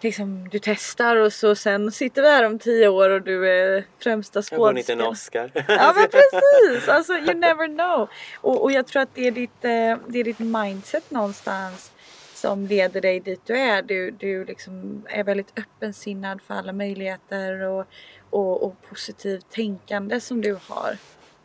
liksom 0.00 0.48
du 0.48 0.58
testar 0.58 1.16
och 1.16 1.32
så 1.32 1.54
sen 1.54 1.92
sitter 1.92 2.22
vi 2.22 2.28
här 2.28 2.46
om 2.46 2.58
tio 2.58 2.88
år 2.88 3.10
och 3.10 3.22
du 3.22 3.48
är 3.48 3.84
främsta 3.98 4.42
Jag 4.50 4.58
har 4.58 4.66
vunnit 4.66 4.90
en 4.90 4.98
skådespelare. 4.98 5.10
Oscar. 5.10 5.64
Ja 5.68 5.92
men 5.96 6.08
precis, 6.10 6.88
alltså 6.88 7.12
you 7.12 7.34
never 7.34 7.66
know. 7.66 8.08
Och, 8.34 8.62
och 8.62 8.72
jag 8.72 8.86
tror 8.86 9.02
att 9.02 9.14
det 9.14 9.26
är, 9.26 9.30
ditt, 9.30 9.64
eh, 9.64 9.96
det 10.06 10.18
är 10.18 10.24
ditt 10.24 10.38
mindset 10.38 11.10
någonstans 11.10 11.92
som 12.34 12.66
leder 12.66 13.00
dig 13.00 13.20
dit 13.20 13.40
du 13.46 13.58
är. 13.58 13.82
Du, 13.82 14.10
du 14.10 14.44
liksom 14.44 15.02
är 15.08 15.24
väldigt 15.24 15.58
öppensinnad 15.58 16.40
för 16.42 16.54
alla 16.54 16.72
möjligheter 16.72 17.60
och, 17.62 17.86
och, 18.30 18.62
och 18.62 18.74
positivt 18.88 19.50
tänkande 19.50 20.20
som 20.20 20.40
du 20.40 20.58
har. 20.68 20.96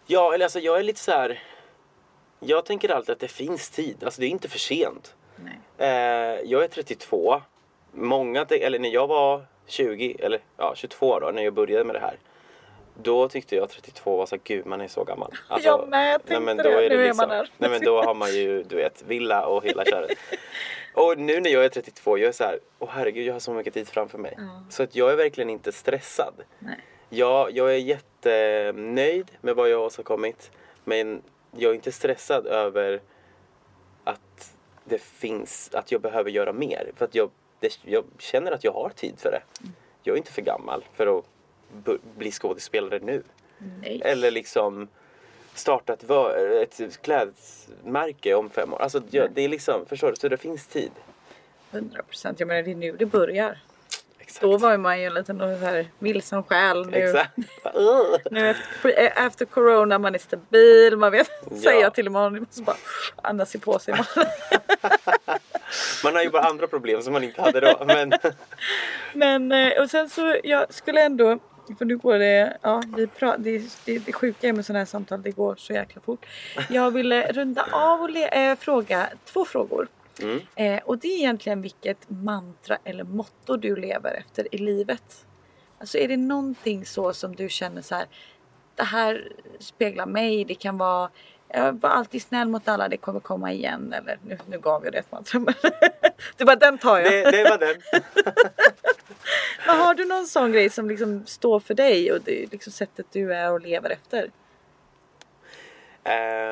Ja, 0.06 0.34
eller 0.34 0.46
alltså 0.46 0.60
jag 0.60 0.80
är 0.80 0.84
lite 0.84 1.00
så 1.00 1.12
här. 1.12 1.44
Jag 2.40 2.66
tänker 2.66 2.90
alltid 2.90 3.14
att 3.14 3.20
det 3.20 3.28
finns 3.28 3.70
tid. 3.70 4.04
Alltså 4.04 4.22
det 4.22 4.28
är 4.28 4.30
inte 4.30 4.50
för 4.50 4.60
sent. 4.60 5.16
Nej. 5.36 5.60
Eh, 5.78 6.42
jag 6.52 6.64
är 6.64 6.68
32. 6.68 7.42
Många, 7.92 8.46
eller 8.50 8.80
när 8.80 8.90
jag 8.90 9.08
var 9.08 9.46
20, 9.68 10.16
eller 10.20 10.40
ja 10.58 10.74
22 10.76 11.20
då, 11.20 11.32
när 11.32 11.44
jag 11.44 11.54
började 11.54 11.84
med 11.84 11.96
det 11.96 12.00
här. 12.00 12.18
Då 13.04 13.30
tyckte 13.30 13.56
jag 13.56 13.70
32 13.70 14.18
var 14.18 14.26
så 14.26 14.38
gud 14.44 14.66
man 14.66 14.82
är 14.82 14.88
så 14.88 15.04
gammal. 15.04 15.32
Alltså, 15.48 15.68
Jag 15.68 15.90
med, 15.90 16.14
jag 16.14 16.26
tänkte 16.26 16.40
men 16.40 16.58
det. 16.58 16.64
då 16.64 16.70
är 16.70 16.90
det 16.90 16.96
Nu 16.96 17.02
är 17.04 17.08
liksom, 17.08 17.30
man 17.30 17.38
där. 17.38 17.50
Nej 17.58 17.70
men 17.70 17.82
då 17.82 18.02
har 18.04 18.14
man 18.14 18.34
ju 18.34 18.64
du 18.64 18.76
vet 18.76 19.04
villa 19.08 19.46
och 19.46 19.66
hela 19.66 19.86
köret. 19.86 20.18
Och 20.96 21.18
nu 21.18 21.40
när 21.40 21.50
jag 21.50 21.66
är 21.66 21.70
32, 21.70 22.18
jag 22.18 22.28
är 22.28 22.32
så 22.32 22.44
här, 22.44 22.60
åh 22.80 22.90
herregud 22.92 23.26
jag 23.26 23.34
har 23.34 23.40
så 23.40 23.54
mycket 23.54 23.74
tid 23.74 23.88
framför 23.88 24.18
mig. 24.18 24.34
Ja. 24.38 24.64
Så 24.70 24.84
att 24.84 24.96
jag 24.96 25.12
är 25.12 25.16
verkligen 25.16 25.50
inte 25.50 25.72
stressad. 25.72 26.34
Nej. 26.60 26.80
Jag, 27.10 27.52
jag 27.52 27.74
är 27.74 27.78
jättenöjd 27.78 29.32
med 29.42 29.56
vad 29.56 29.70
jag 29.70 29.78
har 29.78 29.86
åstadkommit. 29.86 30.52
Men 30.84 31.22
jag 31.52 31.72
är 31.72 31.76
inte 31.76 31.92
stressad 31.92 32.48
över 32.48 33.02
att 34.04 34.56
det 34.84 35.02
finns, 35.02 35.70
att 35.74 35.92
jag 35.92 36.02
behöver 36.02 36.32
göra 36.32 36.54
mer. 36.54 36.92
För 36.96 37.06
att 37.06 37.16
jag, 37.16 37.30
det, 37.60 37.80
jag 37.84 38.06
känner 38.20 38.52
att 38.52 38.64
jag 38.64 38.72
har 38.72 38.90
tid 38.90 39.14
för 39.18 39.32
det. 39.32 39.42
Jag 40.04 40.14
är 40.14 40.18
inte 40.18 40.32
för 40.32 40.42
gammal 40.42 40.86
för 40.94 41.20
att 41.20 41.26
bli 42.18 42.32
skådespelare 42.32 43.00
nu. 43.00 43.24
Nej. 43.82 44.02
Eller 44.06 44.32
liksom 44.32 44.88
starta 45.56 45.94
ett, 45.94 46.80
ett 46.80 47.02
klädmärke 47.02 48.34
om 48.34 48.50
fem 48.50 48.74
år. 48.74 48.82
Alltså 48.82 49.02
jag, 49.10 49.32
det 49.34 49.42
är 49.42 49.50
liksom, 49.50 49.86
förstår 49.86 50.10
du? 50.10 50.16
Så 50.16 50.28
det 50.28 50.38
finns 50.38 50.68
tid. 50.68 50.92
100 51.72 52.04
procent. 52.04 52.40
Jag 52.40 52.48
menar 52.48 52.64
det 52.64 52.72
är 52.72 52.76
nu 52.76 52.92
det 52.92 53.06
börjar. 53.06 53.58
Exakt. 54.20 54.42
Då 54.42 54.58
var 54.58 54.78
man 54.78 55.00
ju 55.00 55.06
en 55.06 55.14
liten 55.14 55.40
här 55.42 55.88
vilsen 56.00 56.44
själ. 56.44 56.86
Nu, 56.90 56.98
Exakt. 56.98 57.32
Nu 58.32 58.50
efter, 58.50 58.90
efter 59.26 59.46
corona 59.46 60.00
man 60.00 60.16
är 60.16 60.20
stabil. 60.20 60.98
Man 60.98 61.12
vet 61.12 61.30
Ja. 61.50 61.58
säga 61.58 61.90
till 61.90 62.08
imorgon. 62.08 62.32
Man 62.34 62.42
måste 62.42 62.62
bara 62.62 62.78
andas 63.16 63.56
i 63.56 63.60
på 63.60 63.80
sig. 63.80 63.94
Man 66.04 66.16
har 66.16 66.22
ju 66.24 66.30
bara 66.30 66.44
andra 66.44 66.68
problem 66.68 67.02
som 67.02 67.14
man 67.14 67.24
inte 67.24 67.42
hade 67.42 67.60
då. 67.60 67.86
Men 67.86 68.12
Men 69.14 69.52
eh, 69.52 69.82
och 69.84 69.90
sen 69.90 70.10
så 70.10 70.36
jag 70.44 70.74
skulle 70.74 71.02
ändå 71.02 71.40
för 71.78 71.86
nu 71.86 71.98
går 71.98 72.20
det, 72.20 72.58
ja 72.62 72.84
vi 72.98 73.08
pra, 73.08 73.38
det, 73.38 73.64
det, 73.86 74.00
det 74.00 74.14
sjuka 74.14 74.48
är 74.48 74.54
med 74.54 74.66
sådana 74.66 74.80
här 74.80 74.86
samtal, 74.86 75.22
det 75.22 75.32
går 75.32 75.56
så 75.56 75.74
jäkla 75.74 76.02
fort. 76.02 76.26
Jag 76.70 76.92
ville 76.92 77.32
runda 77.32 77.68
av 77.72 78.02
och 78.02 78.10
le, 78.10 78.50
eh, 78.50 78.56
fråga 78.56 79.10
två 79.26 79.46
frågor. 79.46 79.88
Mm. 80.22 80.40
Eh, 80.56 80.84
och 80.84 80.98
det 80.98 81.08
är 81.08 81.18
egentligen 81.18 81.62
vilket 81.62 82.10
mantra 82.10 82.78
eller 82.84 83.04
motto 83.04 83.58
du 83.58 83.76
lever 83.76 84.14
efter 84.14 84.56
i 84.56 84.58
livet. 84.58 85.26
Alltså 85.80 85.98
är 85.98 86.08
det 86.08 86.18
någonting 86.18 86.86
så 86.86 87.14
som 87.14 87.36
du 87.36 87.50
känner 87.50 87.82
så 87.82 87.96
här, 87.96 88.06
det 88.76 88.84
här 88.84 89.32
speglar 89.60 90.06
mig, 90.06 90.46
det 90.46 90.56
kan 90.56 90.78
vara 90.78 91.10
jag 91.56 91.74
var 91.74 91.90
alltid 91.90 92.22
snäll 92.22 92.48
mot 92.48 92.68
alla, 92.68 92.88
det 92.88 92.98
kommer 92.98 93.20
komma 93.20 93.54
igen. 93.54 93.94
Eller 93.94 94.20
nu, 94.28 94.38
nu 94.50 94.60
gav 94.60 94.84
jag 94.84 94.94
det 94.94 95.00
ett 95.00 95.12
mantra 95.12 95.40
men 95.40 95.54
du 96.38 96.46
bara 96.46 96.56
den 96.56 96.78
tar 96.78 97.00
jag. 97.00 97.12
det, 97.12 97.32
det 97.32 97.44
var 97.44 97.58
den. 97.58 97.76
Men 99.68 99.78
har 99.78 99.96
du 99.96 100.06
någon 100.06 100.28
sån 100.28 100.52
grej 100.52 100.70
som 100.70 100.90
liksom 100.90 101.26
står 101.26 101.60
för 101.60 101.74
dig 101.74 102.12
och 102.12 102.22
det 102.22 102.52
liksom 102.52 102.74
sättet 102.74 103.06
du 103.12 103.34
är 103.34 103.52
och 103.52 103.62
lever 103.62 103.90
efter? 103.90 104.32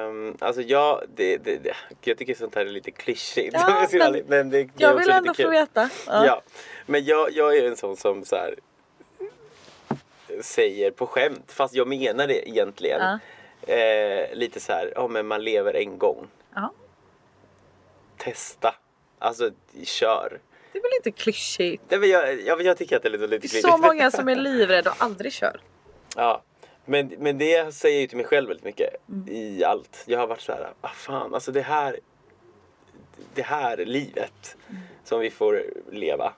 Um, 0.07 0.37
alltså 0.39 0.61
jag, 0.61 1.03
det, 1.15 1.37
det, 1.37 1.57
det, 1.57 1.73
jag 2.01 2.17
tycker 2.17 2.35
sånt 2.35 2.55
här 2.55 2.65
är 2.65 2.69
lite 2.69 2.91
klyschigt. 2.91 3.53
Ja, 3.53 3.87
men 3.93 4.11
det, 4.11 4.21
det, 4.21 4.43
det 4.43 4.57
är 4.57 4.69
Jag 4.77 4.97
vill 4.97 5.09
ändå 5.09 5.33
få 5.33 5.49
veta. 5.49 5.89
Ja. 6.07 6.41
Men 6.85 7.05
jag, 7.05 7.31
jag 7.31 7.57
är 7.57 7.67
en 7.67 7.77
sån 7.77 7.97
som 7.97 8.25
så 8.25 8.35
här, 8.35 8.55
säger 10.41 10.91
på 10.91 11.07
skämt, 11.07 11.51
fast 11.51 11.73
jag 11.75 11.87
menar 11.87 12.27
det 12.27 12.49
egentligen. 12.49 13.01
Ja. 13.01 13.19
Eh, 13.68 14.36
lite 14.36 14.59
så 14.59 14.72
här, 14.74 14.93
ja 14.95 15.07
men 15.07 15.28
man 15.28 15.43
lever 15.43 15.74
en 15.74 15.97
gång. 15.97 16.28
Ja. 16.55 16.72
Testa. 18.18 18.76
Alltså 19.20 19.51
kör. 19.84 20.39
Det 20.72 20.78
är 20.80 20.82
väl 20.84 20.91
inte 20.97 21.11
klyschigt? 21.11 21.84
Nej, 21.89 21.99
men 21.99 22.09
jag, 22.09 22.41
jag, 22.41 22.61
jag 22.61 22.78
tycker 22.78 22.95
att 22.97 23.03
det 23.03 23.07
är 23.09 23.11
lite, 23.11 23.28
lite 23.28 23.32
Det 23.41 23.47
är 23.47 23.49
klyschigt. 23.49 23.70
så 23.70 23.78
många 23.78 24.11
som 24.11 24.30
är 24.30 24.36
livrädda 24.49 24.89
och 24.91 24.95
aldrig 24.99 25.34
kör. 25.34 25.61
Ja, 26.16 26.41
men, 26.86 27.07
men 27.20 27.38
det 27.38 27.76
säger 27.76 28.01
ju 28.01 28.07
till 28.07 28.18
mig 28.18 28.26
själv 28.26 28.47
väldigt 28.47 28.66
mycket 28.66 28.95
Mm. 29.09 29.28
i 29.30 29.64
allt. 29.64 30.03
Jag 30.07 30.20
har 30.20 30.28
varit 30.28 30.41
så 30.41 30.51
här, 30.51 30.70
vad 30.82 30.91
fan, 30.91 31.34
alltså 31.34 31.51
det 31.51 31.61
här, 31.61 31.99
det 33.34 33.41
här 33.41 33.78
livet 33.78 34.57
Mm. 34.70 34.82
som 35.03 35.20
vi 35.20 35.30
får 35.32 35.64
leva. 35.91 36.34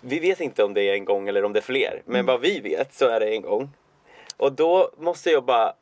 Vi 0.00 0.18
vet 0.18 0.40
inte 0.40 0.64
om 0.64 0.74
det 0.74 0.82
är 0.82 0.94
en 0.94 1.04
gång 1.04 1.28
eller 1.28 1.44
om 1.44 1.52
det 1.52 1.58
är 1.58 1.62
fler, 1.62 2.02
men 2.04 2.14
Mm. 2.16 2.26
vad 2.26 2.40
vi 2.40 2.60
vet 2.60 2.94
så 2.94 3.06
är 3.08 3.20
det 3.20 3.26
en 3.34 3.42
gång. 3.42 3.70
Och 4.36 4.52
då 4.52 4.90
måste 4.98 5.30
jag 5.30 5.44
bara 5.44 5.74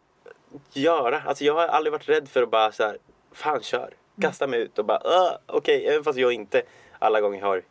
göra, 0.73 1.23
alltså 1.27 1.45
jag 1.45 1.55
har 1.55 1.67
aldrig 1.67 1.93
varit 1.93 2.09
rädd 2.09 2.29
för 2.29 2.43
att 2.43 2.51
bara 2.51 2.73
så 2.73 2.83
här, 2.83 2.99
fan 3.33 3.61
kör, 3.63 3.91
kasta 4.21 4.47
mig 4.47 4.61
ut 4.61 4.79
och 4.79 4.85
bara, 4.85 5.01
"Åh, 5.05 5.33
okej, 5.47 5.87
även 5.87 6.05
fast 6.05 6.19
jag 6.19 6.33
inte 6.33 6.63
alla 6.99 7.21
gånger 7.21 7.43
har 7.43 7.63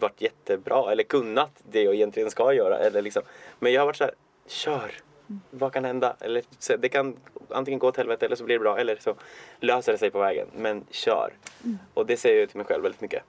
varit 0.00 0.20
jättebra 0.22 0.92
eller 0.92 1.02
kunnat 1.02 1.50
det 1.70 1.82
jag 1.82 1.94
egentligen 1.94 2.30
ska 2.30 2.52
göra. 2.52 2.78
Eller 2.78 3.02
liksom. 3.02 3.22
Men 3.58 3.72
jag 3.72 3.80
har 3.80 3.86
varit 3.86 3.96
så 3.96 4.04
här, 4.04 4.14
kör. 4.46 4.92
Vad 5.50 5.72
kan 5.72 5.84
hända? 5.84 6.16
Eller, 6.20 6.42
så 6.58 6.76
det 6.76 6.88
kan 6.88 7.16
antingen 7.50 7.78
gå 7.78 7.88
åt 7.88 7.96
helvete 7.96 8.26
eller 8.26 8.36
så 8.36 8.44
blir 8.44 8.54
det 8.54 8.60
bra 8.62 8.78
eller 8.78 8.96
så 8.96 9.14
löser 9.60 9.92
det 9.92 9.98
sig 9.98 10.10
på 10.10 10.18
vägen. 10.18 10.46
Men 10.56 10.84
kör. 10.90 11.32
Och 11.94 12.06
det 12.06 12.16
säger 12.16 12.40
jag 12.40 12.48
till 12.48 12.56
mig 12.58 12.66
själv 12.66 12.82
väldigt 12.82 13.00
mycket. 13.00 13.22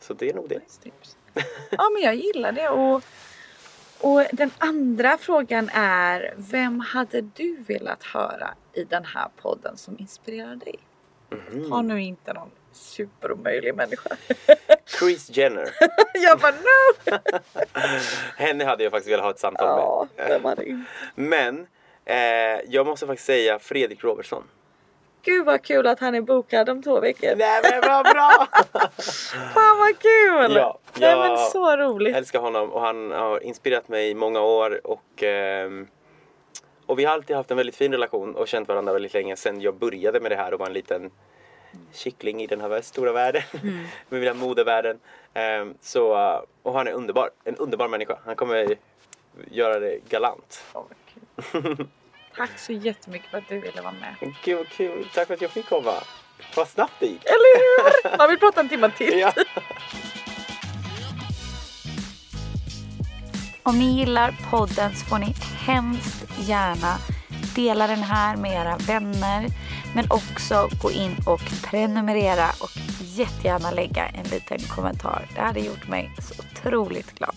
Så 0.00 0.14
det 0.14 0.30
är 0.30 0.34
nog 0.34 0.48
det. 0.48 0.60
Tips. 0.82 1.16
Ja 1.70 1.90
men 1.92 2.02
jag 2.02 2.14
gillar 2.14 2.52
det 2.52 2.68
och, 2.68 3.02
och 4.04 4.24
den 4.32 4.50
andra 4.58 5.18
frågan 5.18 5.70
är 5.74 6.34
Vem 6.36 6.80
hade 6.80 7.20
du 7.20 7.56
velat 7.66 8.02
höra 8.02 8.54
i 8.72 8.84
den 8.84 9.04
här 9.04 9.28
podden 9.42 9.76
som 9.76 9.98
inspirerar 9.98 10.56
dig? 10.56 10.78
Mhm. 11.30 11.72
Har 11.72 11.82
nu 11.82 12.02
inte 12.02 12.32
någon 12.32 12.50
superomöjlig 12.72 13.74
människa. 13.74 14.16
Kris 15.00 15.36
Jenner. 15.36 15.70
jag 16.14 16.38
bara 16.40 16.52
no! 16.52 17.18
Henne 18.36 18.64
hade 18.64 18.82
jag 18.84 18.90
faktiskt 18.92 19.10
velat 19.12 19.24
ha 19.24 19.30
ett 19.30 19.38
samtal 19.38 19.66
Ja, 19.66 20.08
med. 20.16 20.28
vem 20.28 20.44
hade 20.44 20.64
inte? 20.68 20.90
Men 21.14 21.66
eh, 22.04 22.16
jag 22.68 22.86
måste 22.86 23.06
faktiskt 23.06 23.26
säga 23.26 23.58
Fredrik 23.58 24.04
Robertsson. 24.04 24.44
Gud 25.24 25.46
vad 25.46 25.62
kul 25.62 25.86
att 25.86 26.00
han 26.00 26.14
är 26.14 26.20
bokad 26.20 26.68
om 26.68 26.82
två 26.82 27.00
veckor. 27.00 27.36
Nej 27.36 27.60
men 27.70 27.80
vad 27.80 28.04
bra! 28.04 28.46
Fan 29.54 29.78
vad 29.78 29.98
kul! 29.98 30.56
Ja, 30.56 30.78
Nej 30.98 31.16
men 31.16 31.38
så 31.38 31.76
roligt. 31.76 32.10
Jag 32.10 32.18
älskar 32.18 32.40
honom 32.40 32.72
och 32.72 32.80
han 32.80 33.10
har 33.10 33.44
inspirerat 33.44 33.88
mig 33.88 34.10
i 34.10 34.14
många 34.14 34.40
år 34.40 34.86
och, 34.86 35.22
ehm, 35.22 35.86
och 36.86 36.98
vi 36.98 37.04
har 37.04 37.12
alltid 37.12 37.36
haft 37.36 37.50
en 37.50 37.56
väldigt 37.56 37.76
fin 37.76 37.92
relation 37.92 38.34
och 38.34 38.48
känt 38.48 38.68
varandra 38.68 38.92
väldigt 38.92 39.14
länge 39.14 39.36
sedan 39.36 39.60
jag 39.60 39.74
började 39.74 40.20
med 40.20 40.30
det 40.30 40.36
här 40.36 40.54
och 40.54 40.60
var 40.60 40.66
en 40.66 40.72
liten 40.72 41.10
kyckling 41.92 42.42
i 42.42 42.46
den 42.46 42.60
här 42.60 42.80
stora 42.80 43.12
världen, 43.12 43.42
med 44.08 44.22
den 44.22 44.36
här 44.36 44.46
modevärlden. 44.46 44.98
Ehm, 45.34 45.74
så, 45.80 46.14
och 46.62 46.72
han 46.72 46.86
är 46.86 46.92
underbar, 46.92 47.30
en 47.44 47.56
underbar 47.56 47.88
människa. 47.88 48.18
Han 48.24 48.36
kommer 48.36 48.76
göra 49.50 49.78
det 49.78 49.98
galant. 50.08 50.64
Kul. 51.52 51.86
Tack 52.36 52.58
så 52.58 52.72
jättemycket 52.72 53.30
för 53.30 53.38
att 53.38 53.48
du 53.48 53.60
ville 53.60 53.82
vara 53.82 53.92
med. 53.92 54.34
Gud 54.44 54.56
vad 54.56 54.68
kul, 54.68 55.08
tack 55.14 55.26
för 55.26 55.34
att 55.34 55.40
jag 55.40 55.50
fick 55.50 55.68
komma. 55.68 55.94
Vad 56.56 56.68
snabbt 56.68 56.92
det 56.98 57.06
gick. 57.06 57.24
Eller 57.24 57.58
hur? 57.58 58.18
Man 58.18 58.28
vill 58.28 58.38
prata 58.38 58.60
en 58.60 58.68
timme 58.68 58.90
till. 58.96 59.18
Ja. 59.18 59.32
Om 63.62 63.78
ni 63.78 63.98
gillar 63.98 64.34
podden 64.50 64.94
så 64.94 65.04
får 65.04 65.18
ni 65.18 65.34
hemskt 65.66 66.24
gärna 66.38 66.96
dela 67.54 67.86
den 67.86 68.02
här 68.02 68.36
med 68.36 68.52
era 68.52 68.76
vänner. 68.76 69.46
Men 69.94 70.06
också 70.10 70.68
gå 70.82 70.90
in 70.90 71.16
och 71.26 71.40
prenumerera 71.62 72.48
och 72.60 72.70
jättegärna 73.00 73.70
lägga 73.70 74.06
en 74.06 74.24
liten 74.24 74.58
kommentar. 74.58 75.28
Det 75.34 75.40
hade 75.40 75.60
gjort 75.60 75.88
mig 75.88 76.10
så 76.18 76.34
otroligt 76.42 77.14
glad. 77.14 77.36